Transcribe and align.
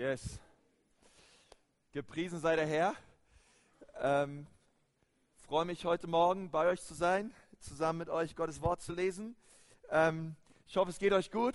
Yes. 0.00 0.40
Gepriesen 1.92 2.40
sei 2.40 2.56
der 2.56 2.66
Herr. 2.66 2.94
Ähm, 4.00 4.46
freue 5.46 5.66
mich 5.66 5.84
heute 5.84 6.06
Morgen 6.06 6.50
bei 6.50 6.68
euch 6.68 6.80
zu 6.80 6.94
sein, 6.94 7.34
zusammen 7.58 7.98
mit 7.98 8.08
euch 8.08 8.34
Gottes 8.34 8.62
Wort 8.62 8.80
zu 8.80 8.94
lesen. 8.94 9.36
Ähm, 9.90 10.36
ich 10.66 10.78
hoffe, 10.78 10.88
es 10.88 10.98
geht 10.98 11.12
euch 11.12 11.30
gut. 11.30 11.54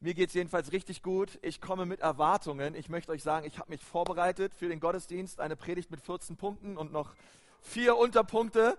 Mir 0.00 0.14
geht 0.14 0.28
es 0.28 0.34
jedenfalls 0.34 0.72
richtig 0.72 1.02
gut. 1.02 1.38
Ich 1.42 1.60
komme 1.60 1.84
mit 1.84 2.00
Erwartungen. 2.00 2.74
Ich 2.74 2.88
möchte 2.88 3.12
euch 3.12 3.22
sagen, 3.22 3.44
ich 3.46 3.58
habe 3.58 3.70
mich 3.70 3.84
vorbereitet 3.84 4.54
für 4.54 4.70
den 4.70 4.80
Gottesdienst. 4.80 5.38
Eine 5.38 5.54
Predigt 5.54 5.90
mit 5.90 6.00
14 6.00 6.38
Punkten 6.38 6.78
und 6.78 6.90
noch 6.90 7.14
vier 7.60 7.98
Unterpunkte. 7.98 8.78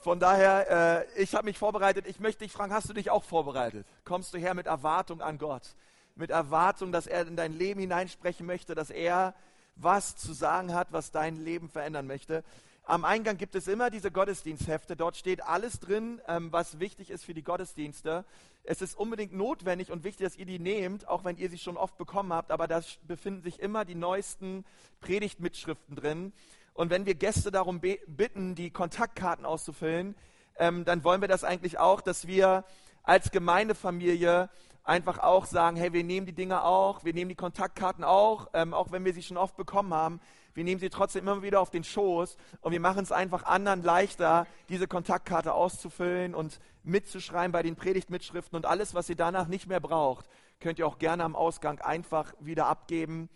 Von 0.00 0.18
daher, 0.18 1.04
äh, 1.14 1.22
ich 1.22 1.34
habe 1.34 1.44
mich 1.44 1.58
vorbereitet. 1.58 2.06
Ich 2.06 2.20
möchte 2.20 2.44
dich 2.44 2.52
fragen, 2.52 2.72
hast 2.72 2.88
du 2.88 2.94
dich 2.94 3.10
auch 3.10 3.24
vorbereitet? 3.24 3.86
Kommst 4.06 4.32
du 4.32 4.38
her 4.38 4.54
mit 4.54 4.64
Erwartung 4.64 5.20
an 5.20 5.36
Gott? 5.36 5.76
Mit 6.16 6.30
Erwartung, 6.30 6.92
dass 6.92 7.06
er 7.06 7.26
in 7.26 7.36
dein 7.36 7.52
Leben 7.52 7.80
hineinsprechen 7.80 8.46
möchte, 8.46 8.74
dass 8.74 8.90
er 8.90 9.34
was 9.76 10.16
zu 10.16 10.32
sagen 10.32 10.74
hat, 10.74 10.88
was 10.90 11.10
dein 11.10 11.36
Leben 11.36 11.68
verändern 11.68 12.06
möchte. 12.06 12.42
Am 12.84 13.04
Eingang 13.04 13.36
gibt 13.36 13.56
es 13.56 13.66
immer 13.66 13.90
diese 13.90 14.10
Gottesdiensthefte. 14.10 14.96
Dort 14.96 15.16
steht 15.16 15.42
alles 15.42 15.80
drin, 15.80 16.20
ähm, 16.28 16.52
was 16.52 16.78
wichtig 16.78 17.10
ist 17.10 17.24
für 17.24 17.34
die 17.34 17.42
Gottesdienste. 17.42 18.24
Es 18.62 18.80
ist 18.80 18.96
unbedingt 18.96 19.32
notwendig 19.32 19.90
und 19.90 20.04
wichtig, 20.04 20.24
dass 20.24 20.36
ihr 20.36 20.46
die 20.46 20.60
nehmt, 20.60 21.08
auch 21.08 21.24
wenn 21.24 21.36
ihr 21.36 21.50
sie 21.50 21.58
schon 21.58 21.76
oft 21.76 21.98
bekommen 21.98 22.32
habt. 22.32 22.52
Aber 22.52 22.68
da 22.68 22.80
befinden 23.02 23.42
sich 23.42 23.60
immer 23.60 23.84
die 23.84 23.96
neuesten 23.96 24.64
Predigtmitschriften 25.00 25.96
drin. 25.96 26.32
Und 26.74 26.90
wenn 26.90 27.06
wir 27.06 27.14
Gäste 27.14 27.50
darum 27.50 27.80
bitten, 27.80 28.54
die 28.54 28.70
Kontaktkarten 28.70 29.44
auszufüllen, 29.44 30.14
ähm, 30.56 30.84
dann 30.84 31.02
wollen 31.04 31.20
wir 31.20 31.28
das 31.28 31.42
eigentlich 31.42 31.78
auch, 31.78 32.00
dass 32.00 32.26
wir 32.28 32.64
als 33.02 33.30
Gemeindefamilie 33.30 34.48
einfach 34.86 35.18
auch 35.18 35.46
sagen, 35.46 35.76
hey, 35.76 35.92
wir 35.92 36.04
nehmen 36.04 36.26
die 36.26 36.32
Dinge 36.32 36.62
auch, 36.62 37.04
wir 37.04 37.12
nehmen 37.12 37.28
die 37.28 37.34
Kontaktkarten 37.34 38.04
auch, 38.04 38.48
ähm, 38.54 38.72
auch 38.72 38.92
wenn 38.92 39.04
wir 39.04 39.12
sie 39.12 39.22
schon 39.22 39.36
oft 39.36 39.56
bekommen 39.56 39.92
haben. 39.92 40.20
Wir 40.54 40.64
nehmen 40.64 40.80
sie 40.80 40.88
trotzdem 40.88 41.26
immer 41.26 41.42
wieder 41.42 41.60
auf 41.60 41.70
den 41.70 41.84
Schoß 41.84 42.38
und 42.60 42.72
wir 42.72 42.80
machen 42.80 43.02
es 43.02 43.12
einfach 43.12 43.44
anderen 43.44 43.82
leichter, 43.82 44.46
diese 44.70 44.86
Kontaktkarte 44.86 45.52
auszufüllen 45.52 46.34
und 46.34 46.60
mitzuschreiben 46.82 47.52
bei 47.52 47.62
den 47.62 47.76
Predigtmitschriften 47.76 48.56
und 48.56 48.64
alles, 48.64 48.94
was 48.94 49.10
ihr 49.10 49.16
danach 49.16 49.48
nicht 49.48 49.66
mehr 49.66 49.80
braucht, 49.80 50.26
könnt 50.60 50.78
ihr 50.78 50.86
auch 50.86 50.98
gerne 50.98 51.24
am 51.24 51.36
Ausgang 51.36 51.80
einfach 51.80 52.32
wieder 52.40 52.66
abgeben. 52.66 53.28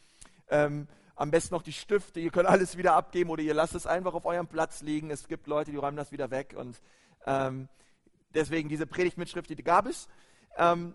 Ähm, 0.49 0.89
am 1.15 1.31
besten 1.31 1.55
noch 1.55 1.63
die 1.63 1.75
Stifte, 1.75 2.21
ihr 2.21 2.31
könnt 2.31 2.49
alles 2.49 2.79
wieder 2.79 2.95
abgeben 2.95 3.29
oder 3.29 3.43
ihr 3.43 3.53
lasst 3.53 3.75
es 3.75 3.87
einfach 3.87 4.15
auf 4.15 4.25
eurem 4.25 4.47
Platz 4.47 4.81
liegen. 4.81 5.11
Es 5.11 5.29
gibt 5.29 5.47
Leute, 5.47 5.73
die 5.73 5.77
räumen 5.77 5.99
das 5.99 6.13
wieder 6.13 6.31
weg 6.31 6.55
und 6.57 6.81
ähm, 7.27 7.69
deswegen 8.33 8.71
diese 8.71 8.87
Predigtmitschrift, 8.87 9.51
die 9.51 9.63
gab 9.63 9.85
es. 9.85 10.09
Ähm, 10.57 10.95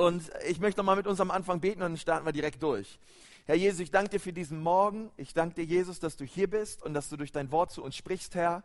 und 0.00 0.30
ich 0.48 0.60
möchte 0.60 0.80
nochmal 0.80 0.96
mit 0.96 1.06
uns 1.06 1.20
am 1.20 1.30
Anfang 1.30 1.60
beten 1.60 1.82
und 1.82 1.90
dann 1.90 1.98
starten 1.98 2.24
wir 2.24 2.32
direkt 2.32 2.62
durch. 2.62 2.98
Herr 3.44 3.54
Jesus, 3.54 3.80
ich 3.80 3.90
danke 3.90 4.12
dir 4.12 4.18
für 4.18 4.32
diesen 4.32 4.62
Morgen. 4.62 5.10
Ich 5.18 5.34
danke 5.34 5.56
dir, 5.56 5.64
Jesus, 5.64 6.00
dass 6.00 6.16
du 6.16 6.24
hier 6.24 6.48
bist 6.48 6.82
und 6.82 6.94
dass 6.94 7.10
du 7.10 7.18
durch 7.18 7.32
dein 7.32 7.52
Wort 7.52 7.70
zu 7.70 7.84
uns 7.84 7.96
sprichst, 7.96 8.34
Herr. 8.34 8.64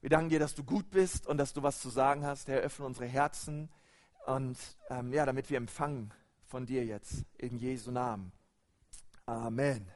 Wir 0.00 0.08
danken 0.08 0.30
dir, 0.30 0.38
dass 0.38 0.54
du 0.54 0.64
gut 0.64 0.90
bist 0.90 1.26
und 1.26 1.36
dass 1.36 1.52
du 1.52 1.62
was 1.62 1.82
zu 1.82 1.90
sagen 1.90 2.24
hast. 2.24 2.48
Herr, 2.48 2.60
öffne 2.60 2.86
unsere 2.86 3.04
Herzen 3.04 3.68
und 4.24 4.56
ähm, 4.88 5.12
ja, 5.12 5.26
damit 5.26 5.50
wir 5.50 5.58
empfangen 5.58 6.14
von 6.46 6.64
dir 6.64 6.82
jetzt 6.86 7.26
in 7.36 7.58
Jesu 7.58 7.90
Namen. 7.90 8.32
Amen. 9.26 9.86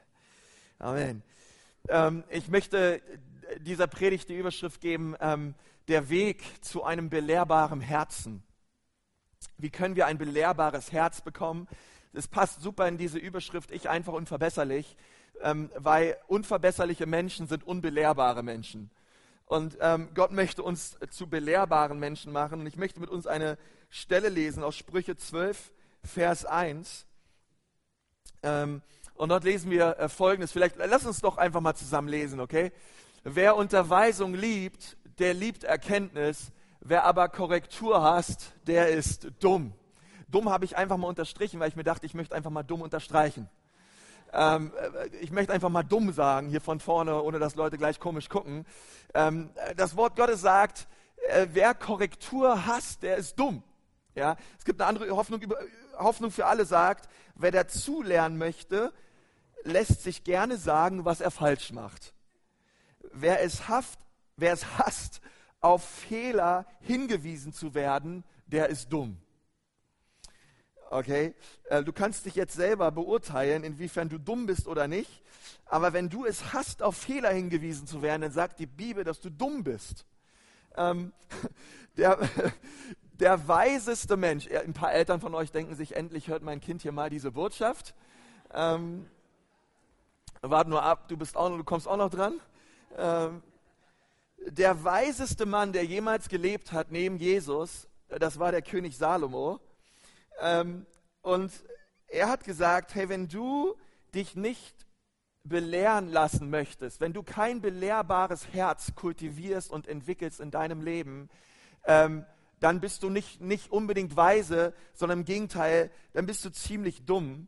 Amen. 0.77 1.23
Ähm, 1.89 2.23
ich 2.29 2.47
möchte 2.47 3.01
dieser 3.61 3.87
Predigt 3.87 4.29
die 4.29 4.37
Überschrift 4.37 4.81
geben, 4.81 5.15
ähm, 5.19 5.55
der 5.87 6.09
Weg 6.09 6.43
zu 6.61 6.83
einem 6.83 7.09
belehrbaren 7.09 7.81
Herzen. 7.81 8.43
Wie 9.57 9.69
können 9.69 9.95
wir 9.95 10.05
ein 10.05 10.17
belehrbares 10.17 10.91
Herz 10.91 11.21
bekommen? 11.21 11.67
Das 12.13 12.27
passt 12.27 12.61
super 12.61 12.87
in 12.87 12.97
diese 12.97 13.19
Überschrift, 13.19 13.71
ich 13.71 13.89
einfach 13.89 14.13
unverbesserlich, 14.13 14.95
ähm, 15.41 15.69
weil 15.77 16.17
unverbesserliche 16.27 17.05
Menschen 17.05 17.47
sind 17.47 17.65
unbelehrbare 17.65 18.43
Menschen. 18.43 18.89
Und 19.45 19.77
ähm, 19.79 20.09
Gott 20.15 20.31
möchte 20.31 20.63
uns 20.63 20.97
zu 21.11 21.27
belehrbaren 21.27 21.99
Menschen 21.99 22.31
machen. 22.31 22.61
Und 22.61 22.67
ich 22.67 22.77
möchte 22.77 22.99
mit 22.99 23.09
uns 23.09 23.27
eine 23.27 23.57
Stelle 23.89 24.29
lesen 24.29 24.63
aus 24.63 24.75
Sprüche 24.75 25.15
12, 25.15 25.71
Vers 26.03 26.45
1. 26.45 27.05
Ähm, 28.43 28.81
und 29.13 29.29
dort 29.29 29.43
lesen 29.43 29.69
wir 29.69 29.97
äh, 29.99 30.09
Folgendes. 30.09 30.51
Vielleicht 30.51 30.77
lass 30.77 31.05
uns 31.05 31.21
doch 31.21 31.37
einfach 31.37 31.61
mal 31.61 31.75
zusammen 31.75 32.07
lesen, 32.07 32.39
okay? 32.39 32.71
Wer 33.23 33.55
Unterweisung 33.55 34.33
liebt, 34.33 34.97
der 35.19 35.33
liebt 35.33 35.63
Erkenntnis, 35.63 36.51
Wer 36.87 37.03
aber 37.03 37.29
Korrektur 37.29 38.03
hasst, 38.03 38.53
der 38.67 38.89
ist 38.89 39.31
dumm. 39.39 39.73
Dumm 40.27 40.51
habe 40.51 40.65
ich 40.65 40.77
einfach 40.77 40.97
mal 40.97 41.07
unterstrichen, 41.07 41.59
weil 41.59 41.69
ich 41.69 41.75
mir 41.75 41.83
dachte, 41.83 42.05
ich 42.05 42.13
möchte 42.13 42.35
einfach 42.35 42.51
mal 42.51 42.61
dumm 42.61 42.83
unterstreichen. 42.83 43.49
Ähm, 44.31 44.71
äh, 44.79 45.07
ich 45.17 45.31
möchte 45.31 45.51
einfach 45.51 45.69
mal 45.69 45.81
dumm 45.81 46.13
sagen, 46.13 46.47
hier 46.47 46.61
von 46.61 46.79
vorne, 46.79 47.23
ohne 47.23 47.39
dass 47.39 47.55
Leute 47.55 47.79
gleich 47.79 47.99
komisch 47.99 48.29
gucken. 48.29 48.67
Ähm, 49.15 49.49
das 49.77 49.97
Wort 49.97 50.15
Gottes 50.15 50.41
sagt, 50.41 50.87
äh, 51.29 51.47
wer 51.53 51.73
Korrektur 51.73 52.67
hasst, 52.67 53.01
der 53.01 53.17
ist 53.17 53.39
dumm. 53.39 53.63
Ja? 54.13 54.35
Es 54.59 54.63
gibt 54.63 54.79
eine 54.79 54.87
andere 54.87 55.09
Hoffnung, 55.09 55.41
Hoffnung 55.97 56.29
für 56.29 56.45
alle, 56.45 56.65
sagt, 56.65 57.09
wer 57.33 57.49
dazulernen 57.49 58.37
möchte, 58.37 58.93
lässt 59.63 60.03
sich 60.03 60.23
gerne 60.23 60.57
sagen, 60.57 61.03
was 61.03 61.19
er 61.19 61.31
falsch 61.31 61.71
macht. 61.71 62.13
Wer 63.11 63.41
es, 63.41 63.67
haft, 63.69 63.97
wer 64.37 64.53
es 64.53 64.77
hasst, 64.77 65.19
auf 65.65 65.83
Fehler 65.83 66.67
hingewiesen 66.81 67.51
zu 67.51 67.73
werden, 67.73 68.23
der 68.45 68.69
ist 68.69 68.93
dumm. 68.93 69.17
Okay? 70.91 71.33
Äh, 71.71 71.83
du 71.83 71.91
kannst 71.91 72.27
dich 72.27 72.35
jetzt 72.35 72.53
selber 72.53 72.91
beurteilen, 72.91 73.63
inwiefern 73.63 74.07
du 74.07 74.19
dumm 74.19 74.45
bist 74.45 74.67
oder 74.67 74.87
nicht. 74.87 75.23
Aber 75.65 75.91
wenn 75.91 76.07
du 76.07 76.23
es 76.23 76.53
hast, 76.53 76.83
auf 76.83 76.95
Fehler 76.95 77.31
hingewiesen 77.31 77.87
zu 77.87 78.03
werden, 78.03 78.21
dann 78.21 78.31
sagt 78.31 78.59
die 78.59 78.67
Bibel, 78.67 79.03
dass 79.03 79.19
du 79.21 79.31
dumm 79.31 79.63
bist. 79.63 80.05
Ähm, 80.77 81.13
der, 81.97 82.19
der 83.13 83.47
weiseste 83.47 84.17
Mensch, 84.17 84.47
ein 84.47 84.73
paar 84.73 84.93
Eltern 84.93 85.19
von 85.19 85.33
euch 85.33 85.51
denken 85.51 85.73
sich, 85.73 85.95
endlich 85.95 86.27
hört 86.27 86.43
mein 86.43 86.61
Kind 86.61 86.83
hier 86.83 86.91
mal 86.91 87.09
diese 87.09 87.31
Botschaft. 87.31 87.95
Ähm, 88.53 89.07
warte 90.43 90.69
nur 90.69 90.83
ab, 90.83 91.07
du, 91.07 91.17
bist 91.17 91.35
auch, 91.35 91.49
du 91.49 91.63
kommst 91.63 91.87
auch 91.87 91.97
noch 91.97 92.11
dran. 92.11 92.39
Ähm, 92.95 93.41
der 94.47 94.83
weiseste 94.83 95.45
Mann, 95.45 95.73
der 95.73 95.85
jemals 95.85 96.29
gelebt 96.29 96.71
hat 96.71 96.91
neben 96.91 97.17
Jesus, 97.17 97.87
das 98.07 98.39
war 98.39 98.51
der 98.51 98.61
König 98.61 98.97
Salomo. 98.97 99.59
Ähm, 100.39 100.85
und 101.21 101.51
er 102.07 102.29
hat 102.29 102.43
gesagt, 102.43 102.93
hey, 102.95 103.09
wenn 103.09 103.27
du 103.27 103.75
dich 104.13 104.35
nicht 104.35 104.85
belehren 105.43 106.09
lassen 106.09 106.49
möchtest, 106.49 107.01
wenn 107.01 107.13
du 107.13 107.23
kein 107.23 107.61
belehrbares 107.61 108.47
Herz 108.53 108.93
kultivierst 108.95 109.71
und 109.71 109.87
entwickelst 109.87 110.39
in 110.39 110.51
deinem 110.51 110.81
Leben, 110.81 111.29
ähm, 111.85 112.25
dann 112.59 112.79
bist 112.79 113.03
du 113.03 113.09
nicht, 113.09 113.41
nicht 113.41 113.71
unbedingt 113.71 114.15
weise, 114.15 114.73
sondern 114.93 115.19
im 115.19 115.25
Gegenteil, 115.25 115.91
dann 116.13 116.25
bist 116.25 116.45
du 116.45 116.51
ziemlich 116.51 117.05
dumm. 117.05 117.47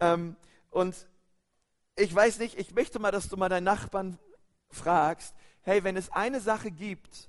Ähm, 0.00 0.36
und 0.70 1.06
ich 1.96 2.14
weiß 2.14 2.38
nicht, 2.38 2.58
ich 2.58 2.74
möchte 2.74 2.98
mal, 2.98 3.10
dass 3.10 3.28
du 3.28 3.36
mal 3.36 3.48
deinen 3.48 3.64
Nachbarn 3.64 4.18
fragst, 4.70 5.34
hey, 5.70 5.84
wenn 5.84 5.96
es 5.96 6.10
eine 6.10 6.40
Sache 6.40 6.72
gibt, 6.72 7.28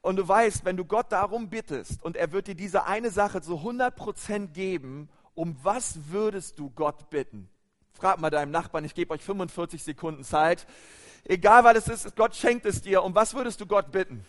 und 0.00 0.16
du 0.16 0.26
weißt, 0.26 0.64
wenn 0.64 0.76
du 0.76 0.84
Gott 0.84 1.12
darum 1.12 1.48
bittest 1.48 2.02
und 2.02 2.16
er 2.16 2.32
wird 2.32 2.46
dir 2.46 2.54
diese 2.54 2.86
eine 2.86 3.10
Sache 3.10 3.40
zu 3.40 3.56
100% 3.56 4.48
geben, 4.48 5.08
um 5.34 5.56
was 5.62 6.10
würdest 6.10 6.58
du 6.58 6.70
Gott 6.70 7.10
bitten? 7.10 7.48
Frag 7.92 8.20
mal 8.20 8.30
deinem 8.30 8.50
Nachbarn, 8.50 8.84
ich 8.84 8.94
gebe 8.94 9.12
euch 9.12 9.22
45 9.22 9.82
Sekunden 9.82 10.24
Zeit. 10.24 10.66
Egal 11.24 11.62
was 11.64 11.76
es 11.76 12.04
ist, 12.06 12.16
Gott 12.16 12.34
schenkt 12.34 12.64
es 12.64 12.80
dir. 12.80 13.02
Um 13.02 13.14
was 13.14 13.34
würdest 13.34 13.60
du 13.60 13.66
Gott 13.66 13.92
bitten? 13.92 14.24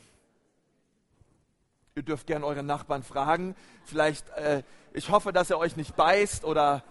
Ihr 1.96 2.04
dürft 2.04 2.28
gerne 2.28 2.46
euren 2.46 2.66
Nachbarn 2.66 3.04
fragen. 3.04 3.56
Vielleicht, 3.86 4.30
äh, 4.32 4.64
ich 4.94 5.10
hoffe, 5.10 5.32
dass 5.32 5.50
er 5.50 5.60
euch 5.60 5.76
nicht 5.76 5.96
beißt 5.96 6.46
oder 6.46 6.84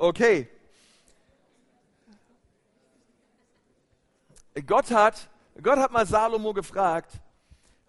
Okay. 0.00 0.48
Gott 4.66 4.90
hat, 4.90 5.28
Gott 5.62 5.78
hat 5.78 5.92
mal 5.92 6.06
Salomo 6.06 6.54
gefragt 6.54 7.20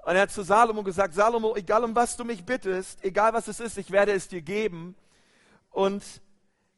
und 0.04 0.16
er 0.16 0.24
hat 0.24 0.32
zu 0.32 0.42
Salomo 0.42 0.84
gesagt, 0.84 1.14
Salomo, 1.14 1.56
egal 1.56 1.86
um 1.86 1.96
was 1.96 2.18
du 2.18 2.26
mich 2.26 2.46
bittest, 2.46 3.02
egal 3.06 3.32
was 3.32 3.48
es 3.48 3.62
ist, 3.62 3.78
ich 3.78 3.92
werde 3.92 4.12
es 4.12 4.28
dir 4.28 4.42
geben. 4.42 4.94
Und 5.70 6.04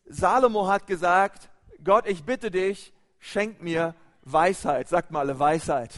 Salomo 0.05 0.67
hat 0.67 0.85
gesagt, 0.85 1.49
Gott, 1.83 2.05
ich 2.05 2.23
bitte 2.25 2.51
dich, 2.51 2.93
schenk 3.17 3.59
mir 3.59 3.95
Weisheit. 4.21 4.87
Sagt 4.87 5.09
mal 5.09 5.21
alle 5.21 5.39
Weisheit. 5.39 5.97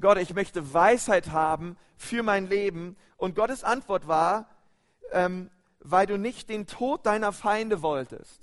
Gott, 0.00 0.18
ich 0.18 0.32
möchte 0.32 0.72
Weisheit 0.72 1.32
haben 1.32 1.76
für 1.96 2.22
mein 2.22 2.46
Leben. 2.46 2.94
Und 3.16 3.34
Gottes 3.34 3.64
Antwort 3.64 4.06
war, 4.06 4.46
ähm, 5.10 5.50
weil 5.84 6.06
du 6.06 6.16
nicht 6.16 6.48
den 6.48 6.66
Tod 6.66 7.06
deiner 7.06 7.32
Feinde 7.32 7.82
wolltest. 7.82 8.40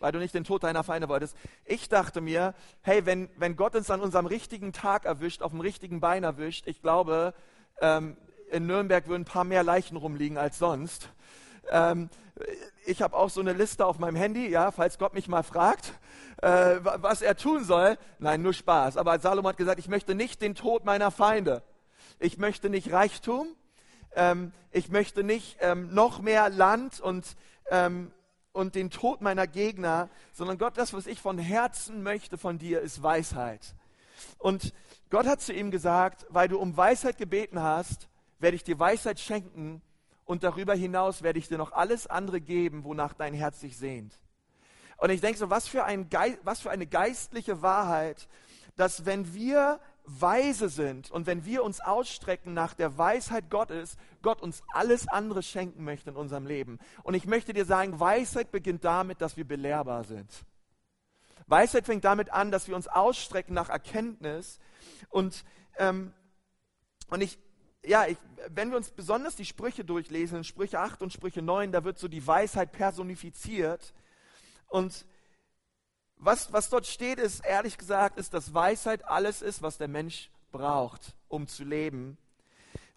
weil 0.00 0.12
du 0.12 0.20
nicht 0.20 0.32
den 0.34 0.44
Tod 0.44 0.62
deiner 0.62 0.84
Feinde 0.84 1.08
wolltest. 1.08 1.36
Ich 1.64 1.88
dachte 1.88 2.20
mir, 2.20 2.54
hey, 2.82 3.04
wenn, 3.04 3.28
wenn 3.36 3.56
Gott 3.56 3.74
uns 3.74 3.90
an 3.90 4.00
unserem 4.00 4.26
richtigen 4.26 4.72
Tag 4.72 5.04
erwischt, 5.04 5.42
auf 5.42 5.50
dem 5.50 5.60
richtigen 5.60 5.98
Bein 5.98 6.22
erwischt, 6.22 6.68
ich 6.68 6.80
glaube, 6.80 7.34
ähm, 7.80 8.16
in 8.50 8.66
Nürnberg 8.66 9.08
würden 9.08 9.22
ein 9.22 9.24
paar 9.24 9.42
mehr 9.42 9.64
Leichen 9.64 9.96
rumliegen 9.96 10.38
als 10.38 10.58
sonst. 10.58 11.08
Ähm, 11.70 12.10
ich 12.86 13.02
habe 13.02 13.16
auch 13.16 13.28
so 13.28 13.40
eine 13.40 13.52
Liste 13.52 13.84
auf 13.84 13.98
meinem 13.98 14.14
Handy, 14.14 14.48
ja, 14.48 14.70
falls 14.70 14.98
Gott 14.98 15.14
mich 15.14 15.26
mal 15.26 15.42
fragt, 15.42 15.92
äh, 16.42 16.76
was 16.80 17.20
er 17.20 17.36
tun 17.36 17.64
soll. 17.64 17.98
Nein, 18.20 18.40
nur 18.40 18.52
Spaß. 18.52 18.96
Aber 18.96 19.18
Salomon 19.18 19.50
hat 19.50 19.56
gesagt, 19.56 19.80
ich 19.80 19.88
möchte 19.88 20.14
nicht 20.14 20.40
den 20.40 20.54
Tod 20.54 20.84
meiner 20.84 21.10
Feinde. 21.10 21.62
Ich 22.20 22.38
möchte 22.38 22.70
nicht 22.70 22.92
Reichtum. 22.92 23.48
Ähm, 24.14 24.52
ich 24.70 24.90
möchte 24.90 25.24
nicht 25.24 25.56
ähm, 25.60 25.94
noch 25.94 26.20
mehr 26.20 26.50
Land 26.50 27.00
und, 27.00 27.36
ähm, 27.70 28.12
und 28.52 28.74
den 28.74 28.90
Tod 28.90 29.20
meiner 29.20 29.46
Gegner, 29.46 30.08
sondern 30.32 30.58
Gott, 30.58 30.76
das, 30.76 30.92
was 30.92 31.06
ich 31.06 31.20
von 31.20 31.38
Herzen 31.38 32.02
möchte 32.02 32.38
von 32.38 32.58
dir, 32.58 32.80
ist 32.80 33.02
Weisheit. 33.02 33.74
Und 34.38 34.72
Gott 35.10 35.26
hat 35.26 35.40
zu 35.40 35.52
ihm 35.52 35.70
gesagt, 35.70 36.26
weil 36.28 36.48
du 36.48 36.58
um 36.58 36.76
Weisheit 36.76 37.18
gebeten 37.18 37.62
hast, 37.62 38.08
werde 38.38 38.56
ich 38.56 38.64
dir 38.64 38.78
Weisheit 38.78 39.18
schenken 39.20 39.82
und 40.24 40.44
darüber 40.44 40.74
hinaus 40.74 41.22
werde 41.22 41.38
ich 41.38 41.48
dir 41.48 41.58
noch 41.58 41.72
alles 41.72 42.06
andere 42.06 42.40
geben, 42.40 42.84
wonach 42.84 43.14
dein 43.14 43.34
Herz 43.34 43.60
sich 43.60 43.76
sehnt. 43.76 44.18
Und 44.98 45.10
ich 45.10 45.20
denke 45.20 45.38
so, 45.38 45.48
was 45.48 45.68
für, 45.68 45.84
ein 45.84 46.08
was 46.42 46.60
für 46.60 46.70
eine 46.70 46.86
geistliche 46.86 47.62
Wahrheit, 47.62 48.28
dass 48.76 49.06
wenn 49.06 49.32
wir 49.32 49.80
weise 50.08 50.68
sind 50.68 51.10
und 51.10 51.26
wenn 51.26 51.44
wir 51.44 51.62
uns 51.62 51.80
ausstrecken 51.80 52.54
nach 52.54 52.74
der 52.74 52.96
Weisheit 52.96 53.50
Gottes, 53.50 53.96
Gott 54.22 54.40
uns 54.40 54.62
alles 54.72 55.06
andere 55.08 55.42
schenken 55.42 55.84
möchte 55.84 56.10
in 56.10 56.16
unserem 56.16 56.46
Leben. 56.46 56.78
Und 57.02 57.14
ich 57.14 57.26
möchte 57.26 57.52
dir 57.52 57.64
sagen, 57.64 58.00
Weisheit 58.00 58.50
beginnt 58.50 58.84
damit, 58.84 59.20
dass 59.20 59.36
wir 59.36 59.46
belehrbar 59.46 60.04
sind. 60.04 60.30
Weisheit 61.46 61.86
fängt 61.86 62.04
damit 62.04 62.30
an, 62.30 62.50
dass 62.50 62.68
wir 62.68 62.76
uns 62.76 62.88
ausstrecken 62.88 63.54
nach 63.54 63.68
Erkenntnis. 63.68 64.58
Und, 65.08 65.44
ähm, 65.78 66.12
und 67.08 67.22
ich, 67.22 67.38
ja, 67.84 68.06
ich, 68.06 68.18
wenn 68.48 68.70
wir 68.70 68.76
uns 68.76 68.90
besonders 68.90 69.36
die 69.36 69.46
Sprüche 69.46 69.84
durchlesen, 69.84 70.38
in 70.38 70.44
Sprüche 70.44 70.80
8 70.80 71.02
und 71.02 71.12
Sprüche 71.12 71.42
9, 71.42 71.72
da 71.72 71.84
wird 71.84 71.98
so 71.98 72.08
die 72.08 72.26
Weisheit 72.26 72.72
personifiziert. 72.72 73.94
Und 74.68 75.06
was, 76.18 76.52
was 76.52 76.68
dort 76.68 76.86
steht, 76.86 77.18
ist 77.18 77.44
ehrlich 77.44 77.78
gesagt, 77.78 78.18
ist, 78.18 78.34
dass 78.34 78.52
Weisheit 78.52 79.04
alles 79.04 79.42
ist, 79.42 79.62
was 79.62 79.78
der 79.78 79.88
Mensch 79.88 80.30
braucht, 80.50 81.14
um 81.28 81.46
zu 81.46 81.64
leben. 81.64 82.18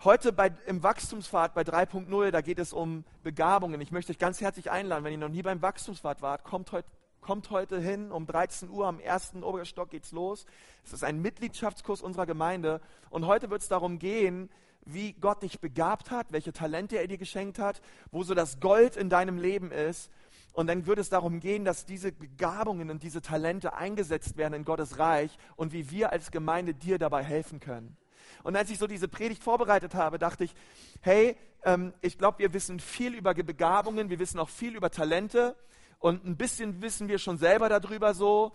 Heute 0.03 0.33
bei, 0.33 0.51
im 0.65 0.81
Wachstumspfad 0.81 1.53
bei 1.53 1.62
3.0, 1.62 2.31
da 2.31 2.41
geht 2.41 2.57
es 2.57 2.73
um 2.73 3.03
Begabungen. 3.23 3.79
Ich 3.81 3.91
möchte 3.91 4.12
euch 4.12 4.18
ganz 4.18 4.41
herzlich 4.41 4.71
einladen, 4.71 5.03
wenn 5.03 5.12
ihr 5.12 5.19
noch 5.19 5.29
nie 5.29 5.44
beim 5.44 5.62
Wachstumspfad 5.62 6.23
wart, 6.23 6.44
kommt 6.44 6.71
heute, 6.71 6.88
kommt 7.21 7.51
heute 7.51 7.79
hin. 7.79 8.12
Um 8.12 8.25
13 8.25 8.71
Uhr 8.71 8.88
am 8.88 9.00
ersten 9.00 9.44
Oberstock 9.44 9.91
geht's 9.91 10.12
los. 10.12 10.47
Es 10.83 10.91
ist 10.91 11.03
ein 11.03 11.21
Mitgliedschaftskurs 11.21 12.01
unserer 12.01 12.25
Gemeinde. 12.25 12.81
Und 13.12 13.27
heute 13.27 13.51
wird 13.51 13.62
es 13.62 13.67
darum 13.67 14.00
gehen, 14.00 14.50
wie 14.85 15.13
Gott 15.13 15.44
dich 15.44 15.59
begabt 15.59 16.09
hat, 16.09 16.31
welche 16.31 16.51
Talente 16.51 16.97
er 16.97 17.06
dir 17.06 17.19
geschenkt 17.19 17.59
hat, 17.59 17.81
wo 18.12 18.24
so 18.24 18.33
das 18.33 18.59
Gold 18.59 18.95
in 18.95 19.09
deinem 19.09 19.38
Leben 19.38 19.71
ist. 19.71 20.09
Und 20.53 20.68
dann 20.68 20.86
wird 20.86 21.00
es 21.00 21.09
darum 21.09 21.39
gehen, 21.39 21.63
dass 21.63 21.86
diese 21.86 22.12
Begabungen 22.12 22.89
und 22.89 23.03
diese 23.03 23.21
Talente 23.21 23.74
eingesetzt 23.74 24.38
werden 24.38 24.53
in 24.53 24.65
Gottes 24.65 25.00
Reich 25.00 25.38
und 25.56 25.71
wie 25.71 25.89
wir 25.92 26.12
als 26.12 26.31
Gemeinde 26.31 26.74
dir 26.74 26.98
dabei 26.98 27.24
helfen 27.24 27.59
können. 27.59 27.98
Und 28.44 28.56
als 28.56 28.69
ich 28.69 28.77
so 28.77 28.88
diese 28.88 29.07
Predigt 29.07 29.44
vorbereitet 29.44 29.95
habe, 29.95 30.19
dachte 30.19 30.44
ich, 30.44 30.53
hey, 31.01 31.38
ähm, 31.63 31.94
ich 32.01 32.18
glaube, 32.18 32.39
wir 32.39 32.53
wissen 32.53 32.80
viel 32.80 33.13
über 33.13 33.33
Begabungen, 33.33 34.09
wir 34.09 34.19
wissen 34.19 34.39
auch 34.39 34.50
viel 34.50 34.75
über 34.75 34.89
Talente 34.89 35.56
und 36.00 36.25
ein 36.25 36.36
bisschen 36.36 36.81
wissen 36.81 37.07
wir 37.07 37.19
schon 37.19 37.38
selber 37.38 37.69
darüber 37.69 38.13
so, 38.13 38.51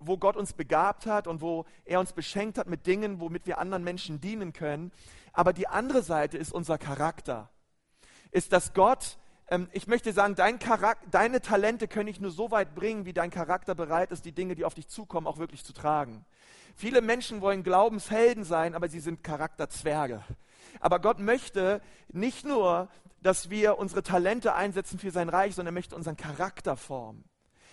wo 0.00 0.16
Gott 0.16 0.36
uns 0.36 0.54
begabt 0.54 1.06
hat 1.06 1.26
und 1.26 1.40
wo 1.40 1.66
er 1.84 2.00
uns 2.00 2.12
beschenkt 2.12 2.58
hat 2.58 2.66
mit 2.66 2.86
Dingen, 2.86 3.20
womit 3.20 3.46
wir 3.46 3.58
anderen 3.58 3.84
Menschen 3.84 4.20
dienen 4.20 4.52
können. 4.52 4.90
Aber 5.32 5.52
die 5.52 5.68
andere 5.68 6.02
Seite 6.02 6.38
ist 6.38 6.52
unser 6.52 6.78
Charakter. 6.78 7.50
Ist, 8.32 8.52
dass 8.52 8.72
Gott, 8.74 9.18
ähm, 9.50 9.68
ich 9.72 9.86
möchte 9.86 10.12
sagen, 10.12 10.34
dein 10.36 10.58
deine 11.10 11.40
Talente 11.40 11.88
können 11.88 12.08
ich 12.08 12.20
nur 12.20 12.30
so 12.30 12.50
weit 12.50 12.74
bringen, 12.74 13.04
wie 13.04 13.12
dein 13.12 13.30
Charakter 13.30 13.74
bereit 13.74 14.12
ist, 14.12 14.24
die 14.24 14.32
Dinge, 14.32 14.54
die 14.54 14.64
auf 14.64 14.74
dich 14.74 14.88
zukommen, 14.88 15.26
auch 15.26 15.38
wirklich 15.38 15.64
zu 15.64 15.72
tragen. 15.72 16.24
Viele 16.76 17.02
Menschen 17.02 17.40
wollen 17.40 17.62
Glaubenshelden 17.62 18.44
sein, 18.44 18.74
aber 18.74 18.88
sie 18.88 19.00
sind 19.00 19.24
Charakterzwerge. 19.24 20.24
Aber 20.78 21.00
Gott 21.00 21.18
möchte 21.18 21.82
nicht 22.08 22.46
nur, 22.46 22.88
dass 23.22 23.50
wir 23.50 23.78
unsere 23.78 24.02
Talente 24.02 24.54
einsetzen 24.54 24.98
für 24.98 25.10
sein 25.10 25.28
Reich, 25.28 25.54
sondern 25.54 25.74
er 25.74 25.78
möchte 25.78 25.96
unseren 25.96 26.16
Charakter 26.16 26.76
formen. 26.76 27.24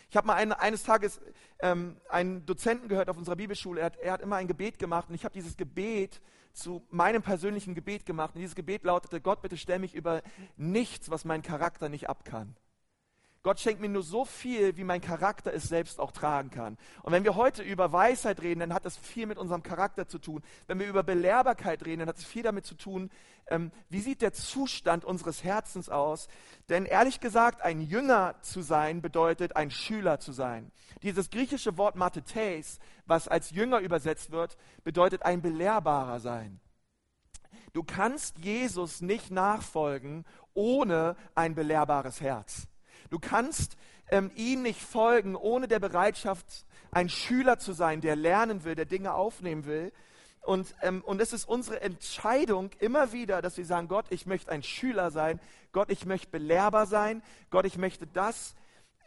Ich 0.09 0.15
habe 0.15 0.27
mal 0.27 0.36
ein, 0.36 0.54
eines 0.54 0.83
Tages 0.83 1.19
ähm, 1.59 1.98
einen 2.09 2.45
Dozenten 2.45 2.88
gehört 2.88 3.09
auf 3.09 3.18
unserer 3.18 3.36
Bibelschule, 3.36 3.81
er 3.81 3.86
hat, 3.88 3.98
er 3.98 4.12
hat 4.13 4.21
immer 4.21 4.38
ein 4.38 4.48
Gebet 4.48 4.80
gemacht 4.80 5.09
und 5.09 5.15
ich 5.15 5.25
habe 5.25 5.33
dieses 5.33 5.57
Gebet 5.57 6.21
zu 6.57 6.83
meinem 6.89 7.21
persönlichen 7.21 7.75
Gebet 7.75 8.06
gemacht. 8.06 8.36
Und 8.36 8.42
dieses 8.42 8.56
Gebet 8.56 8.83
lautete, 8.83 9.21
Gott, 9.21 9.42
bitte 9.42 9.57
stell 9.57 9.80
mich 9.80 9.94
über 9.94 10.21
nichts, 10.57 11.09
was 11.09 11.24
mein 11.24 11.44
Charakter 11.44 11.88
nicht 11.88 12.09
abkann. 12.09 12.56
Gott 13.48 13.62
schenkt 13.62 13.80
mir 13.80 13.88
nur 13.88 14.04
so 14.04 14.26
viel, 14.26 14.76
wie 14.76 14.84
mein 14.84 15.00
Charakter 15.00 15.54
es 15.54 15.70
selbst 15.70 16.02
auch 16.02 16.12
tragen 16.12 16.50
kann. 16.50 16.78
Und 17.02 17.14
wenn 17.14 17.24
wir 17.24 17.38
heute 17.38 17.64
über 17.64 17.94
Weisheit 17.94 18.42
reden, 18.42 18.60
dann 18.60 18.74
hat 18.74 18.84
das 18.84 18.98
viel 18.98 19.26
mit 19.26 19.38
unserem 19.38 19.64
Charakter 19.64 20.06
zu 20.06 20.20
tun. 20.20 20.44
Wenn 20.68 20.80
wir 20.80 20.88
über 20.88 21.02
Belehrbarkeit 21.02 21.86
reden, 21.86 22.00
dann 22.00 22.10
hat 22.10 22.18
es 22.18 22.26
viel 22.26 22.44
damit 22.44 22.66
zu 22.66 22.76
tun, 22.76 23.10
ähm, 23.48 23.72
wie 23.88 24.02
sieht 24.02 24.22
der 24.22 24.34
Zustand 24.34 25.06
unseres 25.06 25.46
Herzens 25.46 25.88
aus. 25.88 26.28
Denn 26.68 26.84
ehrlich 26.84 27.22
gesagt, 27.22 27.62
ein 27.62 27.80
Jünger 27.80 28.36
zu 28.42 28.62
sein 28.62 29.02
bedeutet, 29.02 29.56
ein 29.56 29.72
Schüler 29.72 30.20
zu 30.20 30.34
sein. 30.34 30.70
Dieses 31.02 31.30
griechische 31.30 31.78
Wort 31.78 31.96
Mathetes, 31.96 32.80
was 33.06 33.30
als 33.30 33.52
Jünger 33.52 33.80
übersetzt 33.80 34.32
wird, 34.32 34.58
bedeutet 34.84 35.24
ein 35.24 35.42
Belehrbarer 35.42 36.20
sein. 36.20 36.60
Du 37.72 37.84
kannst 37.84 38.40
Jesus 38.40 39.00
nicht 39.00 39.32
nachfolgen 39.32 40.26
ohne 40.54 41.16
ein 41.34 41.56
belehrbares 41.56 42.20
Herz. 42.20 42.68
Du 43.09 43.19
kannst 43.19 43.77
ähm, 44.09 44.31
ihm 44.36 44.62
nicht 44.62 44.81
folgen, 44.81 45.36
ohne 45.36 45.68
der 45.68 45.80
Bereitschaft, 45.80 46.65
ein 46.92 47.09
Schüler 47.09 47.59
zu 47.59 47.74
sein, 47.74 48.01
der 48.01 48.15
lernen 48.15 48.63
will, 48.63 48.75
der 48.75 48.86
Dinge 48.86 49.13
aufnehmen 49.13 49.65
will. 49.65 49.92
Und, 50.42 50.75
ähm, 50.81 51.04
und 51.06 51.21
es 51.21 51.33
ist 51.33 51.45
unsere 51.45 51.81
Entscheidung 51.81 52.69
immer 52.80 53.11
wieder, 53.11 53.42
dass 53.42 53.57
wir 53.57 53.66
sagen, 53.66 53.90
Gott, 53.90 54.06
ich 54.09 54.26
möchte 54.26 54.52
ein 54.52 54.64
Schüler 54.64 55.11
sein. 55.11 55.42
Gott, 55.73 55.92
ich 55.92 56.06
möchte 56.06 56.30
belehrbar 56.30 56.85
sein. 56.85 57.21
Gott, 57.49 57.66
ich 57.66 57.78
möchte 57.78 58.07
das 58.07 58.56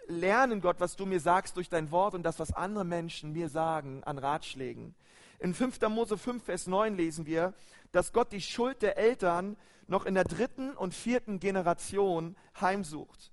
lernen, 0.07 0.61
Gott, 0.61 0.80
was 0.80 0.97
du 0.97 1.07
mir 1.07 1.21
sagst 1.21 1.57
durch 1.57 1.69
dein 1.69 1.90
Wort 1.90 2.14
und 2.14 2.25
das, 2.25 2.38
was 2.38 2.52
andere 2.52 2.85
Menschen 2.85 3.33
mir 3.33 3.49
sagen 3.49 4.04
an 4.04 4.19
Ratschlägen. 4.19 4.95
In 5.38 5.54
5. 5.54 5.80
Mose 5.88 6.19
5, 6.19 6.45
Vers 6.45 6.66
9 6.66 6.97
lesen 6.97 7.25
wir, 7.25 7.54
dass 7.92 8.12
Gott 8.12 8.33
die 8.33 8.42
Schuld 8.42 8.83
der 8.83 8.99
Eltern 8.99 9.57
noch 9.87 10.04
in 10.04 10.14
der 10.14 10.25
dritten 10.25 10.76
und 10.76 10.95
vierten 10.95 11.40
Generation 11.40 12.37
heimsucht. 12.61 13.33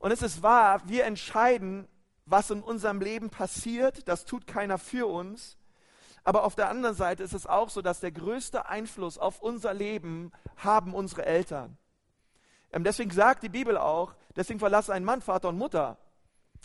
Und 0.00 0.10
es 0.12 0.22
ist 0.22 0.42
wahr, 0.42 0.80
wir 0.86 1.04
entscheiden, 1.04 1.86
was 2.24 2.50
in 2.50 2.62
unserem 2.62 3.00
Leben 3.00 3.28
passiert. 3.28 4.08
Das 4.08 4.24
tut 4.24 4.46
keiner 4.46 4.78
für 4.78 5.06
uns. 5.06 5.58
Aber 6.24 6.44
auf 6.44 6.54
der 6.54 6.70
anderen 6.70 6.96
Seite 6.96 7.22
ist 7.22 7.34
es 7.34 7.46
auch 7.46 7.68
so, 7.68 7.82
dass 7.82 8.00
der 8.00 8.10
größte 8.10 8.66
Einfluss 8.66 9.18
auf 9.18 9.40
unser 9.40 9.74
Leben 9.74 10.32
haben 10.56 10.94
unsere 10.94 11.26
Eltern. 11.26 11.76
Ähm, 12.72 12.82
deswegen 12.82 13.10
sagt 13.10 13.42
die 13.42 13.48
Bibel 13.50 13.76
auch, 13.76 14.14
deswegen 14.36 14.58
verlasse 14.58 14.92
ein 14.94 15.04
Mann 15.04 15.20
Vater 15.20 15.50
und 15.50 15.58
Mutter 15.58 15.98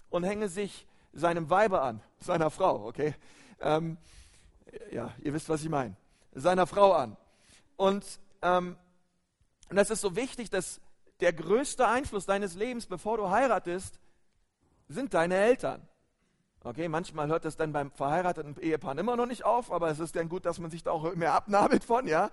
und 0.09 0.23
hänge 0.23 0.47
sich 0.47 0.87
seinem 1.11 1.49
Weibe 1.49 1.81
an, 1.81 2.01
seiner 2.19 2.49
Frau, 2.49 2.85
okay? 2.85 3.15
Ähm, 3.59 3.97
ja, 4.91 5.13
ihr 5.19 5.33
wisst, 5.33 5.49
was 5.49 5.61
ich 5.61 5.69
meine. 5.69 5.95
Seiner 6.33 6.67
Frau 6.67 6.93
an. 6.93 7.17
Und, 7.75 8.05
ähm, 8.41 8.77
und 9.69 9.75
das 9.75 9.89
ist 9.89 10.01
so 10.01 10.15
wichtig, 10.15 10.49
dass 10.49 10.79
der 11.19 11.33
größte 11.33 11.87
Einfluss 11.87 12.25
deines 12.25 12.55
Lebens, 12.55 12.87
bevor 12.87 13.17
du 13.17 13.29
heiratest, 13.29 13.99
sind 14.87 15.13
deine 15.13 15.35
Eltern. 15.35 15.87
Okay, 16.63 16.87
manchmal 16.87 17.27
hört 17.27 17.45
das 17.45 17.57
dann 17.57 17.73
beim 17.73 17.91
verheirateten 17.91 18.59
Ehepaar 18.59 18.97
immer 18.97 19.15
noch 19.15 19.27
nicht 19.27 19.45
auf, 19.45 19.71
aber 19.71 19.89
es 19.89 19.99
ist 19.99 20.15
dann 20.15 20.29
gut, 20.29 20.45
dass 20.45 20.59
man 20.59 20.71
sich 20.71 20.83
da 20.83 20.91
auch 20.91 21.13
mehr 21.15 21.33
abnabelt 21.33 21.83
von, 21.83 22.07
ja. 22.07 22.31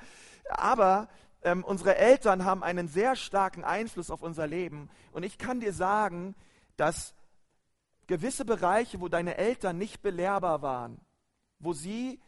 Aber 0.48 1.08
ähm, 1.42 1.62
unsere 1.64 1.96
Eltern 1.96 2.44
haben 2.44 2.62
einen 2.62 2.88
sehr 2.88 3.14
starken 3.14 3.62
Einfluss 3.62 4.10
auf 4.10 4.22
unser 4.22 4.46
Leben. 4.46 4.88
Und 5.12 5.22
ich 5.22 5.36
kann 5.36 5.60
dir 5.60 5.72
sagen, 5.72 6.34
dass 6.76 7.14
gewisse 8.06 8.44
Bereiche, 8.44 9.00
wo 9.00 9.08
deine 9.08 9.36
Eltern 9.36 9.76
nicht 9.76 10.02
belehrbar 10.02 10.62
waren, 10.62 10.98
wo 11.58 11.72
sie 11.72 12.20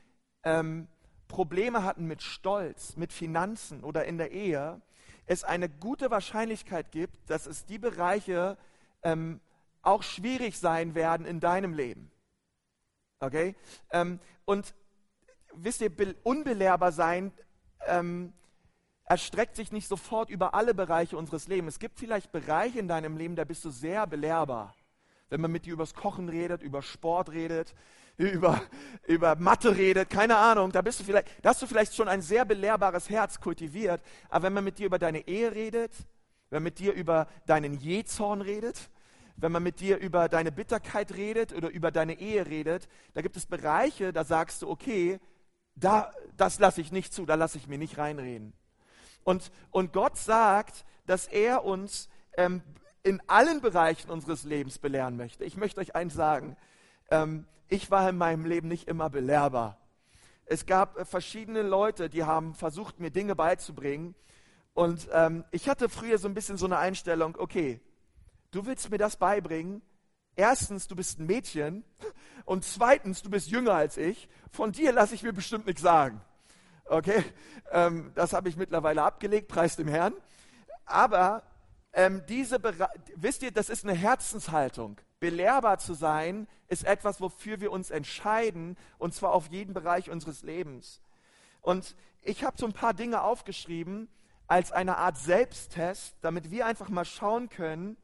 ähm, 0.43 0.89
Probleme 1.29 1.85
hatten 1.85 2.07
mit 2.07 2.23
Stolz, 2.23 2.97
mit 2.97 3.13
Finanzen 3.13 3.83
oder 3.83 4.05
in 4.05 4.19
der 4.19 4.31
Ehe, 4.33 4.81
es 5.27 5.45
eine 5.45 5.69
gute 5.69 6.11
Wahrscheinlichkeit 6.11 6.93
gibt, 6.93 7.31
dass 7.31 7.47
es 7.47 7.65
die 7.65 7.79
Bereiche 7.79 8.57
ähm, 9.03 9.41
auch 9.83 10.03
schwierig 10.03 10.59
sein 10.59 10.95
werden 10.95 11.27
in 11.27 11.41
deinem 11.41 11.75
Leben. 11.75 12.11
Okay? 13.21 13.55
Ähm, 13.91 14.21
und 14.45 14.75
wisst 15.53 15.81
ihr, 15.81 15.91
unbelehrbar 16.23 16.93
sein 16.93 17.33
ähm, 17.87 18.33
erstreckt 19.05 19.57
sich 19.57 19.73
nicht 19.73 19.89
sofort 19.89 20.31
über 20.31 20.55
alle 20.55 20.75
Bereiche 20.75 21.17
unseres 21.17 21.49
Lebens. 21.49 21.75
Es 21.75 21.79
gibt 21.79 21.99
vielleicht 21.99 22.33
Bereiche 22.33 22.79
in 22.79 22.89
deinem 22.89 23.17
Leben, 23.17 23.37
da 23.37 23.45
bist 23.45 23.65
du 23.65 23.71
sehr 23.71 24.07
belehrbar. 24.07 24.75
Wenn 25.31 25.41
man 25.41 25.53
mit 25.53 25.67
dir 25.67 25.73
übers 25.73 25.95
Kochen 25.95 26.29
redet, 26.29 26.63
über 26.63 26.83
Sport 26.83 27.33
redet, 27.33 27.75
über, 28.17 28.61
über 29.07 29.37
Mathe 29.37 29.77
redet, 29.77 30.11
keine 30.11 30.37
Ahnung, 30.37 30.71
da 30.71 30.83
bist 30.83 31.01
du 31.01 31.05
vielleicht, 31.05 31.29
da 31.43 31.51
hast 31.51 31.63
du 31.63 31.67
vielleicht 31.67 31.95
schon 31.95 32.09
ein 32.09 32.23
sehr 32.23 32.45
belehrbares 32.45 33.11
Herz 33.11 33.41
kultiviert, 33.41 34.01
aber 34.29 34.45
wenn 34.45 34.53
man 34.53 34.65
mit 34.65 34.79
dir 34.79 34.87
über 34.87 34.99
deine 34.99 35.27
Ehe 35.27 35.53
redet, 35.55 35.93
wenn 36.51 36.59
man 36.59 36.65
mit 36.65 36.79
dir 36.79 36.93
über 36.93 37.27
deinen 37.47 37.75
Jezorn 37.75 38.41
redet, 38.41 38.91
wenn 39.37 39.51
man 39.51 39.63
mit 39.63 39.81
dir 39.81 39.99
über 39.99 40.29
deine 40.29 40.53
Bitterkeit 40.53 41.15
redet 41.15 41.53
oder 41.53 41.69
über 41.69 41.91
deine 41.91 42.21
Ehe 42.21 42.47
redet, 42.47 42.89
da 43.15 43.23
gibt 43.23 43.37
es 43.37 43.47
Bereiche, 43.47 44.13
da 44.13 44.25
sagst 44.25 44.63
du, 44.63 44.71
okay, 44.71 45.19
da, 45.75 46.13
das 46.37 46.61
lasse 46.61 46.81
ich 46.81 46.93
nicht 46.93 47.13
zu, 47.13 47.27
da 47.27 47.35
lasse 47.35 47.59
ich 47.59 47.67
mir 47.67 47.79
nicht 47.79 47.99
reinreden. 47.99 48.53
Und, 49.25 49.51
und 49.71 49.93
Gott 49.93 50.17
sagt, 50.17 50.85
dass 51.07 51.27
er 51.27 51.65
uns 51.65 52.09
ähm, 52.37 52.63
in 53.05 53.23
allen 53.29 53.61
Bereichen 53.61 54.11
unseres 54.11 54.45
Lebens 54.45 54.79
belehren 54.79 55.17
möchte. 55.17 55.45
Ich 55.45 55.57
möchte 55.57 55.81
euch 55.81 55.95
eins 55.95 56.15
sagen, 56.15 56.57
ähm, 57.11 57.47
ich 57.69 57.91
war 57.91 58.09
in 58.09 58.17
meinem 58.17 58.47
Leben 58.47 58.67
nicht 58.67 58.89
immer 58.89 59.11
belehrbar. 59.11 59.79
Es 60.47 60.65
gab 60.65 60.99
äh, 60.99 61.05
verschiedene 61.05 61.63
Leute, 61.63 62.09
die 62.09 62.25
haben 62.25 62.55
versucht, 62.55 63.01
mir 63.01 63.11
Dinge 63.11 63.37
beizubringen. 63.37 64.15
Und 64.73 65.09
ähm, 65.13 65.45
ich 65.51 65.69
hatte 65.69 65.91
früher 65.91 66.19
so 66.19 66.27
ein 66.27 66.35
bisschen 66.35 66.57
so 66.57 66.65
eine 66.65 66.79
Einstellung, 66.79 67.37
okay, 67.39 67.81
du 68.51 68.65
willst 68.67 68.91
mir 68.91 68.99
das 68.99 69.17
beibringen. 69.17 69.83
Erstens, 70.35 70.89
du 70.89 70.97
bist 70.97 71.21
ein 71.21 71.27
Mädchen. 71.27 71.85
Und 72.47 72.65
zweitens, 72.65 73.23
du 73.23 73.31
bist 73.31 73.49
jünger 73.49 73.75
als 73.75 73.99
ich. 73.99 74.29
Von 74.51 74.73
dir 74.73 74.93
lasse 74.93 75.15
ich 75.15 75.23
mir 75.23 75.35
bestimmt 75.35 75.67
nichts 75.67 75.83
sagen. 75.83 76.23
Okay, 76.87 77.23
ähm, 77.71 78.13
das 78.15 78.33
habe 78.33 78.49
ich 78.49 78.57
mittlerweile 78.57 79.03
abgelegt, 79.03 79.49
preis 79.49 79.77
dem 79.77 79.89
Herrn. 79.89 80.15
Aber 80.87 81.43
ähm, 81.95 82.23
diese, 82.29 82.61
wisst 83.17 83.43
ihr, 83.43 83.53
das 83.53 83.69
ist 83.69 83.85
eine 83.85 83.95
Herzenshaltung. 83.95 85.01
Belehrbar 85.21 85.79
zu 85.79 85.95
sein 85.95 86.49
ist 86.69 86.85
etwas, 86.85 87.21
wofür 87.21 87.61
wir 87.61 87.71
uns 87.73 87.91
entscheiden, 87.91 88.77
und 88.99 89.15
zwar 89.15 89.33
auf 89.33 89.49
jeden 89.49 89.75
Bereich 89.75 90.11
unseres 90.11 90.43
Lebens. 90.43 91.01
Und 91.63 91.97
ich 92.21 92.45
habe 92.45 92.59
so 92.59 92.67
ein 92.67 92.73
paar 92.73 92.95
Dinge 92.95 93.23
aufgeschrieben 93.23 94.09
als 94.47 94.73
eine 94.73 94.99
Art 94.99 95.17
Selbsttest, 95.17 96.17
damit 96.21 96.51
wir 96.51 96.67
einfach 96.67 96.89
mal 96.89 97.05
schauen 97.05 97.49
können, 97.49 97.97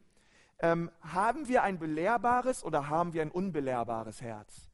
ähm, 0.60 0.90
haben 1.02 1.48
wir 1.48 1.62
ein 1.62 1.78
belehrbares 1.78 2.64
oder 2.64 2.88
haben 2.88 3.12
wir 3.12 3.22
ein 3.22 3.30
unbelehrbares 3.30 4.20
Herz? 4.20 4.68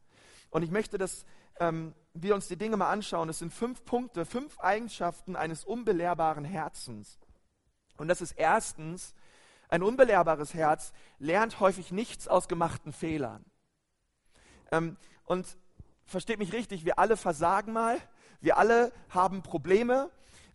Und 0.50 0.62
ich 0.62 0.70
möchte, 0.70 0.98
dass 0.98 1.24
ähm, 1.58 1.94
wir 2.14 2.34
uns 2.34 2.48
die 2.48 2.56
Dinge 2.56 2.76
mal 2.76 2.90
anschauen. 2.90 3.28
Es 3.28 3.38
sind 3.38 3.52
fünf 3.52 3.84
Punkte, 3.84 4.24
fünf 4.24 4.58
Eigenschaften 4.60 5.36
eines 5.36 5.64
unbelehrbaren 5.64 6.44
Herzens. 6.44 7.18
Und 7.96 8.08
das 8.08 8.20
ist 8.20 8.32
erstens, 8.32 9.14
ein 9.68 9.82
unbelehrbares 9.82 10.54
Herz 10.54 10.92
lernt 11.18 11.60
häufig 11.60 11.90
nichts 11.90 12.28
aus 12.28 12.48
gemachten 12.48 12.92
Fehlern. 12.92 13.44
Ähm, 14.70 14.96
und 15.24 15.56
versteht 16.04 16.38
mich 16.38 16.52
richtig, 16.52 16.84
wir 16.84 16.98
alle 16.98 17.16
versagen 17.16 17.72
mal, 17.72 17.98
wir 18.40 18.58
alle 18.58 18.92
haben 19.10 19.42
Probleme, 19.42 20.10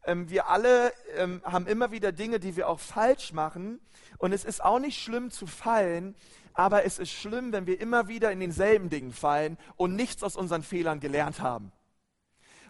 ähm, 0.06 0.30
wir 0.30 0.48
alle 0.48 0.94
ähm, 1.16 1.42
haben 1.44 1.68
immer 1.68 1.92
wieder 1.92 2.12
Dinge, 2.12 2.40
die 2.40 2.56
wir 2.56 2.70
auch 2.70 2.80
falsch 2.80 3.34
machen. 3.34 3.80
Und 4.18 4.34
es 4.34 4.46
ist 4.46 4.64
auch 4.64 4.80
nicht 4.80 5.02
schlimm 5.02 5.30
zu 5.30 5.46
fallen, 5.46 6.16
aber 6.54 6.86
es 6.86 7.00
ist 7.00 7.12
schlimm, 7.12 7.52
wenn 7.52 7.68
wir 7.68 7.80
immer 7.80 8.08
wieder 8.08 8.32
in 8.32 8.40
denselben 8.40 8.90
Dingen 8.90 9.12
fallen 9.12 9.58
und 9.76 9.96
nichts 9.96 10.24
aus 10.24 10.36
unseren 10.36 10.64
Fehlern 10.64 11.00
gelernt 11.00 11.42
haben. 11.42 11.72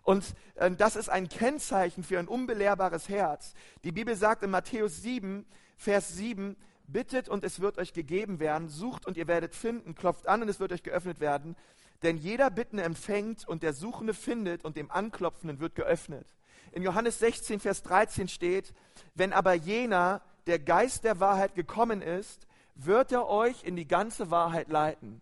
Und 0.03 0.34
äh, 0.55 0.72
das 0.72 0.96
ist 0.96 1.10
ein 1.10 1.29
Kennzeichen 1.29 2.03
für 2.03 2.20
ein 2.20 2.27
unbelehrbares 2.27 3.10
Herz. 3.10 3.53
Die 3.84 3.91
Bibel 3.91 4.15
sagt 4.15 4.43
in 4.43 4.50
Matthäus 4.50 5.01
7, 5.01 5.46
Vers 5.77 6.15
7, 6.15 6.55
bittet 6.88 7.29
und 7.29 7.43
es 7.43 7.60
wird 7.60 7.77
euch 7.77 7.93
gegeben 7.93 8.39
werden, 8.39 8.70
sucht 8.70 9.05
und 9.05 9.17
ihr 9.17 9.27
werdet 9.27 9.55
finden, 9.55 9.96
klopft 9.96 10.27
an 10.27 10.41
und 10.41 10.50
es 10.50 10.60
wird 10.60 10.72
euch 10.72 10.84
geöffnet 10.84 11.20
werden. 11.20 11.55
Denn 12.03 12.17
jeder 12.17 12.50
Bittende 12.50 12.84
empfängt 12.84 13.48
und 13.48 13.63
der 13.63 13.74
Suchende 13.74 14.13
findet 14.13 14.65
und 14.65 14.75
dem 14.75 14.89
Anklopfenden 14.89 15.60
wird 15.60 15.75
geöffnet. 15.75 16.27
In 16.72 16.84
Johannes 16.84 17.20
16, 17.20 17.60
Vers 17.60 17.84
13 17.84 18.27
steht, 18.27 18.74
wenn 19.13 19.34
aber 19.34 19.53
jener, 19.53 20.22
der 20.48 20.58
Geist 20.58 21.03
der 21.03 21.20
Wahrheit 21.20 21.53
gekommen 21.53 22.01
ist, 22.01 22.48
wird 22.75 23.12
er 23.12 23.27
euch 23.27 23.63
in 23.63 23.75
die 23.75 23.88
ganze 23.88 24.31
Wahrheit 24.31 24.70
leiten. 24.70 25.22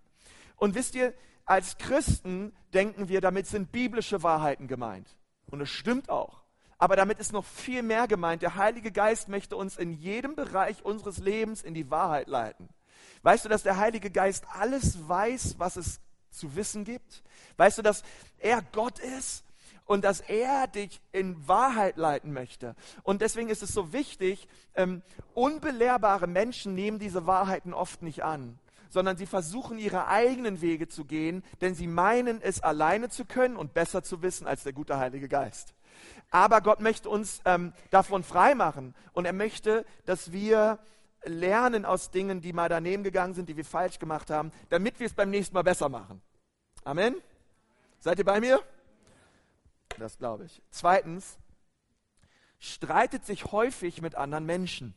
Und 0.55 0.75
wisst 0.75 0.95
ihr, 0.95 1.13
als 1.49 1.77
Christen 1.79 2.53
denken 2.73 3.09
wir, 3.09 3.21
damit 3.21 3.47
sind 3.47 3.71
biblische 3.71 4.21
Wahrheiten 4.21 4.67
gemeint. 4.67 5.07
Und 5.47 5.61
es 5.61 5.69
stimmt 5.69 6.09
auch. 6.09 6.43
Aber 6.77 6.95
damit 6.95 7.19
ist 7.19 7.33
noch 7.33 7.43
viel 7.43 7.81
mehr 7.81 8.07
gemeint. 8.07 8.43
Der 8.43 8.55
Heilige 8.55 8.91
Geist 8.91 9.29
möchte 9.29 9.57
uns 9.57 9.75
in 9.75 9.91
jedem 9.91 10.35
Bereich 10.35 10.85
unseres 10.85 11.17
Lebens 11.17 11.63
in 11.63 11.73
die 11.73 11.89
Wahrheit 11.89 12.27
leiten. 12.27 12.69
Weißt 13.23 13.45
du, 13.45 13.49
dass 13.49 13.63
der 13.63 13.77
Heilige 13.77 14.11
Geist 14.11 14.45
alles 14.53 15.09
weiß, 15.09 15.55
was 15.57 15.75
es 15.75 15.99
zu 16.29 16.55
wissen 16.55 16.83
gibt? 16.83 17.23
Weißt 17.57 17.79
du, 17.79 17.81
dass 17.81 18.03
er 18.37 18.61
Gott 18.71 18.99
ist 18.99 19.43
und 19.85 20.03
dass 20.03 20.21
er 20.21 20.67
dich 20.67 21.01
in 21.11 21.47
Wahrheit 21.47 21.97
leiten 21.97 22.31
möchte. 22.31 22.75
Und 23.01 23.23
deswegen 23.23 23.49
ist 23.49 23.63
es 23.63 23.73
so 23.73 23.91
wichtig, 23.91 24.47
ähm, 24.75 25.01
unbelehrbare 25.33 26.27
Menschen 26.27 26.75
nehmen 26.75 26.99
diese 26.99 27.25
Wahrheiten 27.25 27.73
oft 27.73 28.03
nicht 28.03 28.23
an, 28.23 28.59
sondern 28.89 29.17
sie 29.17 29.25
versuchen 29.25 29.77
ihre 29.77 30.07
eigenen 30.07 30.61
Wege 30.61 30.87
zu 30.87 31.05
gehen, 31.05 31.43
denn 31.61 31.75
sie 31.75 31.87
meinen 31.87 32.41
es 32.41 32.61
alleine 32.61 33.09
zu 33.09 33.25
können 33.25 33.55
und 33.55 33.73
besser 33.73 34.03
zu 34.03 34.21
wissen 34.21 34.47
als 34.47 34.63
der 34.63 34.73
gute 34.73 34.97
Heilige 34.97 35.29
Geist. 35.29 35.73
Aber 36.31 36.61
Gott 36.61 36.79
möchte 36.79 37.09
uns 37.09 37.41
ähm, 37.45 37.73
davon 37.89 38.23
freimachen 38.23 38.95
und 39.13 39.25
er 39.25 39.33
möchte, 39.33 39.85
dass 40.05 40.31
wir 40.31 40.79
lernen 41.23 41.85
aus 41.85 42.11
Dingen, 42.11 42.41
die 42.41 42.53
mal 42.53 42.69
daneben 42.69 43.03
gegangen 43.03 43.33
sind, 43.33 43.49
die 43.49 43.57
wir 43.57 43.65
falsch 43.65 43.99
gemacht 43.99 44.29
haben, 44.29 44.51
damit 44.69 44.99
wir 44.99 45.07
es 45.07 45.13
beim 45.13 45.29
nächsten 45.29 45.53
Mal 45.53 45.63
besser 45.63 45.89
machen. 45.89 46.21
Amen. 46.83 47.15
Seid 47.99 48.19
ihr 48.19 48.25
bei 48.25 48.39
mir? 48.39 48.61
Das 49.97 50.17
glaube 50.17 50.45
ich. 50.45 50.61
Zweitens, 50.69 51.37
streitet 52.59 53.25
sich 53.25 53.51
häufig 53.51 54.01
mit 54.01 54.15
anderen 54.15 54.45
Menschen. 54.45 54.93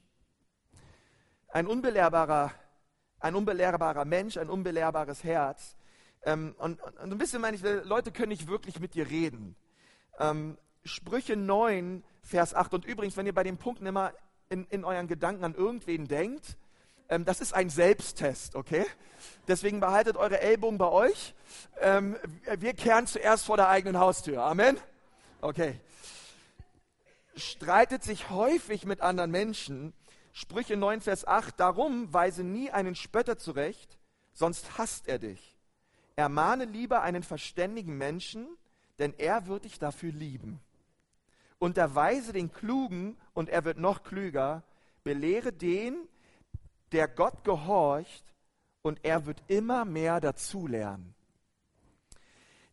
Ein 1.49 1.67
unbelehrbarer, 1.67 2.53
ein 3.23 3.35
unbelehrbarer 3.35 4.05
Mensch, 4.05 4.37
ein 4.37 4.51
unbelehrbares 4.51 5.25
Herz. 5.25 5.77
Ähm, 6.25 6.55
und, 6.59 6.83
und, 6.83 6.99
ein 6.99 7.19
bisschen 7.19 7.41
meine 7.41 7.57
ich, 7.57 7.63
Leute 7.63 8.13
können 8.13 8.31
nicht 8.31 8.49
wirklich 8.49 8.81
mit 8.81 8.95
dir 8.95 9.09
reden. 9.09 9.57
Ähm, 10.19 10.59
Sprüche 10.85 11.37
9, 11.37 12.03
Vers 12.23 12.55
8. 12.55 12.75
Und 12.75 12.85
übrigens, 12.85 13.17
wenn 13.17 13.27
ihr 13.27 13.35
bei 13.35 13.45
den 13.45 13.57
Punkten 13.57 13.87
immer 13.87 14.13
in, 14.49 14.67
in 14.67 14.85
euren 14.85 15.09
Gedanken 15.09 15.45
an 15.45 15.55
irgendwen 15.55 16.09
denkt, 16.09 16.57
ähm, 17.09 17.25
das 17.25 17.41
ist 17.41 17.55
ein 17.55 17.71
Selbsttest, 17.71 18.57
okay? 18.57 18.85
Deswegen 19.47 19.81
behaltet 19.81 20.17
eure 20.17 20.41
Ellbogen 20.41 20.79
bei 20.79 20.89
euch. 20.89 21.35
Ähm, 21.81 22.17
wir 22.59 22.75
kehren 22.75 23.07
zuerst 23.07 23.45
vor 23.45 23.57
der 23.57 23.69
eigenen 23.69 23.99
Haustür. 23.99 24.43
Amen. 24.43 24.77
Okay. 25.41 25.79
Streitet 27.37 28.03
sich 28.03 28.31
häufig 28.31 28.85
mit 28.85 29.01
anderen 29.01 29.31
Menschen. 29.31 29.93
Sprüche 30.33 30.77
9, 30.77 31.01
Vers 31.03 31.27
8. 31.27 31.61
Darum 31.61 32.13
weise 32.13 32.43
nie 32.43 32.71
einen 32.71 32.95
Spötter 32.95 33.39
zurecht, 33.39 33.99
sonst 34.33 34.79
hasst 34.79 35.07
er 35.07 35.19
dich. 35.19 35.59
Ermahne 36.17 36.65
lieber 36.65 37.03
einen 37.03 37.23
verständigen 37.23 37.97
Menschen, 37.99 38.47
denn 38.99 39.15
er 39.19 39.47
wird 39.47 39.65
dich 39.65 39.79
dafür 39.79 40.13
lieben. 40.13 40.61
Unterweise 41.59 42.33
den 42.33 42.53
Klugen, 42.53 43.17
und 43.35 43.49
er 43.49 43.65
wird 43.65 43.79
noch 43.79 44.03
klüger. 44.03 44.63
Belehre 45.05 45.53
den, 45.53 45.97
der 46.93 47.09
Gott 47.09 47.45
gehorcht, 47.45 48.25
und 48.83 49.05
er 49.05 49.27
wird 49.27 49.43
immer 49.49 49.85
mehr 49.85 50.21
dazulernen. 50.21 51.15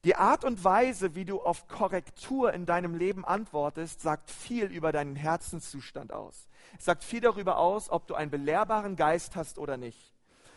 Die 0.06 0.16
Art 0.16 0.46
und 0.46 0.64
Weise, 0.64 1.14
wie 1.16 1.26
du 1.26 1.42
auf 1.42 1.68
Korrektur 1.68 2.54
in 2.54 2.66
deinem 2.66 2.96
Leben 2.96 3.26
antwortest, 3.26 4.00
sagt 4.00 4.32
viel 4.32 4.66
über 4.66 4.94
deinen 4.94 5.18
Herzenszustand 5.18 6.14
aus. 6.14 6.48
Es 6.78 6.86
sagt 6.86 7.04
viel 7.04 7.20
darüber 7.20 7.58
aus, 7.58 7.90
ob 7.90 8.08
du 8.08 8.16
einen 8.16 8.32
belehrbaren 8.32 8.96
Geist 8.96 9.36
hast 9.36 9.58
oder 9.58 9.76
nicht. 9.76 10.14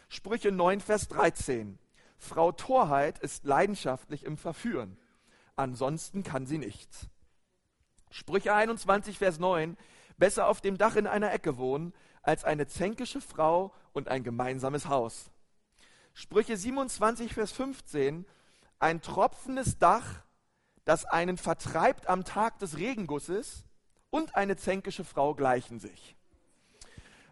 Sprüche 0.09 0.53
9, 0.53 0.81
Vers 0.81 1.09
13. 1.09 1.79
Frau 2.19 2.53
Torheit 2.53 3.19
ist 3.19 3.45
leidenschaftlich 3.45 4.25
im 4.25 4.37
Verführen. 4.37 4.97
Ansonsten 5.57 6.23
kann 6.23 6.47
sie 6.47 6.59
nichts. 6.59 7.09
Sprüche 8.11 8.55
21, 8.55 9.19
Vers 9.19 9.41
9. 9.41 9.77
Besser 10.19 10.47
auf 10.47 10.61
dem 10.61 10.79
Dach 10.79 10.95
in 10.95 11.09
einer 11.09 11.33
Ecke 11.33 11.57
wohnen, 11.57 11.95
als 12.23 12.45
eine 12.45 12.69
zänkische 12.69 13.21
Frau 13.21 13.75
und 13.93 14.07
ein 14.07 14.23
gemeinsames 14.23 14.87
Haus. 14.87 15.33
Sprüche 16.15 16.57
27, 16.57 17.35
Vers 17.35 17.51
15 17.51 18.25
ein 18.83 19.01
tropfendes 19.01 19.79
Dach, 19.79 20.23
das 20.85 21.05
einen 21.05 21.39
vertreibt 21.39 22.09
am 22.09 22.25
Tag 22.25 22.59
des 22.59 22.77
Regengusses 22.77 23.65
und 24.11 24.35
eine 24.35 24.57
zänkische 24.57 25.05
Frau 25.05 25.35
gleichen 25.35 25.79
sich. 25.79 26.17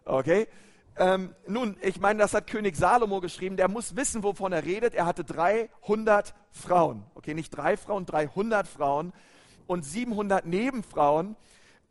Okay? 0.05 0.47
Ähm, 0.97 1.35
nun, 1.47 1.77
ich 1.83 2.01
meine, 2.01 2.21
das 2.21 2.35
hat 2.35 2.47
König 2.47 2.77
Salomo 2.77 3.21
geschrieben, 3.21 3.57
der 3.57 3.69
muss 3.69 3.97
wissen, 3.97 4.23
wovon 4.23 4.53
er 4.53 4.65
redet. 4.65 4.95
Er 4.95 5.07
hatte 5.07 5.25
300 5.25 6.35
Frauen. 6.51 7.05
Okay, 7.15 7.35
nicht 7.35 7.51
drei 7.51 7.77
Frauen, 7.77 8.07
300 8.07 8.69
Frauen 8.69 9.13
und 9.67 9.85
700 9.85 10.47
Nebenfrauen. 10.47 11.37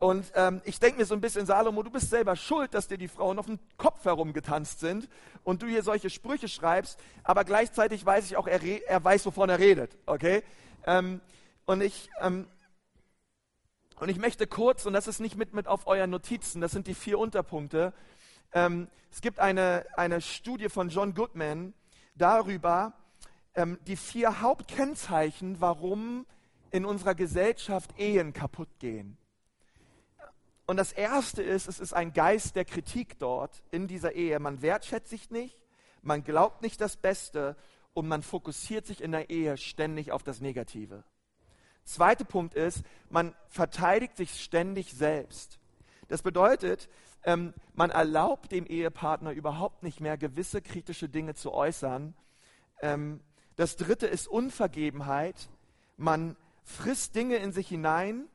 Und 0.00 0.32
ähm, 0.34 0.62
ich 0.64 0.80
denke 0.80 0.98
mir 0.98 1.04
so 1.04 1.12
ein 1.12 1.20
bisschen, 1.20 1.44
Salomo, 1.44 1.82
du 1.82 1.90
bist 1.90 2.08
selber 2.08 2.34
schuld, 2.34 2.72
dass 2.72 2.88
dir 2.88 2.96
die 2.96 3.06
Frauen 3.06 3.38
auf 3.38 3.44
dem 3.44 3.58
Kopf 3.76 4.02
herumgetanzt 4.06 4.80
sind 4.80 5.10
und 5.44 5.60
du 5.60 5.66
hier 5.66 5.82
solche 5.82 6.08
Sprüche 6.08 6.48
schreibst, 6.48 6.98
aber 7.22 7.44
gleichzeitig 7.44 8.06
weiß 8.06 8.24
ich 8.24 8.38
auch, 8.38 8.46
er, 8.46 8.62
er 8.62 9.04
weiß, 9.04 9.26
wovon 9.26 9.50
er 9.50 9.58
redet, 9.58 9.98
okay? 10.06 10.42
Ähm, 10.86 11.20
und 11.66 11.82
ich, 11.82 12.08
ähm, 12.22 12.48
und 13.98 14.08
ich 14.08 14.18
möchte 14.18 14.46
kurz, 14.46 14.86
und 14.86 14.94
das 14.94 15.06
ist 15.06 15.20
nicht 15.20 15.36
mit, 15.36 15.52
mit 15.52 15.68
auf 15.68 15.86
euren 15.86 16.08
Notizen, 16.08 16.62
das 16.62 16.72
sind 16.72 16.86
die 16.86 16.94
vier 16.94 17.18
Unterpunkte. 17.18 17.92
Ähm, 18.54 18.88
es 19.12 19.20
gibt 19.20 19.38
eine, 19.38 19.84
eine 19.96 20.22
Studie 20.22 20.70
von 20.70 20.88
John 20.88 21.12
Goodman 21.12 21.74
darüber, 22.14 22.94
ähm, 23.54 23.78
die 23.86 23.96
vier 23.96 24.40
Hauptkennzeichen, 24.40 25.60
warum 25.60 26.24
in 26.70 26.86
unserer 26.86 27.14
Gesellschaft 27.14 27.90
Ehen 27.98 28.32
kaputt 28.32 28.70
gehen. 28.78 29.18
Und 30.70 30.76
das 30.76 30.92
Erste 30.92 31.42
ist, 31.42 31.66
es 31.66 31.80
ist 31.80 31.94
ein 31.94 32.12
Geist 32.12 32.54
der 32.54 32.64
Kritik 32.64 33.18
dort 33.18 33.60
in 33.72 33.88
dieser 33.88 34.12
Ehe. 34.12 34.38
Man 34.38 34.62
wertschätzt 34.62 35.10
sich 35.10 35.28
nicht, 35.28 35.58
man 36.00 36.22
glaubt 36.22 36.62
nicht 36.62 36.80
das 36.80 36.96
Beste 36.96 37.56
und 37.92 38.06
man 38.06 38.22
fokussiert 38.22 38.86
sich 38.86 39.02
in 39.02 39.10
der 39.10 39.30
Ehe 39.30 39.56
ständig 39.56 40.12
auf 40.12 40.22
das 40.22 40.40
Negative. 40.40 41.02
Zweiter 41.82 42.24
Punkt 42.24 42.54
ist, 42.54 42.84
man 43.08 43.34
verteidigt 43.48 44.16
sich 44.16 44.40
ständig 44.40 44.92
selbst. 44.92 45.58
Das 46.06 46.22
bedeutet, 46.22 46.88
ähm, 47.24 47.52
man 47.74 47.90
erlaubt 47.90 48.52
dem 48.52 48.64
Ehepartner 48.64 49.32
überhaupt 49.32 49.82
nicht 49.82 50.00
mehr 50.00 50.16
gewisse 50.16 50.62
kritische 50.62 51.08
Dinge 51.08 51.34
zu 51.34 51.52
äußern. 51.52 52.14
Ähm, 52.80 53.18
das 53.56 53.74
dritte 53.74 54.06
ist 54.06 54.28
Unvergebenheit. 54.28 55.48
Man 55.96 56.36
frisst 56.62 57.16
Dinge 57.16 57.38
in 57.38 57.50
sich 57.50 57.66
hinein, 57.66 58.28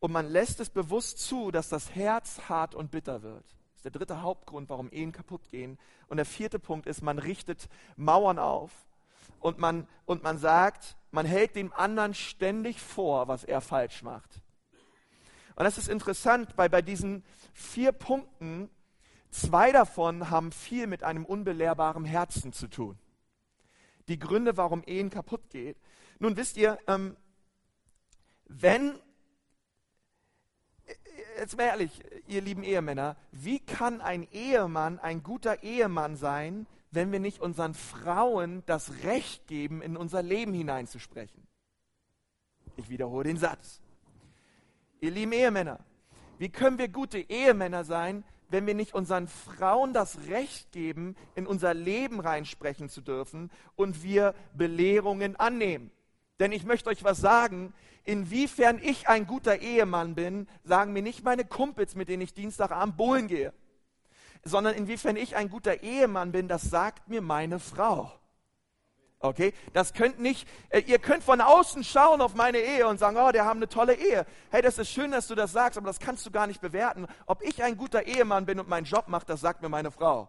und 0.00 0.12
man 0.12 0.26
lässt 0.26 0.60
es 0.60 0.70
bewusst 0.70 1.18
zu, 1.18 1.50
dass 1.50 1.68
das 1.68 1.94
Herz 1.94 2.40
hart 2.48 2.74
und 2.74 2.90
bitter 2.90 3.22
wird. 3.22 3.44
Das 3.44 3.76
ist 3.76 3.84
der 3.84 3.92
dritte 3.92 4.22
Hauptgrund, 4.22 4.68
warum 4.68 4.90
Ehen 4.90 5.12
kaputt 5.12 5.50
gehen. 5.50 5.78
Und 6.08 6.16
der 6.16 6.26
vierte 6.26 6.58
Punkt 6.58 6.86
ist, 6.86 7.02
man 7.02 7.18
richtet 7.18 7.68
Mauern 7.96 8.38
auf 8.38 8.70
und 9.40 9.58
man, 9.58 9.86
und 10.04 10.22
man 10.22 10.38
sagt, 10.38 10.96
man 11.10 11.26
hält 11.26 11.56
dem 11.56 11.72
anderen 11.72 12.14
ständig 12.14 12.80
vor, 12.80 13.28
was 13.28 13.44
er 13.44 13.60
falsch 13.60 14.02
macht. 14.02 14.42
Und 15.56 15.64
das 15.64 15.78
ist 15.78 15.88
interessant, 15.88 16.52
weil 16.56 16.68
bei 16.68 16.82
diesen 16.82 17.24
vier 17.52 17.90
Punkten, 17.90 18.70
zwei 19.30 19.72
davon 19.72 20.30
haben 20.30 20.52
viel 20.52 20.86
mit 20.86 21.02
einem 21.02 21.24
unbelehrbaren 21.24 22.04
Herzen 22.04 22.52
zu 22.52 22.68
tun. 22.68 22.98
Die 24.06 24.18
Gründe, 24.18 24.56
warum 24.56 24.82
Ehen 24.86 25.10
kaputt 25.10 25.50
gehen. 25.50 25.74
Nun 26.20 26.36
wisst 26.36 26.56
ihr, 26.56 26.78
ähm, 26.86 27.16
wenn 28.46 28.98
jetzt 31.38 31.56
mal 31.56 31.64
ehrlich, 31.64 31.90
ihr 32.26 32.42
lieben 32.42 32.62
Ehemänner, 32.62 33.16
wie 33.32 33.60
kann 33.60 34.00
ein 34.00 34.26
Ehemann 34.32 34.98
ein 34.98 35.22
guter 35.22 35.62
Ehemann 35.62 36.16
sein, 36.16 36.66
wenn 36.90 37.12
wir 37.12 37.20
nicht 37.20 37.40
unseren 37.40 37.74
Frauen 37.74 38.62
das 38.66 39.04
Recht 39.04 39.46
geben, 39.46 39.82
in 39.82 39.96
unser 39.96 40.22
Leben 40.22 40.54
hineinzusprechen? 40.54 41.46
Ich 42.76 42.88
wiederhole 42.88 43.24
den 43.24 43.36
Satz. 43.36 43.80
Ihr 45.00 45.10
lieben 45.10 45.32
Ehemänner, 45.32 45.80
wie 46.38 46.48
können 46.48 46.78
wir 46.78 46.88
gute 46.88 47.18
Ehemänner 47.18 47.84
sein, 47.84 48.24
wenn 48.50 48.66
wir 48.66 48.74
nicht 48.74 48.94
unseren 48.94 49.28
Frauen 49.28 49.92
das 49.92 50.18
Recht 50.28 50.72
geben, 50.72 51.16
in 51.34 51.46
unser 51.46 51.74
Leben 51.74 52.20
reinsprechen 52.20 52.88
zu 52.88 53.00
dürfen 53.00 53.50
und 53.76 54.02
wir 54.02 54.34
Belehrungen 54.54 55.36
annehmen? 55.36 55.90
Denn 56.38 56.52
ich 56.52 56.64
möchte 56.64 56.90
euch 56.90 57.04
was 57.04 57.18
sagen, 57.18 57.72
inwiefern 58.04 58.78
ich 58.82 59.08
ein 59.08 59.26
guter 59.26 59.60
Ehemann 59.60 60.14
bin, 60.14 60.48
sagen 60.64 60.92
mir 60.92 61.02
nicht 61.02 61.24
meine 61.24 61.44
Kumpels, 61.44 61.94
mit 61.94 62.08
denen 62.08 62.22
ich 62.22 62.34
Dienstagabend 62.34 62.96
bohlen 62.96 63.28
gehe, 63.28 63.52
sondern 64.44 64.74
inwiefern 64.74 65.16
ich 65.16 65.36
ein 65.36 65.50
guter 65.50 65.82
Ehemann 65.82 66.32
bin, 66.32 66.48
das 66.48 66.62
sagt 66.62 67.08
mir 67.08 67.20
meine 67.20 67.58
Frau. 67.58 68.12
Okay, 69.20 69.52
das 69.72 69.94
könnt 69.94 70.20
nicht, 70.20 70.48
äh, 70.68 70.80
ihr 70.82 71.00
könnt 71.00 71.24
von 71.24 71.40
außen 71.40 71.82
schauen 71.82 72.20
auf 72.20 72.34
meine 72.34 72.58
Ehe 72.58 72.86
und 72.86 72.98
sagen, 72.98 73.16
oh, 73.16 73.32
der 73.32 73.44
haben 73.44 73.58
eine 73.58 73.68
tolle 73.68 73.94
Ehe. 73.94 74.24
Hey, 74.50 74.62
das 74.62 74.78
ist 74.78 74.90
schön, 74.90 75.10
dass 75.10 75.26
du 75.26 75.34
das 75.34 75.50
sagst, 75.50 75.76
aber 75.76 75.88
das 75.88 75.98
kannst 75.98 76.24
du 76.24 76.30
gar 76.30 76.46
nicht 76.46 76.60
bewerten. 76.60 77.08
Ob 77.26 77.42
ich 77.42 77.60
ein 77.64 77.76
guter 77.76 78.06
Ehemann 78.06 78.46
bin 78.46 78.60
und 78.60 78.68
meinen 78.68 78.84
Job 78.84 79.08
mache, 79.08 79.26
das 79.26 79.40
sagt 79.40 79.60
mir 79.60 79.68
meine 79.68 79.90
Frau. 79.90 80.28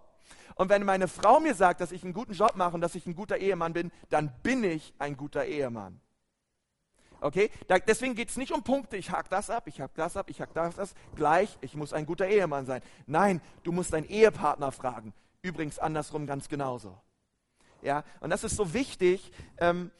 Und 0.56 0.70
wenn 0.70 0.84
meine 0.84 1.08
Frau 1.08 1.39
mir 1.39 1.56
sagt, 1.56 1.82
dass 1.82 1.92
ich 1.92 2.04
einen 2.04 2.13
guten 2.13 2.34
Job 2.34 2.56
mache 2.56 2.76
und 2.76 2.82
dass 2.82 2.96
ich 2.96 3.06
ein 3.06 3.15
guter 3.15 3.38
Ehemann 3.38 3.74
bin, 3.74 3.92
dann 4.10 4.34
bin 4.44 4.63
ich 4.63 4.94
ein 5.00 5.15
guter 5.18 5.46
Ehemann. 5.46 6.00
Okay? 7.22 7.50
Da, 7.68 7.80
deswegen 7.80 8.15
geht 8.15 8.30
es 8.30 8.38
nicht 8.38 8.52
um 8.52 8.63
Punkte. 8.63 8.98
Ich 8.98 9.12
hack 9.12 9.30
das 9.30 9.50
ab, 9.50 9.68
ich 9.68 9.82
hack 9.82 9.92
das 9.96 10.18
ab, 10.18 10.30
ich 10.30 10.42
hack 10.42 10.54
das, 10.54 10.76
das. 10.76 10.94
Gleich, 11.15 11.58
ich 11.62 11.76
muss 11.76 11.94
ein 11.94 12.06
guter 12.06 12.28
Ehemann 12.28 12.65
sein. 12.65 12.82
Nein, 13.08 13.42
du 13.63 13.72
musst 13.72 13.94
deinen 13.94 14.08
Ehepartner 14.08 14.72
fragen. 14.72 15.13
Übrigens 15.42 15.80
andersrum 15.80 16.28
ganz 16.28 16.50
genauso. 16.50 16.98
Ja? 17.82 18.04
Und 18.20 18.30
das 18.30 18.44
ist 18.44 18.56
so 18.56 18.74
wichtig, 18.74 19.32
ähm, 19.58 19.92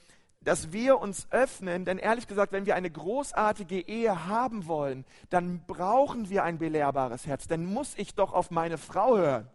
dass 0.42 0.72
wir 0.72 1.00
uns 1.00 1.28
öffnen, 1.32 1.84
denn 1.84 1.98
ehrlich 1.98 2.28
gesagt, 2.28 2.54
wenn 2.54 2.66
wir 2.66 2.76
eine 2.76 2.90
großartige 2.90 3.88
Ehe 3.88 4.28
haben 4.28 4.68
wollen, 4.68 5.06
dann 5.30 5.66
brauchen 5.68 6.30
wir 6.30 6.44
ein 6.44 6.58
belehrbares 6.58 7.28
Herz. 7.28 7.48
Dann 7.48 7.66
muss 7.66 7.94
ich 7.98 8.16
doch 8.16 8.32
auf 8.34 8.50
meine 8.50 8.78
Frau 8.78 9.18
hören. 9.18 9.50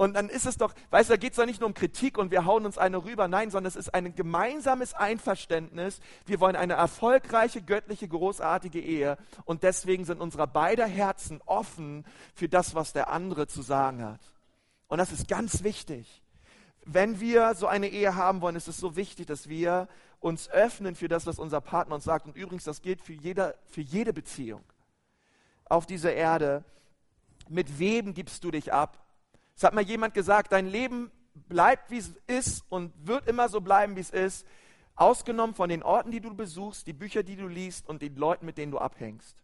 Und 0.00 0.14
dann 0.14 0.30
ist 0.30 0.46
es 0.46 0.56
doch, 0.56 0.72
weißt 0.88 1.10
du, 1.10 1.12
da 1.12 1.16
geht 1.18 1.32
es 1.32 1.36
doch 1.36 1.44
nicht 1.44 1.60
nur 1.60 1.66
um 1.66 1.74
Kritik 1.74 2.16
und 2.16 2.30
wir 2.30 2.46
hauen 2.46 2.64
uns 2.64 2.78
eine 2.78 3.04
rüber, 3.04 3.28
nein, 3.28 3.50
sondern 3.50 3.68
es 3.68 3.76
ist 3.76 3.92
ein 3.92 4.14
gemeinsames 4.14 4.94
Einverständnis. 4.94 6.00
Wir 6.24 6.40
wollen 6.40 6.56
eine 6.56 6.72
erfolgreiche, 6.72 7.60
göttliche, 7.60 8.08
großartige 8.08 8.80
Ehe 8.80 9.18
und 9.44 9.62
deswegen 9.62 10.06
sind 10.06 10.22
unsere 10.22 10.46
beider 10.46 10.86
Herzen 10.86 11.42
offen 11.44 12.06
für 12.34 12.48
das, 12.48 12.74
was 12.74 12.94
der 12.94 13.10
andere 13.10 13.46
zu 13.46 13.60
sagen 13.60 14.02
hat. 14.02 14.22
Und 14.88 14.96
das 14.96 15.12
ist 15.12 15.28
ganz 15.28 15.64
wichtig. 15.64 16.22
Wenn 16.86 17.20
wir 17.20 17.54
so 17.54 17.66
eine 17.66 17.88
Ehe 17.88 18.14
haben 18.14 18.40
wollen, 18.40 18.56
ist 18.56 18.68
es 18.68 18.78
so 18.78 18.96
wichtig, 18.96 19.26
dass 19.26 19.50
wir 19.50 19.86
uns 20.18 20.48
öffnen 20.48 20.94
für 20.94 21.08
das, 21.08 21.26
was 21.26 21.38
unser 21.38 21.60
Partner 21.60 21.96
uns 21.96 22.04
sagt. 22.04 22.24
Und 22.24 22.38
übrigens, 22.38 22.64
das 22.64 22.80
gilt 22.80 23.02
für, 23.02 23.12
jeder, 23.12 23.54
für 23.66 23.82
jede 23.82 24.14
Beziehung 24.14 24.64
auf 25.66 25.84
dieser 25.84 26.14
Erde. 26.14 26.64
Mit 27.50 27.78
wem 27.78 28.14
gibst 28.14 28.44
du 28.44 28.50
dich 28.50 28.72
ab? 28.72 28.96
Es 29.60 29.64
hat 29.64 29.74
mal 29.74 29.84
jemand 29.84 30.14
gesagt, 30.14 30.52
dein 30.52 30.66
Leben 30.66 31.12
bleibt, 31.34 31.90
wie 31.90 31.98
es 31.98 32.16
ist 32.26 32.64
und 32.70 32.94
wird 33.06 33.28
immer 33.28 33.50
so 33.50 33.60
bleiben, 33.60 33.94
wie 33.94 34.00
es 34.00 34.08
ist, 34.08 34.46
ausgenommen 34.94 35.54
von 35.54 35.68
den 35.68 35.82
Orten, 35.82 36.10
die 36.10 36.22
du 36.22 36.34
besuchst, 36.34 36.86
die 36.86 36.94
Bücher, 36.94 37.22
die 37.22 37.36
du 37.36 37.46
liest 37.46 37.86
und 37.86 38.00
den 38.00 38.16
Leuten, 38.16 38.46
mit 38.46 38.56
denen 38.56 38.72
du 38.72 38.78
abhängst. 38.78 39.36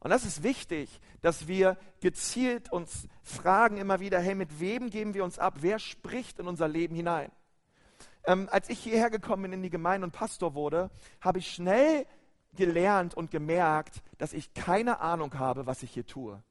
Und 0.00 0.08
das 0.08 0.24
ist 0.24 0.42
wichtig, 0.42 0.98
dass 1.20 1.46
wir 1.46 1.76
gezielt 2.00 2.72
uns 2.72 3.06
fragen 3.22 3.76
immer 3.76 4.00
wieder, 4.00 4.18
hey, 4.18 4.34
mit 4.34 4.60
wem 4.60 4.88
geben 4.88 5.12
wir 5.12 5.24
uns 5.24 5.38
ab? 5.38 5.56
Wer 5.60 5.78
spricht 5.78 6.38
in 6.38 6.48
unser 6.48 6.66
Leben 6.66 6.94
hinein? 6.94 7.30
Ähm, 8.24 8.48
als 8.50 8.70
ich 8.70 8.78
hierher 8.78 9.10
gekommen 9.10 9.42
bin 9.42 9.52
in 9.52 9.62
die 9.62 9.68
Gemeinde 9.68 10.06
und 10.06 10.12
Pastor 10.12 10.54
wurde, 10.54 10.88
habe 11.20 11.40
ich 11.40 11.52
schnell 11.52 12.06
gelernt 12.54 13.14
und 13.14 13.30
gemerkt, 13.30 14.02
dass 14.16 14.32
ich 14.32 14.54
keine 14.54 15.00
Ahnung 15.00 15.38
habe, 15.38 15.66
was 15.66 15.82
ich 15.82 15.90
hier 15.90 16.06
tue. 16.06 16.42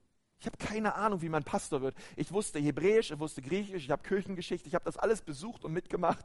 Ich 0.46 0.48
habe 0.48 0.64
keine 0.64 0.94
Ahnung, 0.94 1.24
wie 1.24 1.30
man 1.30 1.44
Pastor 1.44 1.82
wird. 1.82 1.96
Ich 2.16 2.32
wusste 2.32 2.60
Hebräisch, 2.60 3.10
ich 3.10 3.18
wusste 3.18 3.42
Griechisch, 3.42 3.86
ich 3.86 3.90
habe 3.90 4.04
Kirchengeschichte, 4.04 4.68
ich 4.68 4.76
habe 4.76 4.86
das 4.86 4.96
alles 4.96 5.24
besucht 5.24 5.66
und 5.66 5.74
mitgemacht. 5.74 6.24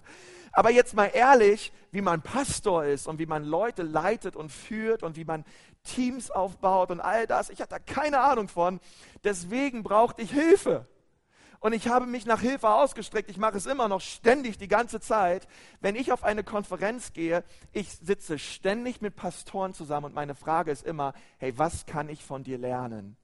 Aber 0.52 0.70
jetzt 0.70 0.92
mal 0.92 1.06
ehrlich, 1.06 1.72
wie 1.90 2.02
man 2.02 2.20
Pastor 2.20 2.84
ist 2.84 3.08
und 3.08 3.18
wie 3.18 3.24
man 3.24 3.44
Leute 3.44 3.82
leitet 3.82 4.36
und 4.36 4.52
führt 4.52 5.02
und 5.02 5.16
wie 5.16 5.24
man 5.24 5.46
Teams 5.84 6.30
aufbaut 6.30 6.90
und 6.90 7.00
all 7.00 7.26
das, 7.26 7.48
ich 7.48 7.62
hatte 7.62 7.70
da 7.70 7.78
keine 7.78 8.20
Ahnung 8.20 8.48
von. 8.48 8.78
Deswegen 9.24 9.82
brauchte 9.82 10.20
ich 10.20 10.32
Hilfe. 10.32 10.86
Und 11.58 11.72
ich 11.72 11.88
habe 11.88 12.04
mich 12.04 12.26
nach 12.26 12.42
Hilfe 12.42 12.68
ausgestreckt. 12.68 13.30
Ich 13.30 13.38
mache 13.38 13.56
es 13.56 13.64
immer 13.64 13.88
noch 13.88 14.02
ständig 14.02 14.58
die 14.58 14.68
ganze 14.68 15.00
Zeit. 15.00 15.48
Wenn 15.80 15.96
ich 15.96 16.12
auf 16.12 16.24
eine 16.24 16.44
Konferenz 16.44 17.14
gehe, 17.14 17.42
ich 17.72 17.90
sitze 17.90 18.38
ständig 18.38 19.00
mit 19.00 19.16
Pastoren 19.16 19.72
zusammen 19.72 20.04
und 20.04 20.14
meine 20.14 20.34
Frage 20.34 20.70
ist 20.70 20.84
immer, 20.84 21.14
hey, 21.38 21.56
was 21.56 21.86
kann 21.86 22.10
ich 22.10 22.22
von 22.22 22.44
dir 22.44 22.58
lernen? 22.58 23.16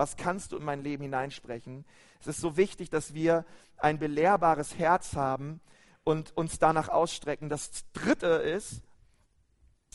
Was 0.00 0.16
kannst 0.16 0.52
du 0.52 0.56
in 0.56 0.64
mein 0.64 0.82
Leben 0.82 1.02
hineinsprechen? 1.02 1.84
Es 2.22 2.26
ist 2.26 2.40
so 2.40 2.56
wichtig, 2.56 2.88
dass 2.88 3.12
wir 3.12 3.44
ein 3.76 3.98
belehrbares 3.98 4.78
Herz 4.78 5.14
haben 5.14 5.60
und 6.04 6.34
uns 6.38 6.58
danach 6.58 6.88
ausstrecken. 6.88 7.50
Das 7.50 7.84
Dritte 7.92 8.26
ist, 8.26 8.80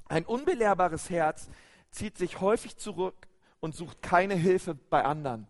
ein 0.08 0.24
unbelehrbares 0.24 1.10
Herz 1.10 1.50
zieht 1.90 2.20
sich 2.20 2.40
häufig 2.40 2.78
zurück 2.78 3.28
und 3.60 3.74
sucht 3.74 4.04
keine 4.04 4.36
Hilfe 4.36 4.76
bei 4.76 5.04
anderen. 5.04 5.48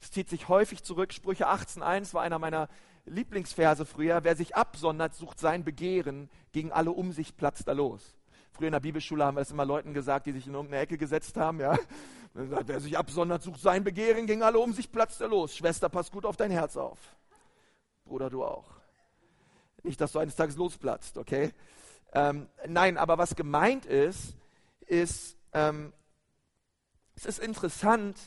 Es 0.00 0.10
zieht 0.10 0.30
sich 0.30 0.48
häufig 0.48 0.82
zurück. 0.82 1.12
Sprüche 1.12 1.46
18.1 1.46 2.14
war 2.14 2.22
einer 2.22 2.38
meiner 2.38 2.70
Lieblingsverse 3.04 3.84
früher. 3.84 4.24
Wer 4.24 4.36
sich 4.36 4.56
absondert, 4.56 5.14
sucht 5.14 5.38
sein 5.38 5.64
Begehren. 5.64 6.30
Gegen 6.52 6.72
alle 6.72 6.92
um 6.92 7.12
sich 7.12 7.36
platzt 7.36 7.68
er 7.68 7.74
los. 7.74 8.16
Früher 8.52 8.68
in 8.68 8.72
der 8.72 8.80
Bibelschule 8.80 9.22
haben 9.22 9.36
wir 9.36 9.42
es 9.42 9.50
immer 9.50 9.66
Leuten 9.66 9.92
gesagt, 9.92 10.24
die 10.24 10.32
sich 10.32 10.46
in 10.46 10.54
irgendeine 10.54 10.80
Ecke 10.80 10.96
gesetzt 10.96 11.36
haben. 11.36 11.60
Ja? 11.60 11.76
Wer 12.34 12.80
sich 12.80 12.98
absondert, 12.98 13.42
sucht 13.42 13.60
sein 13.60 13.84
Begehren, 13.84 14.26
ging 14.26 14.42
alle 14.42 14.58
um 14.58 14.72
sich, 14.72 14.90
platzt 14.90 15.20
er 15.20 15.28
los. 15.28 15.54
Schwester, 15.54 15.88
pass 15.88 16.10
gut 16.10 16.26
auf 16.26 16.36
dein 16.36 16.50
Herz 16.50 16.76
auf. 16.76 16.98
Bruder, 18.04 18.28
du 18.28 18.44
auch. 18.44 18.68
Nicht, 19.84 20.00
dass 20.00 20.12
du 20.12 20.18
eines 20.18 20.34
Tages 20.34 20.56
losplatzt, 20.56 21.16
okay? 21.16 21.52
Ähm, 22.12 22.48
nein, 22.66 22.98
aber 22.98 23.18
was 23.18 23.36
gemeint 23.36 23.86
ist, 23.86 24.36
ist, 24.80 25.36
ähm, 25.52 25.92
Es 27.16 27.24
ist 27.26 27.38
interessant, 27.38 28.18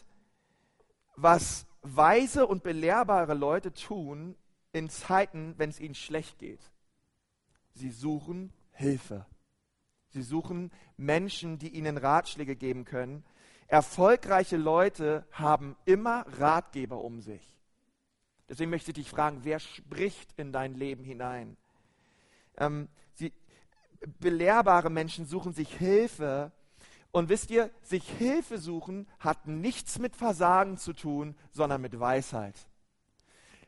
was 1.17 1.65
weise 1.81 2.47
und 2.47 2.63
belehrbare 2.63 3.33
Leute 3.33 3.73
tun 3.73 4.35
in 4.71 4.89
Zeiten, 4.89 5.55
wenn 5.57 5.69
es 5.69 5.79
ihnen 5.81 5.95
schlecht 5.95 6.39
geht. 6.39 6.61
Sie 7.73 7.91
suchen 7.91 8.53
Hilfe. 8.71 9.25
Sie 10.09 10.21
suchen 10.21 10.71
Menschen, 10.95 11.59
die 11.59 11.69
ihnen 11.69 11.97
Ratschläge 11.97 12.55
geben 12.55 12.85
können. 12.85 13.25
Erfolgreiche 13.67 14.57
Leute 14.57 15.25
haben 15.31 15.75
immer 15.85 16.25
Ratgeber 16.39 17.03
um 17.03 17.21
sich. 17.21 17.57
Deswegen 18.49 18.71
möchte 18.71 18.91
ich 18.91 18.95
dich 18.95 19.09
fragen, 19.09 19.41
wer 19.43 19.59
spricht 19.59 20.31
in 20.37 20.53
dein 20.53 20.73
Leben 20.73 21.03
hinein? 21.03 21.57
Ähm, 22.57 22.87
sie, 23.13 23.33
belehrbare 24.19 24.89
Menschen 24.89 25.25
suchen 25.25 25.53
sich 25.53 25.75
Hilfe. 25.75 26.51
Und 27.11 27.29
wisst 27.29 27.51
ihr, 27.51 27.71
sich 27.81 28.07
Hilfe 28.09 28.57
suchen 28.57 29.07
hat 29.19 29.47
nichts 29.47 29.99
mit 29.99 30.15
Versagen 30.15 30.77
zu 30.77 30.93
tun, 30.93 31.35
sondern 31.51 31.81
mit 31.81 31.99
Weisheit. 31.99 32.55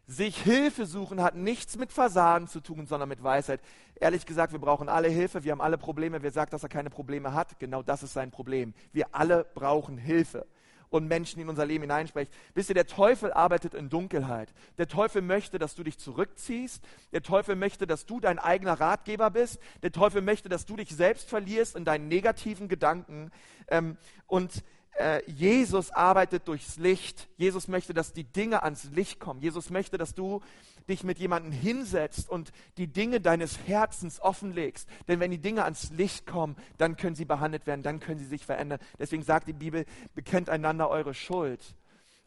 Sich 0.10 0.42
Hilfe 0.42 0.88
suchen 0.88 1.22
hat 1.22 1.36
nichts 1.36 1.78
mit 1.78 1.92
Versagen 1.92 2.48
zu 2.48 2.62
tun, 2.62 2.88
sondern 2.88 3.08
mit 3.08 3.22
Weisheit. 3.24 3.62
Ehrlich 3.94 4.26
gesagt, 4.26 4.52
wir 4.52 4.60
brauchen 4.60 4.90
alle 4.90 5.08
Hilfe, 5.08 5.44
wir 5.44 5.52
haben 5.52 5.62
alle 5.62 5.78
Probleme. 5.78 6.24
Wer 6.24 6.32
sagt, 6.32 6.52
dass 6.52 6.64
er 6.64 6.70
keine 6.70 6.90
Probleme 6.90 7.36
hat, 7.36 7.60
genau 7.60 7.84
das 7.84 8.02
ist 8.02 8.14
sein 8.14 8.32
Problem. 8.32 8.74
Wir 8.92 9.06
alle 9.12 9.46
brauchen 9.54 10.00
Hilfe 10.00 10.48
und 10.90 11.08
Menschen 11.08 11.40
in 11.40 11.48
unser 11.48 11.64
Leben 11.64 11.84
hineinspricht. 11.84 12.34
Wisst 12.56 12.70
ihr, 12.70 12.74
der 12.74 12.88
Teufel 12.88 13.32
arbeitet 13.32 13.76
in 13.76 13.92
Dunkelheit. 13.92 14.52
Der 14.80 14.88
Teufel 14.88 15.22
möchte, 15.22 15.60
dass 15.60 15.76
du 15.76 15.84
dich 15.84 16.00
zurückziehst. 16.00 16.84
Der 17.12 17.22
Teufel 17.22 17.56
möchte, 17.56 17.86
dass 17.86 18.08
du 18.08 18.20
dein 18.20 18.40
eigener 18.40 18.80
Ratgeber 18.80 19.30
bist. 19.30 19.60
Der 19.84 19.92
Teufel 19.92 20.24
möchte, 20.24 20.50
dass 20.50 20.66
du 20.66 20.76
dich 20.76 20.90
selbst 20.90 21.30
verlierst 21.30 21.76
in 21.76 21.86
deinen 21.86 22.08
negativen 22.08 22.68
Gedanken. 22.68 23.30
Ähm, 23.68 23.96
und 24.26 24.64
äh, 24.98 25.22
Jesus 25.30 25.92
arbeitet 25.92 26.48
durchs 26.48 26.78
Licht. 26.78 27.30
Jesus 27.38 27.68
möchte, 27.68 27.94
dass 27.94 28.14
die 28.14 28.26
Dinge 28.26 28.64
ans 28.64 28.86
Licht 28.86 29.20
kommen. 29.20 29.42
Jesus 29.42 29.70
möchte, 29.70 29.98
dass 29.98 30.14
du 30.14 30.42
dich 30.90 31.04
mit 31.04 31.20
jemandem 31.20 31.52
hinsetzt 31.52 32.30
und 32.30 32.52
die 32.78 32.88
Dinge 32.88 33.22
deines 33.22 33.60
Herzens 33.68 34.20
offenlegst. 34.20 34.90
Denn 35.08 35.20
wenn 35.20 35.32
die 35.32 35.38
Dinge 35.38 35.64
ans 35.64 35.92
Licht 35.92 36.26
kommen, 36.26 36.56
dann 36.78 36.98
können 36.98 37.16
sie 37.16 37.26
behandelt 37.26 37.68
werden, 37.68 37.84
dann 37.84 38.00
können 38.00 38.20
sie 38.20 38.26
sich 38.26 38.46
verändern. 38.46 38.80
Deswegen 38.98 39.24
sagt 39.24 39.48
die 39.48 39.54
Bibel, 39.54 39.86
bekennt 40.16 40.50
einander 40.50 40.90
eure 40.90 41.14
Schuld 41.14 41.76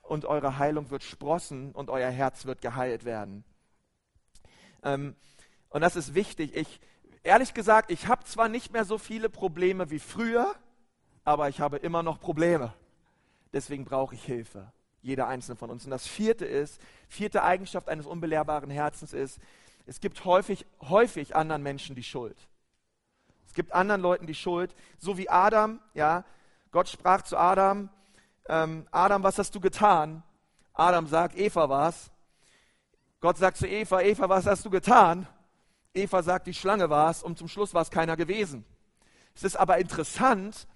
und 0.03 0.25
eure 0.25 0.59
Heilung 0.59 0.91
wird 0.91 1.03
sprossen 1.03 1.73
und 1.73 1.91
euer 1.91 2.11
Herz 2.11 2.47
wird 2.47 2.61
geheilt 2.61 3.05
werden. 3.05 3.45
Ähm, 4.83 5.17
und 5.69 5.81
das 5.81 5.97
ist 5.97 6.15
wichtig. 6.15 6.55
Ich, 6.55 6.81
ehrlich 7.23 7.55
gesagt, 7.55 7.91
ich 7.91 8.07
habe 8.07 8.25
zwar 8.25 8.49
nicht 8.49 8.73
mehr 8.73 8.85
so 8.85 8.99
viele 8.99 9.29
Probleme 9.29 9.91
wie 9.91 9.99
früher, 9.99 10.55
aber 11.25 11.49
ich 11.49 11.61
habe 11.61 11.79
immer 11.79 12.03
noch 12.03 12.21
Probleme. 12.21 12.73
Deswegen 13.53 13.85
brauche 13.85 14.15
ich 14.15 14.25
Hilfe 14.25 14.73
jeder 15.03 15.27
einzelne 15.27 15.57
von 15.57 15.71
uns. 15.71 15.85
Und 15.85 15.91
das 15.91 16.07
vierte 16.07 16.45
ist, 16.45 16.81
vierte 17.09 17.43
Eigenschaft 17.43 17.89
eines 17.89 18.07
unbelehrbaren 18.07 18.71
Herzens 18.71 19.13
ist, 19.13 19.41
es 19.85 20.01
gibt 20.01 20.25
häufig, 20.25 20.65
häufig 20.81 21.35
anderen 21.35 21.63
Menschen 21.63 21.97
die 21.97 22.05
Schuld. 22.05 22.37
Es 23.47 23.53
gibt 23.53 23.73
anderen 23.73 24.01
Leuten 24.01 24.27
die 24.27 24.35
Schuld, 24.35 24.75
so 24.99 25.19
wie 25.19 25.29
Adam, 25.29 25.81
ja. 25.93 26.25
Gott 26.71 26.89
sprach 26.89 27.23
zu 27.23 27.37
Adam, 27.37 27.91
ähm, 28.49 28.87
Adam, 28.91 29.23
was 29.23 29.39
hast 29.39 29.55
du 29.55 29.61
getan? 29.61 30.23
Adam 30.73 31.07
sagt, 31.07 31.37
Eva 31.37 31.69
war's. 31.69 32.11
Gott 33.21 33.37
sagt 33.37 33.59
zu 33.59 33.67
Eva, 33.67 34.01
Eva, 34.01 34.29
was 34.29 34.47
hast 34.47 34.65
du 34.65 34.71
getan? 34.71 35.27
Eva 35.93 36.23
sagt, 36.23 36.47
die 36.47 36.55
Schlange 36.55 36.89
war's 36.89 37.23
und 37.23 37.37
zum 37.37 37.49
Schluss 37.49 37.75
war 37.75 37.83
es 37.83 37.91
keiner 37.91 38.17
gewesen. 38.17 38.65
Es 39.35 39.43
ist 39.43 39.57
aber 39.57 39.79
interessant, 39.79 40.67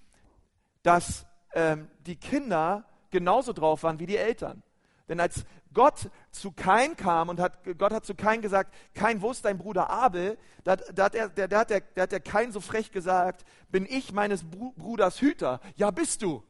dass 0.87 1.25
ähm, 1.53 1.89
die 2.05 2.15
Kinder 2.15 2.85
genauso 3.09 3.51
drauf 3.51 3.83
waren 3.83 3.99
wie 3.99 4.05
die 4.05 4.15
Eltern. 4.15 4.63
Denn 5.09 5.19
als 5.19 5.43
Gott 5.73 6.09
zu 6.31 6.53
Kain 6.53 6.95
kam 6.95 7.27
und 7.27 7.41
hat, 7.41 7.59
Gott 7.77 7.91
hat 7.91 8.05
zu 8.05 8.15
Kain 8.15 8.41
gesagt, 8.41 8.73
Kain, 8.93 9.21
wo 9.21 9.29
ist 9.31 9.43
dein 9.43 9.57
Bruder 9.57 9.89
Abel? 9.89 10.37
Da, 10.63 10.77
da, 10.77 11.03
hat, 11.03 11.15
er, 11.15 11.27
der, 11.27 11.49
da, 11.49 11.59
hat, 11.59 11.71
der, 11.71 11.81
da 11.93 12.03
hat 12.03 12.13
der 12.13 12.21
Kain 12.21 12.53
so 12.53 12.61
frech 12.61 12.93
gesagt, 12.93 13.43
bin 13.69 13.85
ich 13.85 14.13
meines 14.13 14.45
Bruders 14.45 15.19
Hüter? 15.19 15.59
Ja, 15.75 15.91
bist 15.91 16.21
du. 16.21 16.41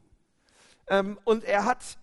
Ähm, 0.87 1.17
und 1.23 1.43
er 1.43 1.65
hat, 1.65 1.97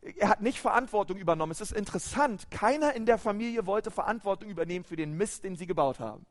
er 0.00 0.30
hat 0.30 0.40
nicht 0.40 0.60
Verantwortung 0.62 1.18
übernommen. 1.18 1.52
Es 1.52 1.60
ist 1.60 1.72
interessant, 1.72 2.50
keiner 2.50 2.94
in 2.94 3.04
der 3.04 3.18
Familie 3.18 3.66
wollte 3.66 3.90
Verantwortung 3.90 4.48
übernehmen 4.48 4.86
für 4.86 4.96
den 4.96 5.12
Mist, 5.12 5.44
den 5.44 5.56
sie 5.56 5.66
gebaut 5.66 6.00
haben. 6.00 6.24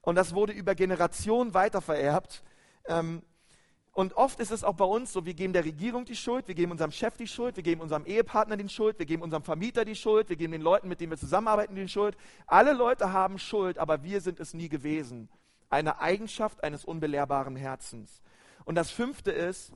Und 0.00 0.14
das 0.14 0.32
wurde 0.32 0.52
über 0.52 0.76
Generationen 0.76 1.54
weitervererbt. 1.54 2.44
Ähm, 2.86 3.24
und 3.96 4.12
oft 4.18 4.40
ist 4.40 4.50
es 4.50 4.62
auch 4.62 4.74
bei 4.74 4.84
uns 4.84 5.14
so, 5.14 5.24
wir 5.24 5.32
geben 5.32 5.54
der 5.54 5.64
Regierung 5.64 6.04
die 6.04 6.16
Schuld, 6.16 6.48
wir 6.48 6.54
geben 6.54 6.70
unserem 6.70 6.90
Chef 6.90 7.16
die 7.16 7.26
Schuld, 7.26 7.56
wir 7.56 7.62
geben 7.62 7.80
unserem 7.80 8.04
Ehepartner 8.04 8.58
die 8.58 8.68
Schuld, 8.68 8.98
wir 8.98 9.06
geben 9.06 9.22
unserem 9.22 9.42
Vermieter 9.42 9.86
die 9.86 9.94
Schuld, 9.94 10.28
wir 10.28 10.36
geben 10.36 10.52
den 10.52 10.60
Leuten, 10.60 10.86
mit 10.86 11.00
denen 11.00 11.12
wir 11.12 11.16
zusammenarbeiten, 11.16 11.74
die 11.74 11.88
Schuld. 11.88 12.14
Alle 12.46 12.74
Leute 12.74 13.14
haben 13.14 13.38
Schuld, 13.38 13.78
aber 13.78 14.02
wir 14.02 14.20
sind 14.20 14.38
es 14.38 14.52
nie 14.52 14.68
gewesen. 14.68 15.30
Eine 15.70 15.98
Eigenschaft 15.98 16.62
eines 16.62 16.84
unbelehrbaren 16.84 17.56
Herzens. 17.56 18.20
Und 18.66 18.74
das 18.74 18.90
fünfte 18.90 19.30
ist, 19.30 19.72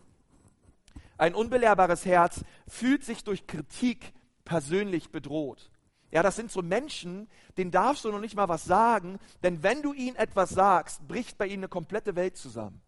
ein 1.17 1.35
unbelehrbares 1.35 2.05
Herz 2.05 2.45
fühlt 2.69 3.05
sich 3.05 3.25
durch 3.25 3.47
Kritik 3.47 4.13
persönlich 4.45 5.09
bedroht. 5.09 5.71
Ja, 6.11 6.23
das 6.23 6.37
sind 6.37 6.51
so 6.51 6.61
Menschen, 6.61 7.27
denen 7.57 7.71
darfst 7.71 8.05
du 8.05 8.13
noch 8.13 8.21
nicht 8.21 8.37
mal 8.37 8.51
was 8.51 8.67
sagen, 8.67 9.19
denn 9.43 9.63
wenn 9.63 9.81
du 9.81 9.95
ihnen 9.95 10.17
etwas 10.17 10.51
sagst, 10.51 11.09
bricht 11.09 11.39
bei 11.39 11.47
ihnen 11.47 11.61
eine 11.61 11.69
komplette 11.69 12.17
Welt 12.17 12.37
zusammen. 12.37 12.83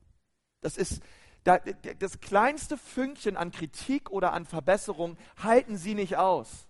Das 0.63 0.77
ist, 0.77 1.03
das 1.45 2.21
kleinste 2.21 2.79
Fünkchen 2.79 3.37
an 3.37 3.51
Kritik 3.51 4.11
oder 4.11 4.33
an 4.33 4.45
Verbesserung 4.45 5.17
halten 5.43 5.77
sie 5.77 5.95
nicht 5.95 6.17
aus. 6.17 6.69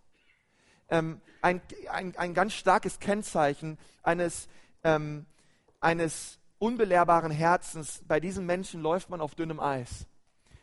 Ähm, 0.89 1.21
ein, 1.43 1.61
ein, 1.91 2.17
ein 2.17 2.35
ganz 2.35 2.55
starkes 2.55 2.99
Kennzeichen 2.99 3.79
eines, 4.03 4.49
ähm, 4.85 5.27
eines 5.81 6.39
unbelehrbaren 6.59 7.33
Herzens, 7.33 8.03
bei 8.07 8.21
diesen 8.21 8.47
Menschen 8.47 8.81
läuft 8.83 9.11
man 9.11 9.21
auf 9.21 9.35
dünnem 9.35 9.61
Eis. 9.61 10.07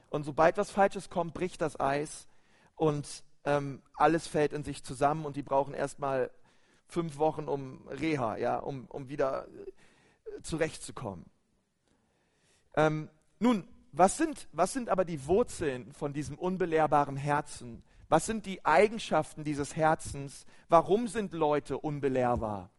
Und 0.09 0.23
sobald 0.23 0.57
was 0.57 0.71
Falsches 0.71 1.09
kommt, 1.09 1.33
bricht 1.33 1.61
das 1.61 1.79
Eis 1.79 2.27
und 2.75 3.23
ähm, 3.43 3.81
alles 3.95 4.27
fällt 4.27 4.53
in 4.53 4.63
sich 4.63 4.83
zusammen 4.83 5.25
und 5.25 5.35
die 5.35 5.43
brauchen 5.43 5.73
erstmal 5.73 6.31
fünf 6.87 7.17
Wochen 7.17 7.47
um 7.47 7.87
Reha, 7.87 8.37
ja, 8.37 8.57
um, 8.57 8.85
um 8.85 9.09
wieder 9.09 9.47
äh, 9.47 10.41
zurechtzukommen. 10.41 11.25
Ähm, 12.75 13.09
nun, 13.39 13.67
was 13.91 14.17
sind, 14.17 14.47
was 14.51 14.73
sind 14.73 14.89
aber 14.89 15.05
die 15.05 15.25
Wurzeln 15.25 15.91
von 15.93 16.13
diesem 16.13 16.37
unbelehrbaren 16.37 17.17
Herzen? 17.17 17.83
Was 18.07 18.25
sind 18.25 18.45
die 18.45 18.65
Eigenschaften 18.65 19.43
dieses 19.43 19.75
Herzens? 19.75 20.45
Warum 20.67 21.07
sind 21.07 21.33
Leute 21.33 21.77
unbelehrbar? 21.77 22.69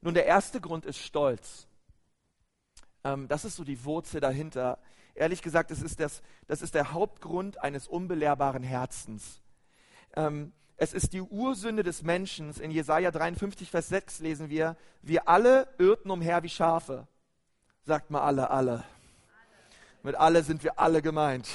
Nun, 0.00 0.14
der 0.14 0.26
erste 0.26 0.60
Grund 0.60 0.86
ist 0.86 0.98
Stolz. 0.98 1.66
Ähm, 3.04 3.26
das 3.28 3.44
ist 3.44 3.56
so 3.56 3.64
die 3.64 3.84
Wurzel 3.84 4.20
dahinter. 4.20 4.78
Ehrlich 5.14 5.42
gesagt, 5.42 5.72
das 5.72 5.82
ist, 5.82 5.98
das, 5.98 6.22
das 6.46 6.62
ist 6.62 6.74
der 6.74 6.92
Hauptgrund 6.92 7.60
eines 7.60 7.88
unbelehrbaren 7.88 8.62
Herzens. 8.62 9.40
Ähm, 10.14 10.52
es 10.76 10.92
ist 10.92 11.12
die 11.12 11.22
Ursünde 11.22 11.82
des 11.82 12.04
Menschen. 12.04 12.52
In 12.60 12.70
Jesaja 12.70 13.10
53, 13.10 13.70
Vers 13.70 13.88
6 13.88 14.20
lesen 14.20 14.48
wir: 14.48 14.76
Wir 15.02 15.28
alle 15.28 15.66
irrten 15.78 16.12
umher 16.12 16.44
wie 16.44 16.48
Schafe. 16.48 17.08
Sagt 17.82 18.10
mal 18.10 18.20
alle, 18.20 18.50
alle. 18.50 18.84
Mit 20.02 20.14
alle 20.14 20.42
sind 20.42 20.62
wir 20.62 20.78
alle 20.78 21.02
gemeint. 21.02 21.48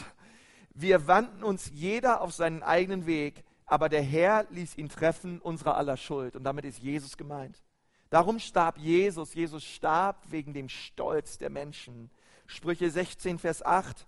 Wir 0.73 1.07
wandten 1.07 1.43
uns 1.43 1.71
jeder 1.73 2.21
auf 2.21 2.33
seinen 2.33 2.63
eigenen 2.63 3.05
Weg, 3.05 3.43
aber 3.65 3.89
der 3.89 4.01
Herr 4.01 4.45
ließ 4.49 4.77
ihn 4.77 4.89
treffen, 4.89 5.39
unserer 5.39 5.77
aller 5.77 5.97
Schuld. 5.97 6.35
Und 6.35 6.43
damit 6.43 6.65
ist 6.65 6.79
Jesus 6.79 7.17
gemeint. 7.17 7.63
Darum 8.09 8.39
starb 8.39 8.77
Jesus. 8.77 9.33
Jesus 9.33 9.63
starb 9.63 10.17
wegen 10.29 10.53
dem 10.53 10.69
Stolz 10.69 11.37
der 11.37 11.49
Menschen. 11.49 12.11
Sprüche 12.45 12.89
16, 12.89 13.39
Vers 13.39 13.65
8. 13.65 14.05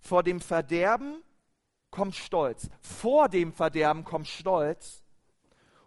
Vor 0.00 0.22
dem 0.22 0.40
Verderben 0.40 1.22
kommt 1.90 2.14
Stolz. 2.14 2.68
Vor 2.80 3.28
dem 3.28 3.52
Verderben 3.52 4.04
kommt 4.04 4.28
Stolz. 4.28 5.02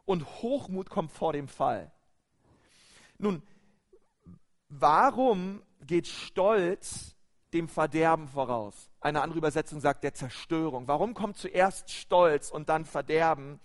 Und 0.06 0.26
Hochmut 0.42 0.90
kommt 0.90 1.12
vor 1.12 1.34
dem 1.34 1.48
Fall. 1.48 1.92
Nun, 3.18 3.42
warum 4.70 5.62
geht 5.86 6.08
Stolz 6.08 7.15
dem 7.56 7.68
Verderben 7.70 8.28
voraus? 8.28 8.92
Eine 9.00 9.22
andere 9.22 9.40
Übersetzung 9.40 9.80
sagt 9.80 10.04
der 10.04 10.14
Zerstörung. 10.14 10.88
Warum 10.88 11.14
kommt 11.14 11.38
zuerst 11.38 11.90
Stolz 11.90 12.52
und 12.52 12.70
dann 12.70 12.86
Verderben? 12.86 13.60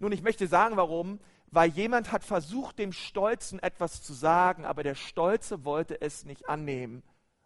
Nun, 0.00 0.12
ich 0.12 0.22
möchte 0.22 0.46
sagen, 0.46 0.76
warum. 0.76 1.20
Weil 1.52 1.70
jemand 1.70 2.10
hat 2.12 2.24
versucht, 2.24 2.78
dem 2.78 2.92
Stolzen 2.92 3.60
etwas 3.60 4.02
zu 4.02 4.12
sagen, 4.12 4.64
aber 4.64 4.82
der 4.82 4.96
Stolze 4.96 5.64
wollte 5.64 6.00
es 6.00 6.24
nicht 6.24 6.48
annehmen. 6.48 7.02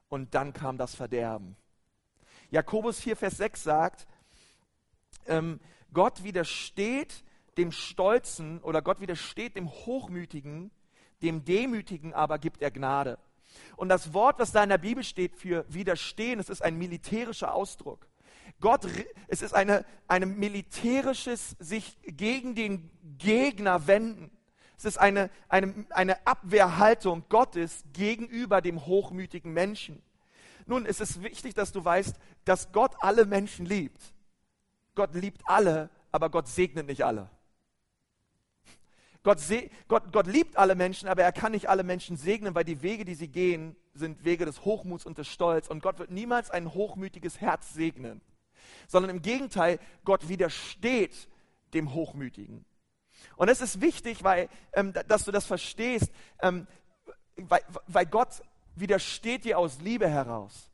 Und 0.09 0.35
dann 0.35 0.53
kam 0.53 0.79
das 0.79 0.95
Verderben. 0.95 1.55
Jakobus 2.51 2.99
4, 3.01 3.15
Vers 3.17 3.37
6 3.37 3.63
sagt, 3.63 4.09
ähm, 5.27 5.61
Gott 5.93 6.25
widersteht 6.25 7.23
dem 7.59 7.73
Stolzen 7.73 8.61
oder 8.63 8.81
Gott 8.81 9.01
widersteht 9.01 9.55
dem 9.55 9.71
Hochmütigen, 9.71 10.71
dem 11.23 11.45
Demütigen 11.45 12.15
aber 12.15 12.39
gibt 12.39 12.63
er 12.63 12.71
Gnade. 12.71 13.19
Und 13.77 13.89
das 13.89 14.13
Wort, 14.13 14.39
was 14.39 14.53
da 14.53 14.63
in 14.63 14.69
der 14.69 14.79
Bibel 14.79 15.03
steht 15.05 15.37
für 15.37 15.65
widerstehen, 15.69 16.41
es 16.41 16.51
ist 16.51 16.63
ein 16.63 16.77
militärischer 16.77 17.55
Ausdruck. 17.55 18.07
Gott, 18.61 18.87
es 19.29 19.43
ist 19.43 19.55
eine, 19.55 19.85
eine 20.07 20.27
militärisches 20.27 21.57
sich 21.59 21.97
gegen 22.03 22.55
den 22.55 22.91
Gegner 23.19 23.87
wenden. 23.87 24.31
Es 24.77 24.85
ist 24.85 24.99
eine, 24.99 25.31
eine, 25.49 25.87
eine 25.91 26.27
Abwehrhaltung 26.27 27.25
Gottes 27.29 27.85
gegenüber 27.93 28.61
dem 28.61 28.87
hochmütigen 28.87 29.53
Menschen. 29.53 30.03
Nun, 30.67 30.87
es 30.87 31.01
ist 31.01 31.23
wichtig, 31.23 31.55
dass 31.55 31.73
du 31.73 31.85
weißt, 31.85 32.17
dass 32.45 32.73
Gott 32.73 32.93
alle 33.01 33.27
Menschen 33.27 33.67
liebt. 33.67 34.01
Gott 34.95 35.15
liebt 35.15 35.43
alle, 35.47 35.91
aber 36.13 36.31
Gott 36.31 36.49
segnet 36.49 36.87
nicht 36.87 37.05
alle. 37.05 37.29
Gott, 39.23 39.39
Gott, 39.89 40.13
Gott 40.13 40.27
liebt 40.27 40.57
alle 40.57 40.75
Menschen, 40.75 41.09
aber 41.09 41.23
er 41.23 41.33
kann 41.33 41.53
nicht 41.53 41.69
alle 41.69 41.83
Menschen 41.83 42.17
segnen, 42.17 42.55
weil 42.55 42.65
die 42.65 42.83
Wege, 42.83 43.05
die 43.05 43.15
sie 43.15 43.29
gehen, 43.29 43.77
sind 43.93 44.25
Wege 44.25 44.47
des 44.47 44.65
Hochmuts 44.65 45.05
und 45.05 45.19
des 45.19 45.29
Stolz. 45.29 45.69
Und 45.69 45.83
Gott 45.83 45.99
wird 45.99 46.11
niemals 46.11 46.51
ein 46.51 46.73
hochmütiges 46.73 47.41
Herz 47.41 47.75
segnen, 47.75 48.23
sondern 48.89 49.11
im 49.11 49.23
Gegenteil, 49.23 49.79
Gott 50.05 50.29
widersteht 50.29 51.29
dem 51.75 51.93
Hochmütigen. 51.93 52.65
Und 53.37 53.49
es 53.49 53.61
ist 53.61 53.83
wichtig, 53.83 54.25
weil, 54.25 54.49
ähm, 54.73 54.95
dass 55.09 55.25
du 55.25 55.33
das 55.33 55.45
verstehst, 55.45 56.11
ähm, 56.41 56.67
weil, 57.37 57.61
weil 57.87 58.07
Gott 58.07 58.43
widersteht 58.75 59.45
dir 59.45 59.59
aus 59.59 59.81
Liebe 59.81 60.09
heraus. 60.09 60.71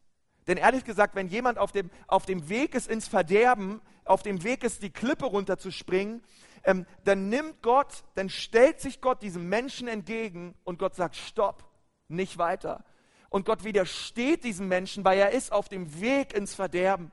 Denn 0.46 0.58
ehrlich 0.58 0.84
gesagt, 0.84 1.16
wenn 1.16 1.28
jemand 1.28 1.58
auf 1.58 1.72
dem, 1.72 1.90
auf 2.06 2.26
dem 2.26 2.48
Weg 2.48 2.74
ist 2.74 2.88
ins 2.88 3.08
Verderben, 3.08 3.80
auf 4.04 4.22
dem 4.22 4.44
Weg 4.44 4.62
ist, 4.62 4.82
die 4.82 4.90
Klippe 4.90 5.26
runterzuspringen, 5.26 6.22
ähm, 6.64 6.86
dann 7.04 7.28
nimmt 7.28 7.62
Gott, 7.62 8.04
dann 8.14 8.28
stellt 8.28 8.80
sich 8.80 9.00
Gott 9.00 9.22
diesem 9.22 9.48
Menschen 9.48 9.88
entgegen 9.88 10.54
und 10.64 10.78
Gott 10.78 10.94
sagt, 10.94 11.16
stopp, 11.16 11.64
nicht 12.08 12.38
weiter. 12.38 12.84
Und 13.28 13.44
Gott 13.44 13.64
widersteht 13.64 14.44
diesem 14.44 14.68
Menschen, 14.68 15.04
weil 15.04 15.18
er 15.18 15.32
ist 15.32 15.52
auf 15.52 15.68
dem 15.68 16.00
Weg 16.00 16.34
ins 16.34 16.54
Verderben. 16.54 17.12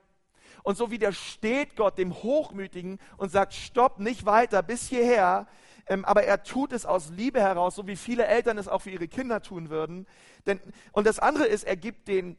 Und 0.63 0.77
so 0.77 0.91
widersteht 0.91 1.75
Gott 1.75 1.97
dem 1.97 2.13
Hochmütigen 2.13 2.99
und 3.17 3.31
sagt, 3.31 3.53
stopp, 3.53 3.99
nicht 3.99 4.25
weiter, 4.25 4.63
bis 4.63 4.87
hierher. 4.87 5.47
Ähm, 5.87 6.05
aber 6.05 6.23
er 6.23 6.43
tut 6.43 6.71
es 6.71 6.85
aus 6.85 7.09
Liebe 7.09 7.41
heraus, 7.41 7.75
so 7.75 7.87
wie 7.87 7.97
viele 7.97 8.25
Eltern 8.25 8.57
es 8.57 8.69
auch 8.69 8.81
für 8.81 8.91
ihre 8.91 9.09
Kinder 9.09 9.41
tun 9.41 9.69
würden. 9.69 10.07
Denn, 10.45 10.59
und 10.93 11.05
das 11.05 11.19
andere 11.19 11.45
ist, 11.45 11.65
er 11.65 11.75
gibt 11.75 12.07
den, 12.07 12.37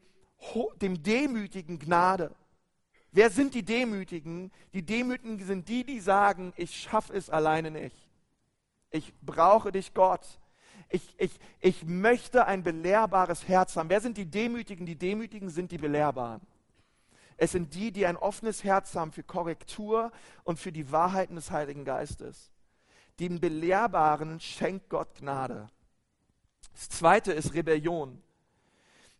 dem 0.81 1.03
Demütigen 1.03 1.77
Gnade. 1.77 2.31
Wer 3.15 3.29
sind 3.29 3.53
die 3.53 3.63
Demütigen? 3.63 4.51
Die 4.73 4.85
Demütigen 4.85 5.39
sind 5.39 5.69
die, 5.69 5.85
die 5.85 6.01
sagen, 6.01 6.51
ich 6.57 6.75
schaffe 6.75 7.13
es 7.13 7.29
alleine 7.29 7.71
nicht. 7.71 7.95
Ich 8.91 9.13
brauche 9.21 9.71
dich, 9.71 9.93
Gott. 9.93 10.25
Ich, 10.89 11.15
ich, 11.17 11.31
ich 11.61 11.85
möchte 11.85 12.45
ein 12.45 12.61
belehrbares 12.61 13.47
Herz 13.47 13.77
haben. 13.77 13.89
Wer 13.89 14.01
sind 14.01 14.17
die 14.17 14.25
Demütigen? 14.25 14.85
Die 14.85 14.97
Demütigen 14.97 15.49
sind 15.49 15.71
die 15.71 15.77
Belehrbaren. 15.77 16.41
Es 17.37 17.53
sind 17.53 17.73
die, 17.73 17.93
die 17.93 18.05
ein 18.05 18.17
offenes 18.17 18.65
Herz 18.65 18.93
haben 18.95 19.13
für 19.13 19.23
Korrektur 19.23 20.11
und 20.43 20.59
für 20.59 20.73
die 20.73 20.91
Wahrheiten 20.91 21.35
des 21.35 21.51
Heiligen 21.51 21.85
Geistes. 21.85 22.51
Den 23.21 23.39
Belehrbaren 23.39 24.41
schenkt 24.41 24.89
Gott 24.89 25.15
Gnade. 25.19 25.69
Das 26.73 26.89
zweite 26.89 27.31
ist 27.31 27.53
Rebellion. 27.53 28.21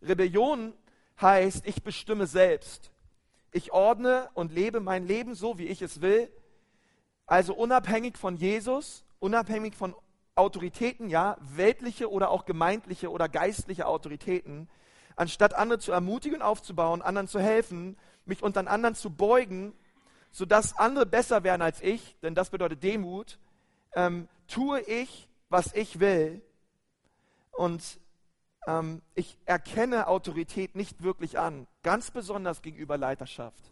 Rebellion 0.02 0.74
heißt, 1.22 1.66
ich 1.66 1.82
bestimme 1.82 2.28
selbst. 2.28 2.92
Ich 3.56 3.72
ordne 3.72 4.30
und 4.34 4.52
lebe 4.52 4.82
mein 4.82 5.08
Leben 5.08 5.34
so, 5.34 5.58
wie 5.58 5.68
ich 5.68 5.82
es 5.82 6.02
will. 6.02 6.30
Also 7.26 7.54
unabhängig 7.56 8.18
von 8.18 8.36
Jesus, 8.36 9.06
unabhängig 9.20 9.76
von 9.78 9.96
Autoritäten, 10.36 11.08
ja, 11.08 11.38
weltliche 11.40 12.12
oder 12.12 12.32
auch 12.32 12.44
gemeindliche 12.44 13.10
oder 13.10 13.30
geistliche 13.30 13.88
Autoritäten, 13.88 14.68
anstatt 15.16 15.54
andere 15.54 15.80
zu 15.80 15.94
ermutigen, 15.94 16.42
aufzubauen, 16.42 17.02
anderen 17.02 17.30
zu 17.30 17.40
helfen, 17.40 17.98
mich 18.26 18.44
unter 18.44 18.70
anderen 18.70 18.94
zu 18.94 19.10
beugen, 19.10 19.72
sodass 20.32 20.78
andere 20.78 21.06
besser 21.06 21.46
werden 21.46 21.62
als 21.62 21.82
ich, 21.82 22.18
denn 22.24 22.36
das 22.36 22.50
bedeutet 22.50 22.84
Demut, 22.84 23.40
ähm, 23.94 24.28
tue 24.50 24.82
ich, 24.82 25.30
was 25.48 25.72
ich 25.72 26.02
will. 26.02 26.42
Und 27.54 28.02
ähm, 28.68 29.02
ich 29.14 29.38
erkenne 29.46 30.08
Autorität 30.08 30.76
nicht 30.76 31.04
wirklich 31.04 31.40
an, 31.40 31.68
ganz 31.86 32.10
besonders 32.10 32.64
gegenüber 32.64 32.98
Leiterschaft. 32.98 33.72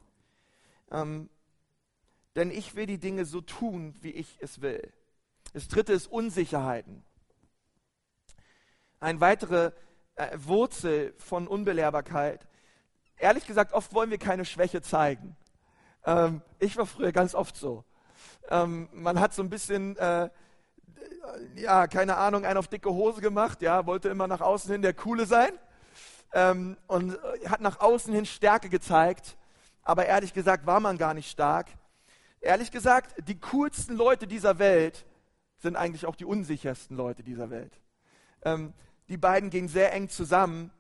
Ähm, 0.92 1.32
denn 2.36 2.52
ich 2.52 2.76
will 2.76 2.86
die 2.86 3.00
Dinge 3.00 3.26
so 3.26 3.42
tun, 3.42 3.96
wie 4.02 4.12
ich 4.12 4.38
es 4.40 4.62
will. 4.62 4.94
Das 5.54 5.68
dritte 5.68 5.94
ist 5.94 6.06
Unsicherheiten. 6.06 7.04
Eine 9.00 9.20
weitere 9.20 9.72
äh, 10.14 10.30
Wurzel 10.36 11.16
von 11.18 11.48
Unbelehrbarkeit. 11.48 12.48
Ehrlich 13.18 13.48
gesagt, 13.48 13.74
oft 13.74 13.96
wollen 13.96 14.12
wir 14.12 14.20
keine 14.20 14.46
Schwäche 14.46 14.84
zeigen. 14.84 15.36
Ähm, 16.06 16.44
ich 16.60 16.78
war 16.78 16.86
früher 16.86 17.14
ganz 17.14 17.34
oft 17.34 17.58
so. 17.58 17.84
Ähm, 18.50 18.90
man 18.94 19.20
hat 19.20 19.34
so 19.34 19.42
ein 19.42 19.50
bisschen 19.50 19.98
äh, 19.98 20.30
ja, 21.56 21.88
keine 21.88 22.18
Ahnung, 22.18 22.46
einen 22.46 22.58
auf 22.58 22.68
dicke 22.68 22.92
Hose 22.92 23.22
gemacht, 23.22 23.64
ja, 23.64 23.88
wollte 23.88 24.10
immer 24.10 24.28
nach 24.28 24.42
außen 24.42 24.72
hin 24.72 24.84
der 24.84 24.94
Coole 24.94 25.26
sein 25.26 25.54
ähm, 26.34 26.78
und 26.88 27.14
äh, 27.14 27.48
hat 27.48 27.62
nach 27.62 27.80
außen 27.80 28.14
hin 28.14 28.26
Stärke 28.26 28.70
gezeigt, 28.70 29.38
aber 29.84 30.06
ehrlich 30.06 30.34
gesagt 30.34 30.66
war 30.66 30.80
man 30.80 30.98
gar 30.98 31.14
nicht 31.14 31.30
stark. 31.30 31.68
Ehrlich 32.42 32.72
gesagt, 32.72 33.16
die 33.28 33.40
coolsten 33.40 33.96
Leute 33.96 34.28
dieser 34.28 34.60
Welt 34.60 35.06
sind 35.60 35.76
eigentlich 35.76 36.06
auch 36.06 36.16
die 36.16 36.26
unsichersten 36.26 36.98
Leute 36.98 37.24
dieser 37.24 37.50
Welt. 37.50 37.80
Ähm, 38.44 38.74
die 39.08 39.18
beiden 39.18 39.50
gehen 39.50 39.68
sehr 39.68 39.94
eng 39.94 40.10
zusammen. 40.10 40.72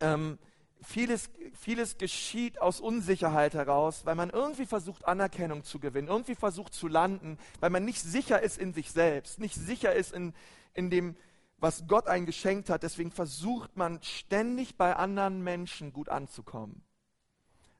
Ähm, 0.00 0.38
vieles, 0.82 1.30
vieles 1.58 1.98
geschieht 1.98 2.60
aus 2.60 2.80
Unsicherheit 2.80 3.54
heraus, 3.54 4.04
weil 4.04 4.14
man 4.14 4.30
irgendwie 4.30 4.66
versucht, 4.66 5.04
Anerkennung 5.06 5.64
zu 5.64 5.78
gewinnen, 5.78 6.08
irgendwie 6.08 6.34
versucht 6.34 6.74
zu 6.74 6.88
landen, 6.88 7.38
weil 7.60 7.70
man 7.70 7.84
nicht 7.84 8.00
sicher 8.00 8.40
ist 8.40 8.58
in 8.58 8.72
sich 8.72 8.90
selbst, 8.92 9.38
nicht 9.40 9.54
sicher 9.54 9.94
ist 9.94 10.12
in, 10.12 10.32
in 10.74 10.90
dem, 10.90 11.16
was 11.58 11.86
Gott 11.86 12.06
einen 12.06 12.26
geschenkt 12.26 12.70
hat. 12.70 12.82
Deswegen 12.82 13.10
versucht 13.10 13.76
man 13.76 14.02
ständig 14.02 14.76
bei 14.76 14.94
anderen 14.94 15.42
Menschen 15.42 15.92
gut 15.92 16.08
anzukommen, 16.08 16.82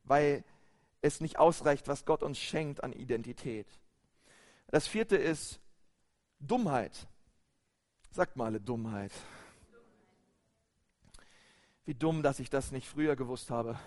weil 0.05 0.45
es 1.03 1.21
nicht 1.21 1.39
ausreicht, 1.39 1.89
was 1.89 2.05
Gott 2.05 2.23
uns 2.23 2.39
schenkt 2.39 2.83
an 2.83 2.93
Identität. 2.93 3.67
Das 4.69 4.87
vierte 4.87 5.17
ist 5.17 5.61
Dummheit. 6.41 7.07
Sagt 8.11 8.37
mal 8.37 8.47
alle 8.47 8.61
Dummheit. 8.61 9.12
Wie 11.85 11.95
dumm, 11.95 12.23
dass 12.23 12.41
ich 12.41 12.51
das 12.51 12.73
nicht 12.73 12.89
früher 12.89 13.15
gewusst 13.15 13.51
habe. 13.51 13.79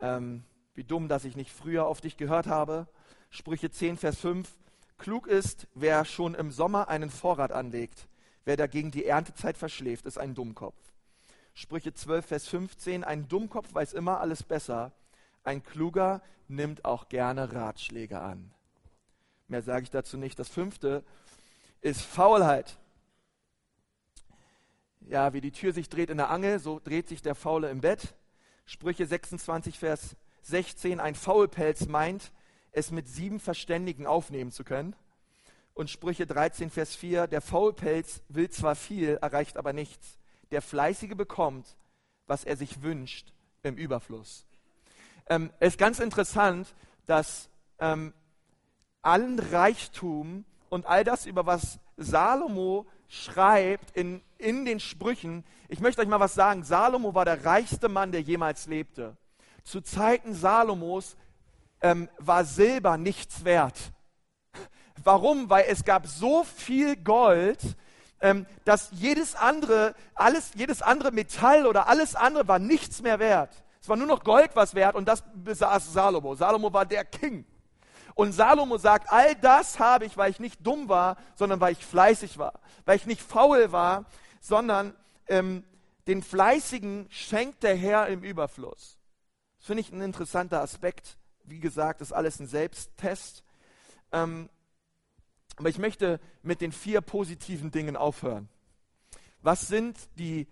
Ähm, 0.00 0.44
wie 0.74 0.84
dumm, 0.84 1.08
dass 1.08 1.24
ich 1.24 1.36
nicht 1.36 1.50
früher 1.50 1.86
auf 1.86 2.00
dich 2.00 2.16
gehört 2.16 2.46
habe. 2.46 2.86
Sprüche 3.30 3.70
10, 3.70 3.96
Vers 3.96 4.18
5. 4.18 4.54
Klug 4.98 5.26
ist, 5.26 5.66
wer 5.74 6.04
schon 6.04 6.34
im 6.34 6.50
Sommer 6.50 6.88
einen 6.88 7.08
Vorrat 7.08 7.52
anlegt. 7.52 8.06
Wer 8.44 8.56
dagegen 8.56 8.90
die 8.90 9.04
Erntezeit 9.04 9.56
verschläft, 9.56 10.06
ist 10.06 10.18
ein 10.18 10.34
Dummkopf. 10.34 10.76
Sprüche 11.54 11.94
12, 11.94 12.26
Vers 12.26 12.48
15. 12.48 13.04
Ein 13.04 13.28
Dummkopf 13.28 13.72
weiß 13.74 13.92
immer 13.92 14.20
alles 14.20 14.42
besser. 14.42 14.92
Ein 15.44 15.62
Kluger 15.62 16.22
nimmt 16.48 16.84
auch 16.84 17.08
gerne 17.08 17.52
Ratschläge 17.52 18.20
an. 18.20 18.52
Mehr 19.48 19.62
sage 19.62 19.84
ich 19.84 19.90
dazu 19.90 20.16
nicht. 20.16 20.38
Das 20.38 20.48
fünfte 20.48 21.04
ist 21.80 22.02
Faulheit 22.02 22.78
ja, 25.08 25.32
wie 25.32 25.40
die 25.40 25.52
Tür 25.52 25.72
sich 25.72 25.88
dreht 25.88 26.10
in 26.10 26.16
der 26.16 26.30
Angel, 26.30 26.58
so 26.58 26.80
dreht 26.82 27.08
sich 27.08 27.22
der 27.22 27.34
Faule 27.34 27.70
im 27.70 27.80
Bett. 27.80 28.14
Sprüche 28.64 29.06
26, 29.06 29.78
Vers 29.78 30.16
16, 30.42 31.00
ein 31.00 31.14
Faulpelz 31.14 31.86
meint, 31.86 32.32
es 32.72 32.90
mit 32.90 33.08
sieben 33.08 33.40
Verständigen 33.40 34.06
aufnehmen 34.06 34.50
zu 34.50 34.64
können. 34.64 34.96
Und 35.74 35.90
Sprüche 35.90 36.26
13, 36.26 36.70
Vers 36.70 36.94
4, 36.94 37.26
der 37.26 37.40
Faulpelz 37.40 38.22
will 38.28 38.50
zwar 38.50 38.74
viel, 38.74 39.18
erreicht 39.22 39.56
aber 39.56 39.72
nichts. 39.72 40.18
Der 40.50 40.62
Fleißige 40.62 41.14
bekommt, 41.14 41.76
was 42.26 42.44
er 42.44 42.56
sich 42.56 42.82
wünscht, 42.82 43.32
im 43.62 43.76
Überfluss. 43.76 44.46
Ähm, 45.28 45.50
es 45.60 45.74
ist 45.74 45.78
ganz 45.78 45.98
interessant, 45.98 46.74
dass 47.06 47.48
ähm, 47.78 48.12
allen 49.00 49.38
Reichtum 49.38 50.44
und 50.68 50.86
all 50.86 51.04
das, 51.04 51.26
über 51.26 51.46
was 51.46 51.78
Salomo 51.96 52.86
schreibt 53.08 53.96
in, 53.96 54.22
in 54.38 54.64
den 54.64 54.80
Sprüchen, 54.80 55.44
ich 55.68 55.80
möchte 55.80 56.02
euch 56.02 56.08
mal 56.08 56.20
was 56.20 56.34
sagen, 56.34 56.64
Salomo 56.64 57.14
war 57.14 57.24
der 57.24 57.44
reichste 57.44 57.88
Mann, 57.88 58.12
der 58.12 58.20
jemals 58.20 58.66
lebte. 58.66 59.16
Zu 59.64 59.80
Zeiten 59.80 60.34
Salomos 60.34 61.16
ähm, 61.80 62.08
war 62.18 62.44
Silber 62.44 62.96
nichts 62.96 63.44
wert. 63.44 63.91
Warum? 65.02 65.50
Weil 65.50 65.66
es 65.68 65.84
gab 65.84 66.06
so 66.06 66.44
viel 66.44 66.96
Gold, 66.96 67.60
ähm, 68.20 68.46
dass 68.64 68.90
jedes 68.92 69.34
andere, 69.34 69.94
alles, 70.14 70.52
jedes 70.54 70.80
andere 70.80 71.10
Metall 71.10 71.66
oder 71.66 71.88
alles 71.88 72.14
andere 72.14 72.46
war 72.48 72.58
nichts 72.58 73.02
mehr 73.02 73.18
wert. 73.18 73.62
Es 73.80 73.88
war 73.88 73.96
nur 73.96 74.06
noch 74.06 74.22
Gold 74.22 74.52
was 74.54 74.74
wert 74.74 74.94
und 74.94 75.06
das 75.08 75.24
besaß 75.34 75.92
Salomo. 75.92 76.34
Salomo 76.36 76.72
war 76.72 76.86
der 76.86 77.04
King. 77.04 77.44
Und 78.14 78.32
Salomo 78.32 78.78
sagt, 78.78 79.10
all 79.10 79.34
das 79.34 79.78
habe 79.78 80.04
ich, 80.04 80.16
weil 80.16 80.30
ich 80.30 80.38
nicht 80.38 80.64
dumm 80.64 80.88
war, 80.88 81.16
sondern 81.34 81.60
weil 81.60 81.72
ich 81.72 81.84
fleißig 81.84 82.38
war, 82.38 82.60
weil 82.84 82.96
ich 82.96 83.06
nicht 83.06 83.22
faul 83.22 83.72
war, 83.72 84.04
sondern 84.40 84.94
ähm, 85.26 85.64
den 86.06 86.22
Fleißigen 86.22 87.06
schenkt 87.10 87.62
der 87.62 87.74
Herr 87.74 88.08
im 88.08 88.22
Überfluss. 88.22 88.98
Das 89.58 89.66
finde 89.66 89.80
ich 89.80 89.92
ein 89.92 90.00
interessanter 90.00 90.60
Aspekt. 90.60 91.16
Wie 91.44 91.60
gesagt, 91.60 92.00
ist 92.00 92.12
alles 92.12 92.38
ein 92.38 92.46
Selbsttest. 92.46 93.42
Ähm, 94.12 94.48
aber 95.56 95.68
ich 95.68 95.78
möchte 95.78 96.20
mit 96.42 96.60
den 96.60 96.72
vier 96.72 97.00
positiven 97.00 97.70
Dingen 97.70 97.96
aufhören. 97.96 98.48
Was 99.42 99.68
sind 99.68 99.98
die 100.18 100.46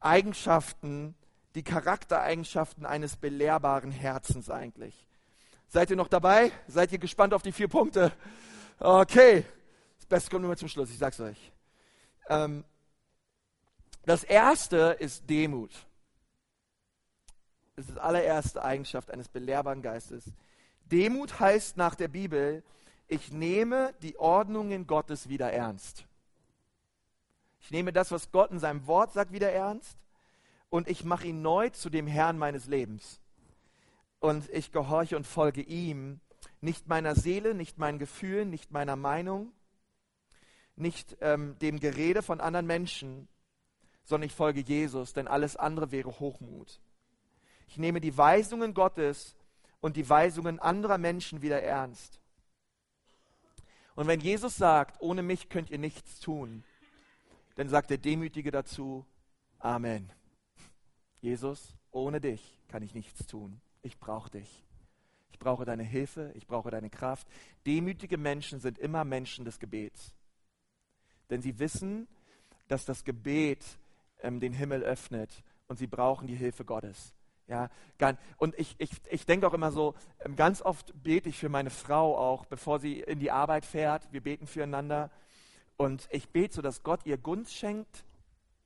Eigenschaften, 0.00 1.14
die 1.54 1.62
Charaktereigenschaften 1.62 2.86
eines 2.86 3.16
belehrbaren 3.16 3.90
Herzens 3.90 4.50
eigentlich? 4.50 5.06
Seid 5.68 5.90
ihr 5.90 5.96
noch 5.96 6.08
dabei? 6.08 6.50
Seid 6.66 6.92
ihr 6.92 6.98
gespannt 6.98 7.34
auf 7.34 7.42
die 7.42 7.52
vier 7.52 7.68
Punkte? 7.68 8.12
Okay. 8.80 9.44
Das 9.98 10.06
Beste 10.06 10.30
kommt 10.30 10.44
nur 10.44 10.56
zum 10.56 10.68
Schluss, 10.68 10.90
ich 10.90 10.98
sag's 10.98 11.20
euch. 11.20 11.52
Ähm, 12.28 12.64
das 14.06 14.24
erste 14.24 14.96
ist 14.98 15.28
Demut. 15.28 15.72
Das 17.76 17.86
ist 17.86 17.96
die 17.96 18.00
allererste 18.00 18.64
Eigenschaft 18.64 19.10
eines 19.10 19.28
belehrbaren 19.28 19.82
Geistes. 19.82 20.24
Demut 20.86 21.38
heißt 21.38 21.76
nach 21.76 21.94
der 21.94 22.08
Bibel, 22.08 22.62
ich 23.08 23.32
nehme 23.32 23.94
die 24.02 24.18
Ordnungen 24.18 24.86
Gottes 24.86 25.28
wieder 25.28 25.50
ernst. 25.50 26.06
Ich 27.60 27.70
nehme 27.70 27.92
das, 27.92 28.12
was 28.12 28.30
Gott 28.30 28.50
in 28.50 28.58
seinem 28.58 28.86
Wort 28.86 29.12
sagt, 29.12 29.32
wieder 29.32 29.50
ernst 29.50 29.98
und 30.70 30.88
ich 30.88 31.04
mache 31.04 31.26
ihn 31.26 31.42
neu 31.42 31.70
zu 31.70 31.90
dem 31.90 32.06
Herrn 32.06 32.38
meines 32.38 32.66
Lebens. 32.66 33.20
Und 34.20 34.48
ich 34.50 34.72
gehorche 34.72 35.16
und 35.16 35.26
folge 35.26 35.62
ihm, 35.62 36.20
nicht 36.60 36.88
meiner 36.88 37.14
Seele, 37.14 37.54
nicht 37.54 37.78
meinen 37.78 37.98
Gefühlen, 37.98 38.50
nicht 38.50 38.70
meiner 38.70 38.96
Meinung, 38.96 39.52
nicht 40.76 41.16
ähm, 41.20 41.58
dem 41.58 41.80
Gerede 41.80 42.22
von 42.22 42.40
anderen 42.40 42.66
Menschen, 42.66 43.28
sondern 44.04 44.26
ich 44.26 44.34
folge 44.34 44.60
Jesus, 44.60 45.12
denn 45.12 45.28
alles 45.28 45.56
andere 45.56 45.90
wäre 45.92 46.18
Hochmut. 46.20 46.80
Ich 47.66 47.78
nehme 47.78 48.00
die 48.00 48.16
Weisungen 48.16 48.74
Gottes 48.74 49.36
und 49.80 49.96
die 49.96 50.08
Weisungen 50.08 50.58
anderer 50.58 50.98
Menschen 50.98 51.42
wieder 51.42 51.62
ernst. 51.62 52.17
Und 53.98 54.06
wenn 54.06 54.20
Jesus 54.20 54.54
sagt, 54.54 55.02
ohne 55.02 55.24
mich 55.24 55.48
könnt 55.48 55.70
ihr 55.70 55.78
nichts 55.78 56.20
tun, 56.20 56.62
dann 57.56 57.68
sagt 57.68 57.90
der 57.90 57.98
Demütige 57.98 58.52
dazu, 58.52 59.04
Amen. 59.58 60.12
Jesus, 61.20 61.74
ohne 61.90 62.20
dich 62.20 62.60
kann 62.68 62.84
ich 62.84 62.94
nichts 62.94 63.26
tun. 63.26 63.60
Ich 63.82 63.98
brauche 63.98 64.30
dich. 64.30 64.64
Ich 65.32 65.40
brauche 65.40 65.64
deine 65.64 65.82
Hilfe, 65.82 66.30
ich 66.36 66.46
brauche 66.46 66.70
deine 66.70 66.90
Kraft. 66.90 67.26
Demütige 67.66 68.18
Menschen 68.18 68.60
sind 68.60 68.78
immer 68.78 69.04
Menschen 69.04 69.44
des 69.44 69.58
Gebets. 69.58 70.14
Denn 71.28 71.42
sie 71.42 71.58
wissen, 71.58 72.06
dass 72.68 72.84
das 72.84 73.02
Gebet 73.02 73.64
ähm, 74.22 74.38
den 74.38 74.52
Himmel 74.52 74.84
öffnet 74.84 75.42
und 75.66 75.76
sie 75.76 75.88
brauchen 75.88 76.28
die 76.28 76.36
Hilfe 76.36 76.64
Gottes. 76.64 77.16
Ja, 77.48 77.70
und 78.36 78.58
ich, 78.58 78.74
ich, 78.78 78.90
ich 79.08 79.24
denke 79.24 79.46
auch 79.48 79.54
immer 79.54 79.72
so, 79.72 79.94
ähm, 80.20 80.36
ganz 80.36 80.60
oft 80.60 80.92
bete 81.02 81.30
ich 81.30 81.38
für 81.38 81.48
meine 81.48 81.70
Frau 81.70 82.16
auch, 82.16 82.44
bevor 82.44 82.78
sie 82.78 83.00
in 83.00 83.18
die 83.18 83.30
Arbeit 83.30 83.64
fährt. 83.64 84.06
Wir 84.12 84.20
beten 84.20 84.46
füreinander. 84.46 85.10
Und 85.78 86.06
ich 86.10 86.28
bete 86.28 86.54
so, 86.54 86.62
dass 86.62 86.82
Gott 86.82 87.00
ihr 87.06 87.16
Gunst 87.16 87.54
schenkt 87.54 88.04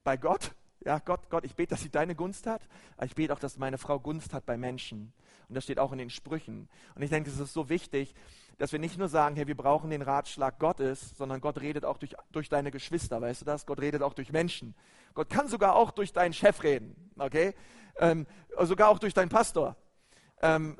bei 0.02 0.16
Gott. 0.16 0.52
Ja, 0.84 0.98
Gott, 0.98 1.30
Gott, 1.30 1.44
ich 1.44 1.54
bete, 1.54 1.70
dass 1.70 1.82
sie 1.82 1.90
deine 1.90 2.16
Gunst 2.16 2.46
hat. 2.48 2.62
Aber 2.96 3.06
ich 3.06 3.14
bete 3.14 3.32
auch, 3.32 3.38
dass 3.38 3.56
meine 3.56 3.78
Frau 3.78 4.00
Gunst 4.00 4.34
hat 4.34 4.46
bei 4.46 4.56
Menschen. 4.56 5.12
Und 5.48 5.54
das 5.54 5.62
steht 5.62 5.78
auch 5.78 5.92
in 5.92 5.98
den 5.98 6.10
Sprüchen. 6.10 6.68
Und 6.96 7.02
ich 7.02 7.10
denke, 7.10 7.30
es 7.30 7.38
ist 7.38 7.52
so 7.52 7.68
wichtig, 7.68 8.14
dass 8.58 8.72
wir 8.72 8.78
nicht 8.78 8.98
nur 8.98 9.08
sagen, 9.08 9.36
hey, 9.36 9.46
wir 9.46 9.56
brauchen 9.56 9.90
den 9.90 10.02
Ratschlag 10.02 10.58
Gottes, 10.58 11.16
sondern 11.16 11.40
Gott 11.40 11.60
redet 11.60 11.84
auch 11.84 11.98
durch, 11.98 12.14
durch 12.30 12.48
deine 12.48 12.70
Geschwister, 12.70 13.20
weißt 13.20 13.42
du 13.42 13.44
das? 13.44 13.66
Gott 13.66 13.80
redet 13.80 14.02
auch 14.02 14.14
durch 14.14 14.32
Menschen. 14.32 14.74
Gott 15.14 15.28
kann 15.30 15.48
sogar 15.48 15.74
auch 15.74 15.90
durch 15.90 16.12
deinen 16.12 16.32
Chef 16.32 16.62
reden, 16.62 17.10
okay? 17.18 17.54
ähm, 17.98 18.26
sogar 18.60 18.88
auch 18.88 18.98
durch 18.98 19.14
deinen 19.14 19.28
Pastor. 19.28 19.76
Ähm, 20.44 20.76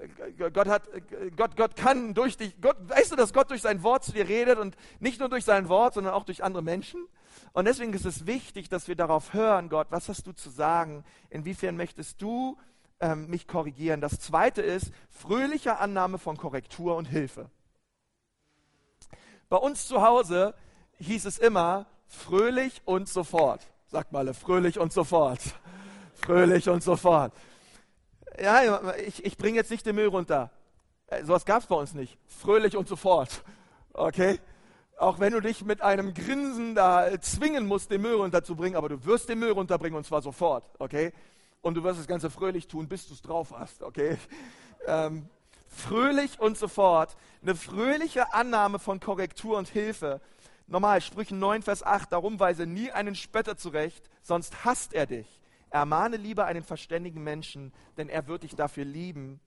Gott, 0.53 0.67
hat, 0.67 0.89
Gott, 1.37 1.57
Gott 1.57 1.77
kann 1.77 2.15
durch 2.15 2.37
dich, 2.37 2.61
Gott, 2.61 2.77
weißt 2.89 3.13
du, 3.13 3.17
dass 3.17 3.33
Gott 3.33 3.51
durch 3.51 3.63
sein 3.63 3.83
Wort 3.85 4.03
zu 4.03 4.13
dir 4.13 4.29
redet 4.29 4.59
und 4.59 4.77
nicht 4.99 5.21
nur 5.21 5.29
durch 5.29 5.45
sein 5.45 5.69
Wort, 5.69 5.95
sondern 5.95 6.15
auch 6.15 6.25
durch 6.25 6.43
andere 6.43 6.65
Menschen? 6.65 7.07
Und 7.53 7.67
deswegen 7.67 7.93
ist 7.93 8.05
es 8.05 8.27
wichtig, 8.27 8.69
dass 8.69 8.89
wir 8.89 8.97
darauf 8.97 9.35
hören, 9.35 9.69
Gott, 9.69 9.87
was 9.91 10.09
hast 10.09 10.27
du 10.27 10.33
zu 10.33 10.51
sagen? 10.51 11.05
Inwiefern 11.31 11.77
möchtest 11.77 12.21
du 12.21 12.59
ähm, 12.99 13.29
mich 13.29 13.47
korrigieren? 13.47 14.01
Das 14.01 14.19
zweite 14.19 14.63
ist 14.63 14.91
fröhliche 15.11 15.79
Annahme 15.79 16.19
von 16.19 16.37
Korrektur 16.37 16.97
und 16.97 17.05
Hilfe. 17.05 17.49
Bei 19.53 19.59
uns 19.59 19.87
zu 19.87 20.01
Hause 20.01 20.55
hieß 20.97 21.27
es 21.27 21.37
immer 21.37 21.85
fröhlich 22.07 22.81
und 22.87 23.07
sofort. 23.07 23.61
Sag 23.87 24.11
mal, 24.11 24.33
fröhlich 24.33 24.79
und 24.79 24.95
sofort 24.95 25.41
fröhlich 26.15 26.71
und 26.71 26.83
so 26.83 26.97
fort. 26.97 27.35
Ja, 28.41 28.81
ich, 28.95 29.23
ich 29.27 29.37
bringe 29.37 29.57
jetzt 29.57 29.71
nicht 29.71 29.85
den 29.85 29.97
Müll 29.97 30.07
runter. 30.07 30.51
Äh, 31.07 31.25
sowas 31.25 31.45
gab 31.45 31.61
es 31.61 31.67
bei 31.67 31.75
uns 31.75 31.93
nicht. 31.93 32.17
Fröhlich 32.29 32.79
und 32.79 32.89
so 32.89 32.97
fort. 32.97 33.43
Okay? 33.93 34.41
Auch 34.97 35.21
wenn 35.21 35.35
du 35.35 35.41
dich 35.41 35.63
mit 35.67 35.83
einem 35.83 36.15
Grinsen 36.15 36.75
da 36.75 37.21
zwingen 37.21 37.67
musst, 37.67 37.91
den 37.91 38.01
Müll 38.01 38.15
runterzubringen, 38.15 38.79
aber 38.79 38.89
du 38.89 39.05
wirst 39.05 39.29
den 39.29 39.39
Müll 39.39 39.53
runterbringen 39.53 39.99
und 39.99 40.07
zwar 40.07 40.23
sofort. 40.23 40.65
Okay? 40.79 41.13
Und 41.61 41.75
du 41.75 41.85
wirst 41.85 42.01
das 42.01 42.07
Ganze 42.07 42.31
fröhlich 42.31 42.69
tun, 42.69 42.89
bis 42.89 43.07
du 43.07 43.13
es 43.13 43.21
drauf 43.21 43.53
hast. 43.55 43.83
Okay? 43.83 44.17
Ähm, 44.85 45.29
fröhlich 45.73 46.39
und 46.39 46.57
so 46.57 46.69
fort. 46.69 47.17
Eine 47.43 47.55
fröhliche 47.57 48.35
Annahme 48.35 48.79
von 48.79 49.01
Korrektur 49.01 49.59
und 49.59 49.69
Hilfe. 49.69 50.21
Normal, 50.67 51.01
Sprüchen 51.01 51.39
9, 51.39 51.63
Vers 51.63 51.83
8, 51.83 52.13
darum 52.13 52.39
weise 52.39 52.67
nie 52.67 52.91
einen 52.93 53.15
Spötter 53.15 53.57
zurecht, 53.57 54.09
sonst 54.23 54.65
hasst 54.65 54.95
er 54.95 55.07
dich. 55.07 55.41
Ermahne 55.71 56.17
lieber 56.17 56.45
einen 56.47 56.63
verständigen 56.63 57.23
Menschen, 57.23 57.73
denn 57.97 58.09
er 58.09 58.27
wird 58.27 58.45
dich 58.45 58.55
dafür 58.55 58.85
lieben. 58.85 59.41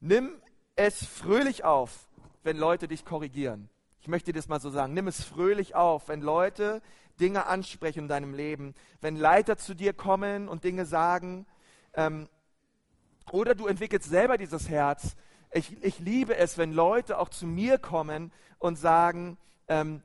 Nimm 0.00 0.30
es 0.76 1.04
fröhlich 1.04 1.64
auf, 1.64 2.08
wenn 2.42 2.58
Leute 2.58 2.88
dich 2.88 3.04
korrigieren. 3.04 3.68
Ich 4.00 4.08
möchte 4.08 4.32
dir 4.32 4.38
das 4.38 4.48
mal 4.48 4.60
so 4.60 4.70
sagen. 4.70 4.94
Nimm 4.94 5.08
es 5.08 5.24
fröhlich 5.24 5.74
auf, 5.74 6.08
wenn 6.08 6.20
Leute 6.20 6.80
Dinge 7.18 7.46
ansprechen 7.46 8.00
in 8.00 8.08
deinem 8.08 8.34
Leben, 8.34 8.74
wenn 9.00 9.16
Leiter 9.16 9.56
zu 9.56 9.74
dir 9.74 9.92
kommen 9.94 10.48
und 10.48 10.64
Dinge 10.64 10.84
sagen. 10.86 11.46
Ähm, 11.94 12.28
oder 13.32 13.54
du 13.54 13.66
entwickelst 13.66 14.08
selber 14.08 14.38
dieses 14.38 14.68
Herz. 14.68 15.16
Ich, 15.52 15.82
ich 15.82 15.98
liebe 15.98 16.36
es, 16.36 16.58
wenn 16.58 16.72
Leute 16.72 17.18
auch 17.18 17.28
zu 17.28 17.46
mir 17.46 17.78
kommen 17.78 18.32
und 18.58 18.76
sagen, 18.76 19.38
ähm, 19.68 20.02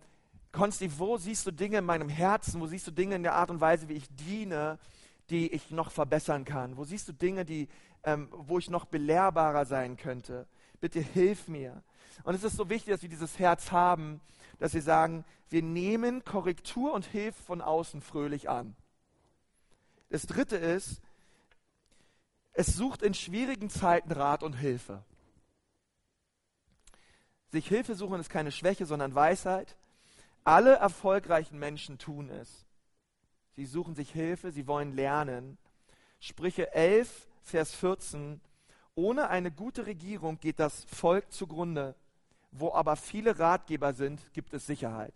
Konsti, 0.51 0.99
wo 0.99 1.17
siehst 1.17 1.45
du 1.47 1.51
Dinge 1.51 1.77
in 1.77 1.85
meinem 1.85 2.09
Herzen? 2.09 2.61
Wo 2.61 2.67
siehst 2.67 2.87
du 2.87 2.91
Dinge 2.91 3.15
in 3.15 3.23
der 3.23 3.35
Art 3.35 3.49
und 3.49 3.61
Weise, 3.61 3.87
wie 3.89 3.93
ich 3.93 4.07
diene? 4.15 4.79
die 5.31 5.51
ich 5.51 5.71
noch 5.71 5.91
verbessern 5.91 6.45
kann? 6.45 6.77
Wo 6.77 6.83
siehst 6.83 7.07
du 7.07 7.13
Dinge, 7.13 7.45
die, 7.45 7.69
ähm, 8.03 8.27
wo 8.31 8.59
ich 8.59 8.69
noch 8.69 8.85
belehrbarer 8.85 9.65
sein 9.65 9.97
könnte? 9.97 10.45
Bitte 10.79 10.99
hilf 10.99 11.47
mir. 11.47 11.81
Und 12.23 12.35
es 12.35 12.43
ist 12.43 12.57
so 12.57 12.69
wichtig, 12.69 12.93
dass 12.93 13.01
wir 13.01 13.09
dieses 13.09 13.39
Herz 13.39 13.71
haben, 13.71 14.19
dass 14.59 14.73
wir 14.73 14.81
sagen, 14.81 15.23
wir 15.49 15.63
nehmen 15.63 16.23
Korrektur 16.23 16.93
und 16.93 17.05
Hilfe 17.05 17.41
von 17.41 17.61
außen 17.61 18.01
fröhlich 18.01 18.49
an. 18.49 18.75
Das 20.09 20.23
dritte 20.23 20.57
ist, 20.57 21.01
es 22.53 22.75
sucht 22.75 23.01
in 23.01 23.13
schwierigen 23.13 23.69
Zeiten 23.69 24.11
Rat 24.11 24.43
und 24.43 24.53
Hilfe. 24.53 25.03
Sich 27.51 27.67
Hilfe 27.67 27.95
suchen 27.95 28.19
ist 28.19 28.29
keine 28.29 28.51
Schwäche, 28.51 28.85
sondern 28.85 29.13
Weisheit. 29.13 29.75
Alle 30.43 30.75
erfolgreichen 30.75 31.59
Menschen 31.59 31.97
tun 31.97 32.29
es. 32.29 32.65
Sie 33.51 33.65
suchen 33.65 33.93
sich 33.93 34.11
Hilfe, 34.11 34.51
sie 34.51 34.67
wollen 34.67 34.95
lernen. 34.95 35.57
Sprüche 36.19 36.73
11, 36.73 37.27
Vers 37.41 37.75
14. 37.75 38.39
Ohne 38.95 39.29
eine 39.29 39.51
gute 39.51 39.85
Regierung 39.85 40.39
geht 40.39 40.59
das 40.59 40.85
Volk 40.85 41.31
zugrunde. 41.31 41.95
Wo 42.51 42.73
aber 42.73 42.95
viele 42.95 43.37
Ratgeber 43.37 43.93
sind, 43.93 44.21
gibt 44.33 44.53
es 44.53 44.65
Sicherheit. 44.65 45.13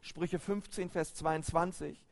Sprüche 0.00 0.38
15, 0.38 0.90
Vers 0.90 1.14
22. 1.14 2.02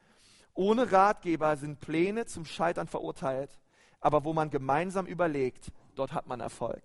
Ohne 0.52 0.92
Ratgeber 0.92 1.56
sind 1.56 1.80
Pläne 1.80 2.26
zum 2.26 2.44
Scheitern 2.44 2.86
verurteilt, 2.86 3.58
aber 4.00 4.24
wo 4.24 4.32
man 4.32 4.50
gemeinsam 4.50 5.06
überlegt, 5.06 5.72
dort 5.94 6.12
hat 6.12 6.26
man 6.26 6.40
Erfolg. 6.40 6.82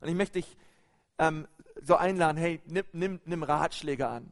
Und 0.00 0.08
ich 0.08 0.14
möchte 0.14 0.40
dich 0.40 0.56
ähm, 1.18 1.46
so 1.82 1.96
einladen, 1.96 2.38
hey, 2.38 2.60
nimm, 2.66 2.84
nimm, 2.92 3.20
nimm 3.24 3.42
Ratschläge 3.42 4.08
an. 4.08 4.30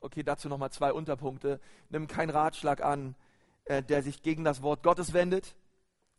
Okay, 0.00 0.22
dazu 0.22 0.48
nochmal 0.48 0.70
zwei 0.70 0.92
Unterpunkte. 0.92 1.60
Nimm 1.90 2.06
keinen 2.06 2.30
Ratschlag 2.30 2.82
an, 2.82 3.16
äh, 3.64 3.82
der 3.82 4.02
sich 4.02 4.22
gegen 4.22 4.44
das 4.44 4.62
Wort 4.62 4.82
Gottes 4.82 5.12
wendet. 5.12 5.56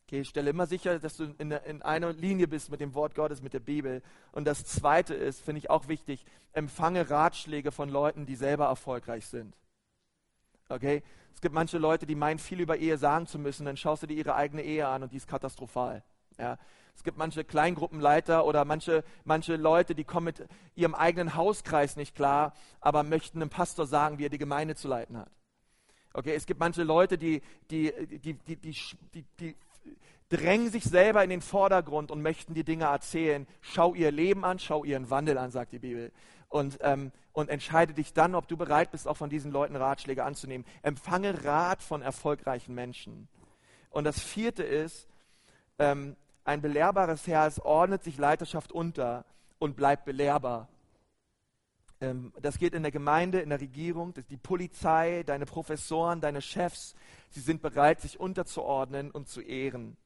Okay, 0.05 0.25
stelle 0.25 0.49
immer 0.49 0.65
sicher, 0.65 0.99
dass 0.99 1.17
du 1.17 1.35
in, 1.37 1.51
in 1.51 1.81
einer 1.83 2.13
Linie 2.13 2.47
bist 2.47 2.71
mit 2.71 2.81
dem 2.81 2.95
Wort 2.95 3.15
Gottes, 3.15 3.41
mit 3.41 3.53
der 3.53 3.59
Bibel. 3.59 4.01
Und 4.31 4.45
das 4.45 4.65
zweite 4.65 5.13
ist, 5.13 5.39
finde 5.39 5.59
ich 5.59 5.69
auch 5.69 5.87
wichtig, 5.87 6.25
empfange 6.51 7.09
Ratschläge 7.09 7.71
von 7.71 7.89
Leuten, 7.89 8.25
die 8.25 8.35
selber 8.35 8.65
erfolgreich 8.65 9.27
sind. 9.27 9.55
Okay? 10.67 11.03
Es 11.33 11.41
gibt 11.41 11.53
manche 11.53 11.77
Leute, 11.77 12.05
die 12.05 12.15
meinen, 12.15 12.39
viel 12.39 12.59
über 12.59 12.77
Ehe 12.77 12.97
sagen 12.97 13.27
zu 13.27 13.39
müssen, 13.39 13.65
dann 13.65 13.77
schaust 13.77 14.03
du 14.03 14.07
dir 14.07 14.15
ihre 14.15 14.35
eigene 14.35 14.63
Ehe 14.63 14.87
an 14.87 15.03
und 15.03 15.11
die 15.11 15.17
ist 15.17 15.27
katastrophal. 15.27 16.03
Ja? 16.39 16.57
Es 16.95 17.03
gibt 17.03 17.17
manche 17.17 17.45
Kleingruppenleiter 17.45 18.45
oder 18.45 18.65
manche, 18.65 19.05
manche 19.23 19.55
Leute, 19.55 19.95
die 19.95 20.03
kommen 20.03 20.25
mit 20.25 20.45
ihrem 20.75 20.93
eigenen 20.93 21.35
Hauskreis 21.35 21.95
nicht 21.95 22.13
klar, 22.13 22.53
aber 22.81 23.03
möchten 23.03 23.41
einem 23.41 23.49
Pastor 23.49 23.85
sagen, 23.85 24.17
wie 24.17 24.25
er 24.25 24.29
die 24.29 24.37
Gemeinde 24.37 24.75
zu 24.75 24.89
leiten 24.89 25.17
hat. 25.17 25.31
Okay, 26.13 26.33
es 26.33 26.45
gibt 26.45 26.59
manche 26.59 26.83
Leute, 26.83 27.17
die, 27.17 27.41
die, 27.71 27.93
die, 28.21 28.33
die, 28.33 28.55
die, 28.57 28.91
die, 29.13 29.25
die 29.39 29.55
drängen 30.29 30.69
sich 30.71 30.83
selber 30.83 31.23
in 31.23 31.29
den 31.29 31.41
Vordergrund 31.41 32.11
und 32.11 32.21
möchten 32.21 32.53
die 32.53 32.63
Dinge 32.63 32.85
erzählen. 32.85 33.47
Schau 33.61 33.93
ihr 33.95 34.11
Leben 34.11 34.43
an, 34.43 34.59
schau 34.59 34.83
ihren 34.83 35.09
Wandel 35.09 35.37
an, 35.37 35.51
sagt 35.51 35.71
die 35.71 35.79
Bibel. 35.79 36.11
Und, 36.49 36.79
ähm, 36.81 37.11
und 37.31 37.49
entscheide 37.49 37.93
dich 37.93 38.13
dann, 38.13 38.35
ob 38.35 38.47
du 38.47 38.57
bereit 38.57 38.91
bist, 38.91 39.07
auch 39.07 39.17
von 39.17 39.29
diesen 39.29 39.51
Leuten 39.51 39.75
Ratschläge 39.75 40.23
anzunehmen. 40.23 40.65
Empfange 40.81 41.45
Rat 41.45 41.81
von 41.81 42.01
erfolgreichen 42.01 42.75
Menschen. 42.75 43.27
Und 43.89 44.03
das 44.03 44.19
vierte 44.19 44.63
ist, 44.63 45.07
ähm, 45.77 46.15
ein 46.43 46.61
belehrbares 46.61 47.27
Herz 47.27 47.59
ordnet 47.59 48.03
sich 48.03 48.17
Leiterschaft 48.17 48.71
unter 48.71 49.25
und 49.59 49.75
bleibt 49.75 50.05
belehrbar. 50.05 50.67
Ähm, 52.01 52.33
das 52.41 52.57
geht 52.57 52.73
in 52.73 52.83
der 52.83 52.91
Gemeinde, 52.91 53.41
in 53.41 53.49
der 53.49 53.61
Regierung, 53.61 54.13
die 54.29 54.37
Polizei, 54.37 55.23
deine 55.23 55.45
Professoren, 55.45 56.21
deine 56.21 56.41
Chefs. 56.41 56.95
Sie 57.29 57.41
sind 57.41 57.61
bereit, 57.61 58.01
sich 58.01 58.19
unterzuordnen 58.19 59.11
und 59.11 59.27
zu 59.27 59.41
ehren. 59.41 59.97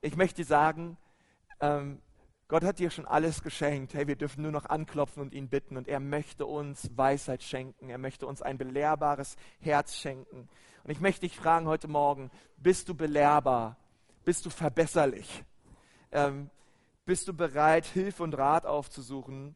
Ich 0.00 0.16
möchte 0.16 0.44
sagen, 0.44 0.96
ähm, 1.60 2.00
Gott 2.48 2.62
hat 2.62 2.78
dir 2.78 2.90
schon 2.90 3.06
alles 3.06 3.42
geschenkt. 3.42 3.94
Hey, 3.94 4.06
wir 4.06 4.14
dürfen 4.14 4.42
nur 4.42 4.52
noch 4.52 4.66
anklopfen 4.66 5.20
und 5.20 5.34
ihn 5.34 5.48
bitten. 5.48 5.76
Und 5.76 5.88
er 5.88 5.98
möchte 5.98 6.46
uns 6.46 6.96
Weisheit 6.96 7.42
schenken. 7.42 7.90
Er 7.90 7.98
möchte 7.98 8.26
uns 8.26 8.40
ein 8.40 8.56
belehrbares 8.56 9.36
Herz 9.58 9.96
schenken. 9.96 10.48
Und 10.84 10.90
ich 10.90 11.00
möchte 11.00 11.22
dich 11.22 11.36
fragen 11.36 11.66
heute 11.66 11.88
Morgen, 11.88 12.30
bist 12.56 12.88
du 12.88 12.94
belehrbar? 12.94 13.76
Bist 14.26 14.44
du 14.44 14.50
verbesserlich? 14.50 15.44
Ähm, 16.10 16.50
bist 17.04 17.28
du 17.28 17.32
bereit, 17.32 17.86
Hilfe 17.86 18.24
und 18.24 18.36
Rat 18.36 18.66
aufzusuchen? 18.66 19.54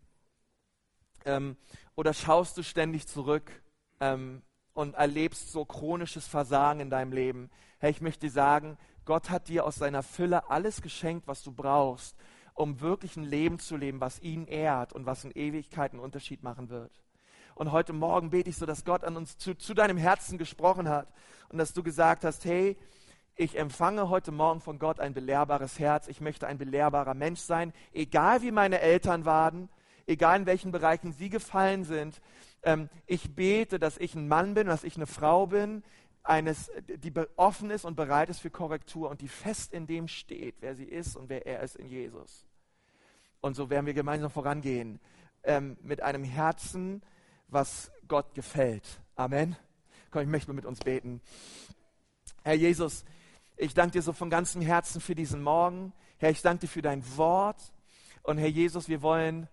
Ähm, 1.24 1.56
oder 1.96 2.14
schaust 2.14 2.56
du 2.56 2.62
ständig 2.62 3.08
zurück 3.08 3.50
ähm, 3.98 4.42
und 4.72 4.94
erlebst 4.94 5.50
so 5.50 5.64
chronisches 5.64 6.28
Versagen 6.28 6.78
in 6.78 6.88
deinem 6.88 7.10
Leben? 7.10 7.50
Hey, 7.80 7.90
ich 7.90 8.00
möchte 8.00 8.28
dir 8.28 8.32
sagen, 8.32 8.78
Gott 9.06 9.28
hat 9.28 9.48
dir 9.48 9.64
aus 9.64 9.74
seiner 9.74 10.04
Fülle 10.04 10.48
alles 10.50 10.82
geschenkt, 10.82 11.26
was 11.26 11.42
du 11.42 11.50
brauchst, 11.50 12.14
um 12.54 12.80
wirklich 12.80 13.16
ein 13.16 13.24
Leben 13.24 13.58
zu 13.58 13.76
leben, 13.76 14.00
was 14.00 14.20
ihn 14.20 14.46
ehrt 14.46 14.92
und 14.92 15.04
was 15.04 15.24
in 15.24 15.32
Ewigkeit 15.32 15.90
einen 15.90 16.00
Unterschied 16.00 16.44
machen 16.44 16.68
wird. 16.68 16.92
Und 17.56 17.72
heute 17.72 17.92
Morgen 17.92 18.30
bete 18.30 18.50
ich 18.50 18.56
so, 18.56 18.66
dass 18.66 18.84
Gott 18.84 19.02
an 19.02 19.16
uns 19.16 19.36
zu, 19.36 19.56
zu 19.56 19.74
deinem 19.74 19.96
Herzen 19.96 20.38
gesprochen 20.38 20.88
hat 20.88 21.08
und 21.48 21.58
dass 21.58 21.72
du 21.72 21.82
gesagt 21.82 22.24
hast, 22.24 22.44
hey, 22.44 22.76
ich 23.40 23.56
empfange 23.56 24.10
heute 24.10 24.32
Morgen 24.32 24.60
von 24.60 24.78
Gott 24.78 25.00
ein 25.00 25.14
belehrbares 25.14 25.78
Herz. 25.78 26.08
Ich 26.08 26.20
möchte 26.20 26.46
ein 26.46 26.58
belehrbarer 26.58 27.14
Mensch 27.14 27.40
sein, 27.40 27.72
egal 27.94 28.42
wie 28.42 28.50
meine 28.50 28.80
Eltern 28.80 29.24
waren, 29.24 29.70
egal 30.06 30.40
in 30.40 30.46
welchen 30.46 30.72
Bereichen 30.72 31.12
sie 31.12 31.30
gefallen 31.30 31.84
sind. 31.84 32.20
Ähm, 32.62 32.90
ich 33.06 33.34
bete, 33.34 33.78
dass 33.78 33.96
ich 33.96 34.14
ein 34.14 34.28
Mann 34.28 34.52
bin, 34.52 34.66
dass 34.66 34.84
ich 34.84 34.96
eine 34.96 35.06
Frau 35.06 35.46
bin, 35.46 35.82
eines, 36.22 36.70
die 36.86 37.14
offen 37.36 37.70
ist 37.70 37.86
und 37.86 37.96
bereit 37.96 38.28
ist 38.28 38.40
für 38.40 38.50
Korrektur 38.50 39.08
und 39.08 39.22
die 39.22 39.28
fest 39.28 39.72
in 39.72 39.86
dem 39.86 40.06
steht, 40.06 40.56
wer 40.60 40.74
sie 40.74 40.84
ist 40.84 41.16
und 41.16 41.30
wer 41.30 41.46
er 41.46 41.62
ist 41.62 41.76
in 41.76 41.88
Jesus. 41.88 42.44
Und 43.40 43.54
so 43.54 43.70
werden 43.70 43.86
wir 43.86 43.94
gemeinsam 43.94 44.30
vorangehen 44.30 45.00
ähm, 45.44 45.78
mit 45.80 46.02
einem 46.02 46.24
Herzen, 46.24 47.00
was 47.48 47.90
Gott 48.06 48.34
gefällt. 48.34 49.00
Amen. 49.16 49.56
Komm, 50.10 50.20
ich 50.20 50.28
möchte 50.28 50.52
mit 50.52 50.66
uns 50.66 50.80
beten. 50.80 51.22
Herr 52.42 52.54
Jesus, 52.54 53.02
ich 53.60 53.74
danke 53.74 53.92
dir 53.92 54.02
so 54.02 54.14
von 54.14 54.30
ganzem 54.30 54.62
Herzen 54.62 55.02
für 55.02 55.14
diesen 55.14 55.42
Morgen. 55.42 55.92
Herr, 56.16 56.30
ich 56.30 56.40
danke 56.40 56.62
dir 56.62 56.68
für 56.68 56.80
dein 56.80 57.04
Wort. 57.18 57.60
Und 58.22 58.38
Herr 58.38 58.48
Jesus, 58.48 58.88
wir 58.88 59.02
wollen 59.02 59.48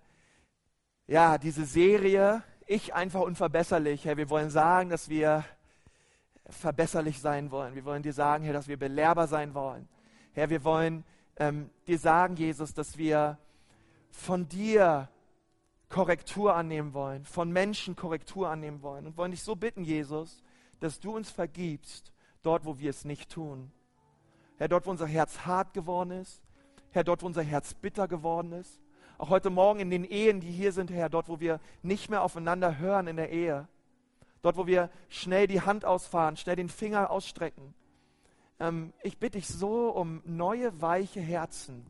ja 1.08 1.38
diese 1.38 1.66
Serie, 1.66 2.42
ich 2.66 2.94
einfach 2.94 3.20
unverbesserlich, 3.20 4.06
Herr, 4.06 4.16
wir 4.16 4.30
wollen 4.30 4.50
sagen, 4.50 4.90
dass 4.90 5.10
wir 5.10 5.44
verbesserlich 6.46 7.20
sein 7.20 7.52
wollen. 7.52 7.76
Wir 7.76 7.84
wollen 7.84 8.02
dir 8.02 8.14
sagen, 8.14 8.46
Herr, 8.46 8.54
dass 8.54 8.70
wir 8.70 8.78
belehrbar 8.78 9.28
sein 9.28 9.54
wollen. 9.54 9.90
Herr, 10.32 10.50
wir 10.50 10.64
wollen 10.64 11.04
ähm, 11.36 11.70
dir 11.86 12.00
sagen, 12.00 12.38
Jesus, 12.38 12.74
dass 12.74 12.98
wir 12.98 13.38
von 14.10 14.48
dir 14.48 15.10
Korrektur 15.90 16.56
annehmen 16.56 16.94
wollen, 16.94 17.26
von 17.26 17.52
Menschen 17.52 17.98
Korrektur 17.98 18.50
annehmen 18.50 18.82
wollen 18.82 19.06
und 19.06 19.18
wollen 19.18 19.32
dich 19.32 19.44
so 19.44 19.58
bitten, 19.58 19.84
Jesus, 19.84 20.44
dass 20.80 21.02
du 21.02 21.14
uns 21.14 21.30
vergibst, 21.30 22.14
dort, 22.42 22.64
wo 22.64 22.80
wir 22.80 22.90
es 22.90 23.04
nicht 23.04 23.30
tun. 23.30 23.72
Herr, 24.58 24.68
dort, 24.68 24.86
wo 24.86 24.92
unser 24.92 25.08
Herz 25.08 25.46
hart 25.46 25.74
geworden 25.74 26.12
ist, 26.12 26.42
Herr, 26.92 27.04
dort, 27.04 27.22
wo 27.22 27.28
unser 27.28 27.44
Herz 27.44 27.74
bitter 27.74 28.08
geworden 28.08 28.54
ist, 28.54 28.80
auch 29.18 29.30
heute 29.30 29.50
Morgen 29.50 29.80
in 29.80 29.90
den 29.90 30.04
Ehen, 30.04 30.42
die 30.42 30.52
hier 30.52 30.72
sind, 30.72 30.92
Herr, 30.92 31.10
dort, 31.10 31.30
wo 31.30 31.40
wir 31.40 31.60
nicht 31.82 32.10
mehr 32.10 32.22
aufeinander 32.22 32.78
hören 32.78 33.08
in 33.08 33.18
der 33.18 33.32
Ehe, 33.32 33.68
dort, 34.42 34.58
wo 34.58 34.68
wir 34.68 34.90
schnell 35.10 35.48
die 35.48 35.62
Hand 35.62 35.86
ausfahren, 35.86 36.38
schnell 36.38 36.56
den 36.56 36.70
Finger 36.70 37.10
ausstrecken. 37.10 37.74
Ähm, 38.60 38.94
ich 39.04 39.18
bitte 39.18 39.38
dich 39.38 39.48
so 39.48 39.90
um 39.90 40.22
neue, 40.26 40.82
weiche 40.82 41.20
Herzen 41.20 41.90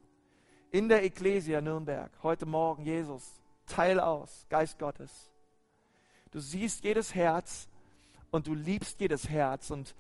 in 0.72 0.90
der 0.90 1.04
Ecclesia 1.04 1.62
Nürnberg, 1.62 2.12
heute 2.24 2.46
Morgen, 2.46 2.84
Jesus, 2.84 3.42
teil 3.66 4.00
aus, 4.00 4.46
Geist 4.50 4.80
Gottes. 4.80 5.30
Du 6.32 6.40
siehst 6.40 6.84
jedes 6.84 7.16
Herz 7.16 7.68
und 8.32 8.48
du 8.48 8.54
liebst 8.54 9.00
jedes 9.00 9.30
Herz 9.30 9.72
und 9.72 9.96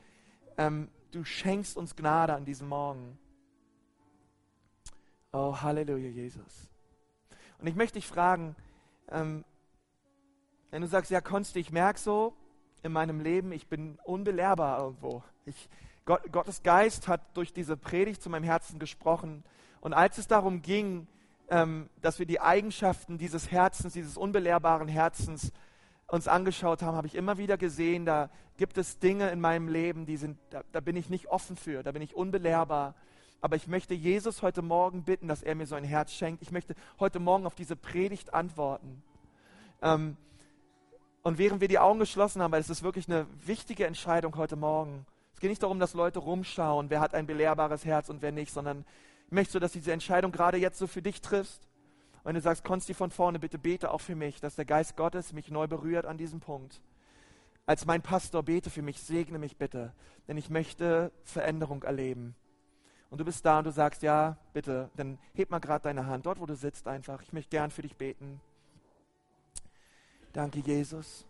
ähm, 0.58 0.90
du 1.18 1.24
schenkst 1.24 1.78
uns 1.78 1.96
Gnade 1.96 2.34
an 2.34 2.46
diesem 2.46 2.68
Morgen. 2.68 3.18
Oh, 5.34 5.60
Halleluja, 5.60 6.10
Jesus. 6.10 6.70
Und 7.58 7.66
ich 7.68 7.76
möchte 7.76 7.96
dich 7.96 8.08
fragen, 8.08 8.56
ähm, 9.10 9.44
wenn 10.70 10.84
du 10.84 10.88
sagst, 10.88 11.10
ja, 11.10 11.20
Konsti, 11.20 11.60
ich 11.60 11.72
merke 11.72 12.00
so 12.00 12.36
in 12.84 12.92
meinem 12.92 13.20
Leben, 13.20 13.52
ich 13.52 13.68
bin 13.68 13.98
unbelehrbar 14.04 14.80
irgendwo. 14.80 15.24
Ich, 15.46 15.70
Gott, 16.06 16.32
Gottes 16.32 16.62
Geist 16.62 17.08
hat 17.08 17.22
durch 17.36 17.52
diese 17.52 17.78
Predigt 17.78 18.22
zu 18.22 18.30
meinem 18.30 18.44
Herzen 18.44 18.78
gesprochen. 18.78 19.44
Und 19.82 19.94
als 19.94 20.20
es 20.20 20.28
darum 20.28 20.62
ging, 20.62 21.08
ähm, 21.50 21.90
dass 22.02 22.20
wir 22.20 22.28
die 22.28 22.42
Eigenschaften 22.42 23.18
dieses 23.18 23.50
Herzens, 23.50 23.94
dieses 23.94 24.18
unbelehrbaren 24.18 24.88
Herzens 24.88 25.52
uns 26.08 26.28
angeschaut 26.28 26.82
haben, 26.82 26.96
habe 26.96 27.08
ich 27.08 27.16
immer 27.16 27.38
wieder 27.38 27.58
gesehen, 27.58 28.06
da 28.06 28.30
gibt 28.58 28.78
es 28.78 29.00
Dinge 29.00 29.30
in 29.30 29.42
meinem 29.42 29.68
Leben, 29.68 30.06
die 30.06 30.18
sind, 30.18 30.38
da, 30.50 30.64
da 30.72 30.80
bin 30.80 30.96
ich 30.96 31.10
nicht 31.10 31.28
offen 31.28 31.58
für, 31.58 31.84
da 31.84 31.92
bin 31.92 32.02
ich 32.02 32.16
unbelehrbar. 32.16 32.96
Aber 33.42 33.56
ich 33.56 33.68
möchte 33.68 33.94
Jesus 33.94 34.42
heute 34.42 34.62
Morgen 34.62 35.04
bitten, 35.04 35.28
dass 35.28 35.44
er 35.44 35.54
mir 35.54 35.68
so 35.68 35.76
ein 35.76 35.84
Herz 35.84 36.12
schenkt. 36.12 36.42
Ich 36.42 36.52
möchte 36.52 36.76
heute 37.00 37.20
Morgen 37.20 37.46
auf 37.46 37.54
diese 37.54 37.76
Predigt 37.76 38.34
antworten. 38.34 39.04
Ähm, 39.82 40.18
und 41.22 41.38
während 41.38 41.62
wir 41.62 41.68
die 41.68 41.78
Augen 41.78 42.00
geschlossen 42.00 42.42
haben, 42.42 42.52
weil 42.52 42.62
es 42.62 42.70
ist 42.70 42.84
wirklich 42.84 43.08
eine 43.08 43.28
wichtige 43.46 43.86
Entscheidung 43.86 44.36
heute 44.38 44.56
Morgen. 44.56 45.06
Es 45.34 45.42
geht 45.42 45.50
nicht 45.50 45.62
darum, 45.62 45.80
dass 45.80 45.94
Leute 45.94 46.20
rumschauen, 46.20 46.90
wer 46.90 47.00
hat 47.00 47.14
ein 47.14 47.28
belehrbares 47.28 47.86
Herz 47.86 48.10
und 48.10 48.22
wer 48.22 48.32
nicht, 48.32 48.52
sondern 48.52 48.86
ich 49.28 49.34
möchte 49.34 49.54
so, 49.54 49.60
dass 49.60 49.74
du 49.74 49.80
diese 49.80 49.92
Entscheidung 49.92 50.32
gerade 50.32 50.58
jetzt 50.58 50.80
so 50.80 50.88
für 50.88 51.02
dich 51.02 51.22
triffst. 51.22 51.67
Und 52.28 52.34
du 52.34 52.42
sagst, 52.42 52.66
Konsti 52.66 52.94
von 52.94 53.10
vorne, 53.10 53.40
bitte 53.40 53.58
bete 53.58 53.90
auch 53.90 54.02
für 54.02 54.14
mich, 54.14 54.42
dass 54.42 54.56
der 54.58 54.66
Geist 54.66 54.98
Gottes 54.98 55.32
mich 55.32 55.50
neu 55.50 55.66
berührt 55.66 56.06
an 56.06 56.18
diesem 56.18 56.42
Punkt. 56.42 56.82
Als 57.66 57.86
mein 57.86 58.02
Pastor 58.02 58.44
bete 58.44 58.70
für 58.70 58.82
mich, 58.82 59.02
segne 59.02 59.40
mich 59.40 59.56
bitte, 59.56 59.94
denn 60.28 60.36
ich 60.36 60.50
möchte 60.50 61.14
Veränderung 61.24 61.84
erleben. 61.84 62.36
Und 63.10 63.22
du 63.22 63.24
bist 63.24 63.46
da 63.46 63.60
und 63.60 63.64
du 63.64 63.72
sagst, 63.72 64.02
ja, 64.02 64.36
bitte, 64.52 64.90
dann 64.98 65.20
heb 65.36 65.52
mal 65.52 65.60
gerade 65.60 65.84
deine 65.84 66.06
Hand, 66.08 66.26
dort 66.26 66.42
wo 66.42 66.46
du 66.46 66.56
sitzt 66.56 66.86
einfach. 66.90 67.22
Ich 67.22 67.32
möchte 67.32 67.52
gern 67.52 67.72
für 67.72 67.82
dich 67.82 67.96
beten. 67.96 68.42
Danke, 70.34 70.60
Jesus. 70.60 71.26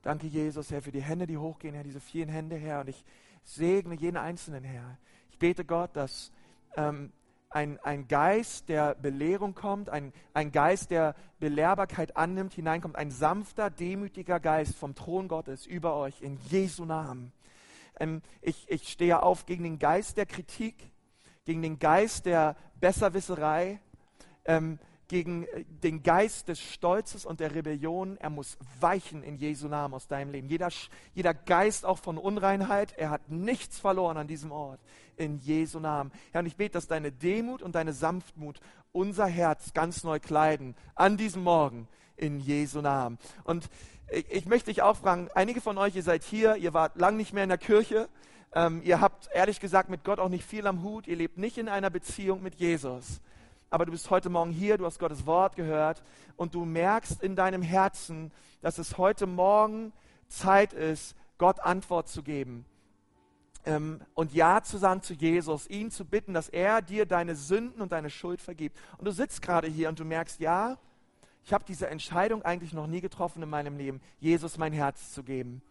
Danke, 0.00 0.26
Jesus, 0.26 0.70
Herr, 0.70 0.80
für 0.80 0.90
die 0.90 1.02
Hände, 1.02 1.26
die 1.26 1.36
hochgehen, 1.36 1.74
Herr, 1.74 1.84
diese 1.84 2.00
vielen 2.00 2.30
Hände, 2.30 2.56
Herr. 2.56 2.80
Und 2.80 2.88
ich 2.88 3.04
segne 3.42 3.94
jeden 3.94 4.16
Einzelnen, 4.16 4.64
Herr. 4.64 4.96
Ich 5.28 5.38
bete 5.38 5.66
Gott, 5.66 5.94
dass 5.94 6.32
ähm, 6.78 7.12
ein, 7.54 7.78
ein 7.80 8.08
Geist 8.08 8.68
der 8.68 8.96
Belehrung 8.96 9.54
kommt, 9.54 9.88
ein, 9.88 10.12
ein 10.32 10.50
Geist 10.50 10.90
der 10.90 11.14
Belehrbarkeit 11.38 12.16
annimmt, 12.16 12.52
hineinkommt, 12.52 12.96
ein 12.96 13.12
sanfter, 13.12 13.70
demütiger 13.70 14.40
Geist 14.40 14.74
vom 14.74 14.96
Thron 14.96 15.28
Gottes 15.28 15.64
über 15.64 15.94
euch 15.94 16.20
in 16.20 16.36
Jesu 16.48 16.84
Namen. 16.84 17.32
Ähm, 18.00 18.22
ich, 18.42 18.68
ich 18.68 18.88
stehe 18.88 19.22
auf 19.22 19.46
gegen 19.46 19.62
den 19.62 19.78
Geist 19.78 20.16
der 20.16 20.26
Kritik, 20.26 20.90
gegen 21.44 21.62
den 21.62 21.78
Geist 21.78 22.26
der 22.26 22.56
Besserwisserei, 22.80 23.78
ähm, 24.46 24.80
gegen 25.14 25.44
äh, 25.44 25.64
den 25.68 26.02
Geist 26.02 26.48
des 26.48 26.60
Stolzes 26.60 27.24
und 27.24 27.38
der 27.38 27.54
Rebellion. 27.54 28.16
Er 28.16 28.30
muss 28.30 28.58
weichen 28.80 29.22
in 29.22 29.36
Jesu 29.36 29.68
Namen 29.68 29.94
aus 29.94 30.08
deinem 30.08 30.32
Leben. 30.32 30.48
Jeder, 30.48 30.70
jeder 31.14 31.32
Geist 31.32 31.86
auch 31.86 31.98
von 31.98 32.18
Unreinheit, 32.18 32.94
er 32.98 33.10
hat 33.10 33.30
nichts 33.30 33.78
verloren 33.78 34.16
an 34.16 34.26
diesem 34.26 34.50
Ort. 34.50 34.80
In 35.16 35.38
Jesu 35.38 35.78
Namen. 35.78 36.10
Herr, 36.32 36.40
und 36.40 36.46
ich 36.46 36.56
bete, 36.56 36.72
dass 36.72 36.88
deine 36.88 37.12
Demut 37.12 37.62
und 37.62 37.76
deine 37.76 37.92
Sanftmut 37.92 38.58
unser 38.90 39.26
Herz 39.26 39.72
ganz 39.72 40.02
neu 40.02 40.18
kleiden 40.18 40.74
an 40.96 41.16
diesem 41.16 41.44
Morgen. 41.44 41.86
In 42.16 42.40
Jesu 42.40 42.80
Namen. 42.80 43.20
Und 43.44 43.68
ich, 44.10 44.28
ich 44.32 44.46
möchte 44.46 44.72
dich 44.72 44.82
auch 44.82 44.96
fragen, 44.96 45.28
einige 45.36 45.60
von 45.60 45.78
euch, 45.78 45.94
ihr 45.94 46.02
seid 46.02 46.24
hier, 46.24 46.56
ihr 46.56 46.74
wart 46.74 46.98
lang 46.98 47.16
nicht 47.16 47.32
mehr 47.32 47.44
in 47.44 47.50
der 47.50 47.58
Kirche. 47.58 48.08
Ähm, 48.52 48.82
ihr 48.82 49.00
habt 49.00 49.28
ehrlich 49.32 49.60
gesagt 49.60 49.90
mit 49.90 50.02
Gott 50.02 50.18
auch 50.18 50.28
nicht 50.28 50.44
viel 50.44 50.66
am 50.66 50.82
Hut. 50.82 51.06
Ihr 51.06 51.16
lebt 51.16 51.38
nicht 51.38 51.56
in 51.56 51.68
einer 51.68 51.90
Beziehung 51.90 52.42
mit 52.42 52.56
Jesus 52.56 53.20
aber 53.74 53.86
du 53.86 53.90
bist 53.90 54.08
heute 54.08 54.30
Morgen 54.30 54.52
hier, 54.52 54.78
du 54.78 54.86
hast 54.86 55.00
Gottes 55.00 55.26
Wort 55.26 55.56
gehört 55.56 56.00
und 56.36 56.54
du 56.54 56.64
merkst 56.64 57.20
in 57.24 57.34
deinem 57.34 57.60
Herzen, 57.60 58.30
dass 58.60 58.78
es 58.78 58.98
heute 58.98 59.26
Morgen 59.26 59.92
Zeit 60.28 60.72
ist, 60.72 61.16
Gott 61.38 61.58
Antwort 61.58 62.08
zu 62.08 62.22
geben 62.22 62.66
ähm, 63.64 64.00
und 64.14 64.32
Ja 64.32 64.62
zu 64.62 64.78
sagen 64.78 65.02
zu 65.02 65.12
Jesus, 65.12 65.68
ihn 65.68 65.90
zu 65.90 66.04
bitten, 66.04 66.34
dass 66.34 66.48
er 66.48 66.82
dir 66.82 67.04
deine 67.04 67.34
Sünden 67.34 67.82
und 67.82 67.90
deine 67.90 68.10
Schuld 68.10 68.40
vergibt. 68.40 68.78
Und 68.96 69.06
du 69.06 69.10
sitzt 69.10 69.42
gerade 69.42 69.66
hier 69.66 69.88
und 69.88 69.98
du 69.98 70.04
merkst, 70.04 70.38
ja, 70.38 70.78
ich 71.42 71.52
habe 71.52 71.64
diese 71.66 71.88
Entscheidung 71.88 72.42
eigentlich 72.42 72.74
noch 72.74 72.86
nie 72.86 73.00
getroffen 73.00 73.42
in 73.42 73.50
meinem 73.50 73.76
Leben, 73.76 74.00
Jesus 74.20 74.56
mein 74.56 74.72
Herz 74.72 75.12
zu 75.12 75.24
geben. 75.24 75.62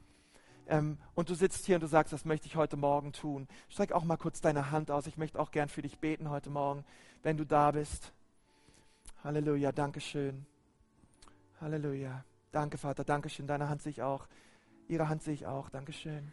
Ähm, 0.68 0.98
und 1.14 1.30
du 1.30 1.36
sitzt 1.36 1.66
hier 1.66 1.76
und 1.76 1.84
du 1.84 1.88
sagst, 1.88 2.12
das 2.12 2.26
möchte 2.26 2.48
ich 2.48 2.58
heute 2.58 2.76
Morgen 2.76 3.14
tun. 3.14 3.48
Streck 3.70 3.94
auch 3.94 4.04
mal 4.04 4.18
kurz 4.18 4.42
deine 4.42 4.72
Hand 4.72 4.92
aus. 4.92 5.08
Ich 5.08 5.18
möchte 5.18 5.40
auch 5.40 5.52
gern 5.52 5.70
für 5.70 5.82
dich 5.82 6.00
beten 6.00 6.30
heute 6.30 6.50
Morgen, 6.50 6.84
wenn 7.24 7.38
du 7.38 7.46
da 7.46 7.72
bist. 7.72 8.12
Halleluja, 9.24 9.72
Dankeschön. 9.72 10.46
Halleluja. 11.60 12.24
Danke, 12.52 12.78
Vater, 12.78 13.04
Dankeschön. 13.04 13.48
Deine 13.48 13.70
Hand 13.70 13.82
sehe 13.82 13.92
ich 13.92 14.02
auch. 14.02 14.28
Ihre 14.88 15.10
Hand 15.10 15.24
sehe 15.24 15.34
ich 15.34 15.48
auch. 15.48 15.70
Dankeschön. 15.70 16.32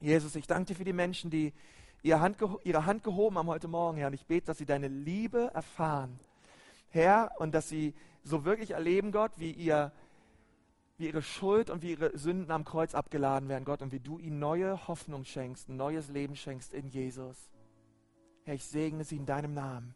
Jesus, 0.00 0.36
ich 0.36 0.46
danke 0.46 0.66
dir 0.66 0.74
für 0.76 0.84
die 0.84 0.92
Menschen, 0.92 1.30
die 1.30 1.52
ihre 2.02 2.20
Hand, 2.20 2.38
ihre 2.64 2.86
Hand 2.86 3.02
gehoben 3.02 3.38
haben 3.38 3.48
heute 3.48 3.66
Morgen, 3.66 3.98
Herr. 3.98 4.08
Und 4.08 4.14
ich 4.14 4.26
bete, 4.26 4.46
dass 4.46 4.58
sie 4.58 4.66
deine 4.66 4.88
Liebe 4.88 5.50
erfahren, 5.52 6.20
Herr, 6.90 7.32
und 7.38 7.54
dass 7.54 7.68
sie 7.68 7.94
so 8.22 8.44
wirklich 8.44 8.72
erleben, 8.72 9.10
Gott, 9.10 9.32
wie, 9.36 9.50
ihr, 9.50 9.92
wie 10.98 11.06
ihre 11.08 11.22
Schuld 11.22 11.70
und 11.70 11.82
wie 11.82 11.92
ihre 11.92 12.16
Sünden 12.16 12.50
am 12.50 12.64
Kreuz 12.64 12.94
abgeladen 12.94 13.48
werden, 13.48 13.64
Gott, 13.64 13.82
und 13.82 13.92
wie 13.92 14.00
du 14.00 14.18
ihnen 14.18 14.38
neue 14.38 14.86
Hoffnung 14.86 15.24
schenkst, 15.24 15.68
ein 15.68 15.76
neues 15.76 16.08
Leben 16.08 16.36
schenkst 16.36 16.72
in 16.72 16.86
Jesus. 16.86 17.50
Herr, 18.46 18.54
ich 18.54 18.64
segne 18.64 19.02
sie 19.02 19.16
in 19.16 19.26
deinem 19.26 19.54
Namen. 19.54 19.92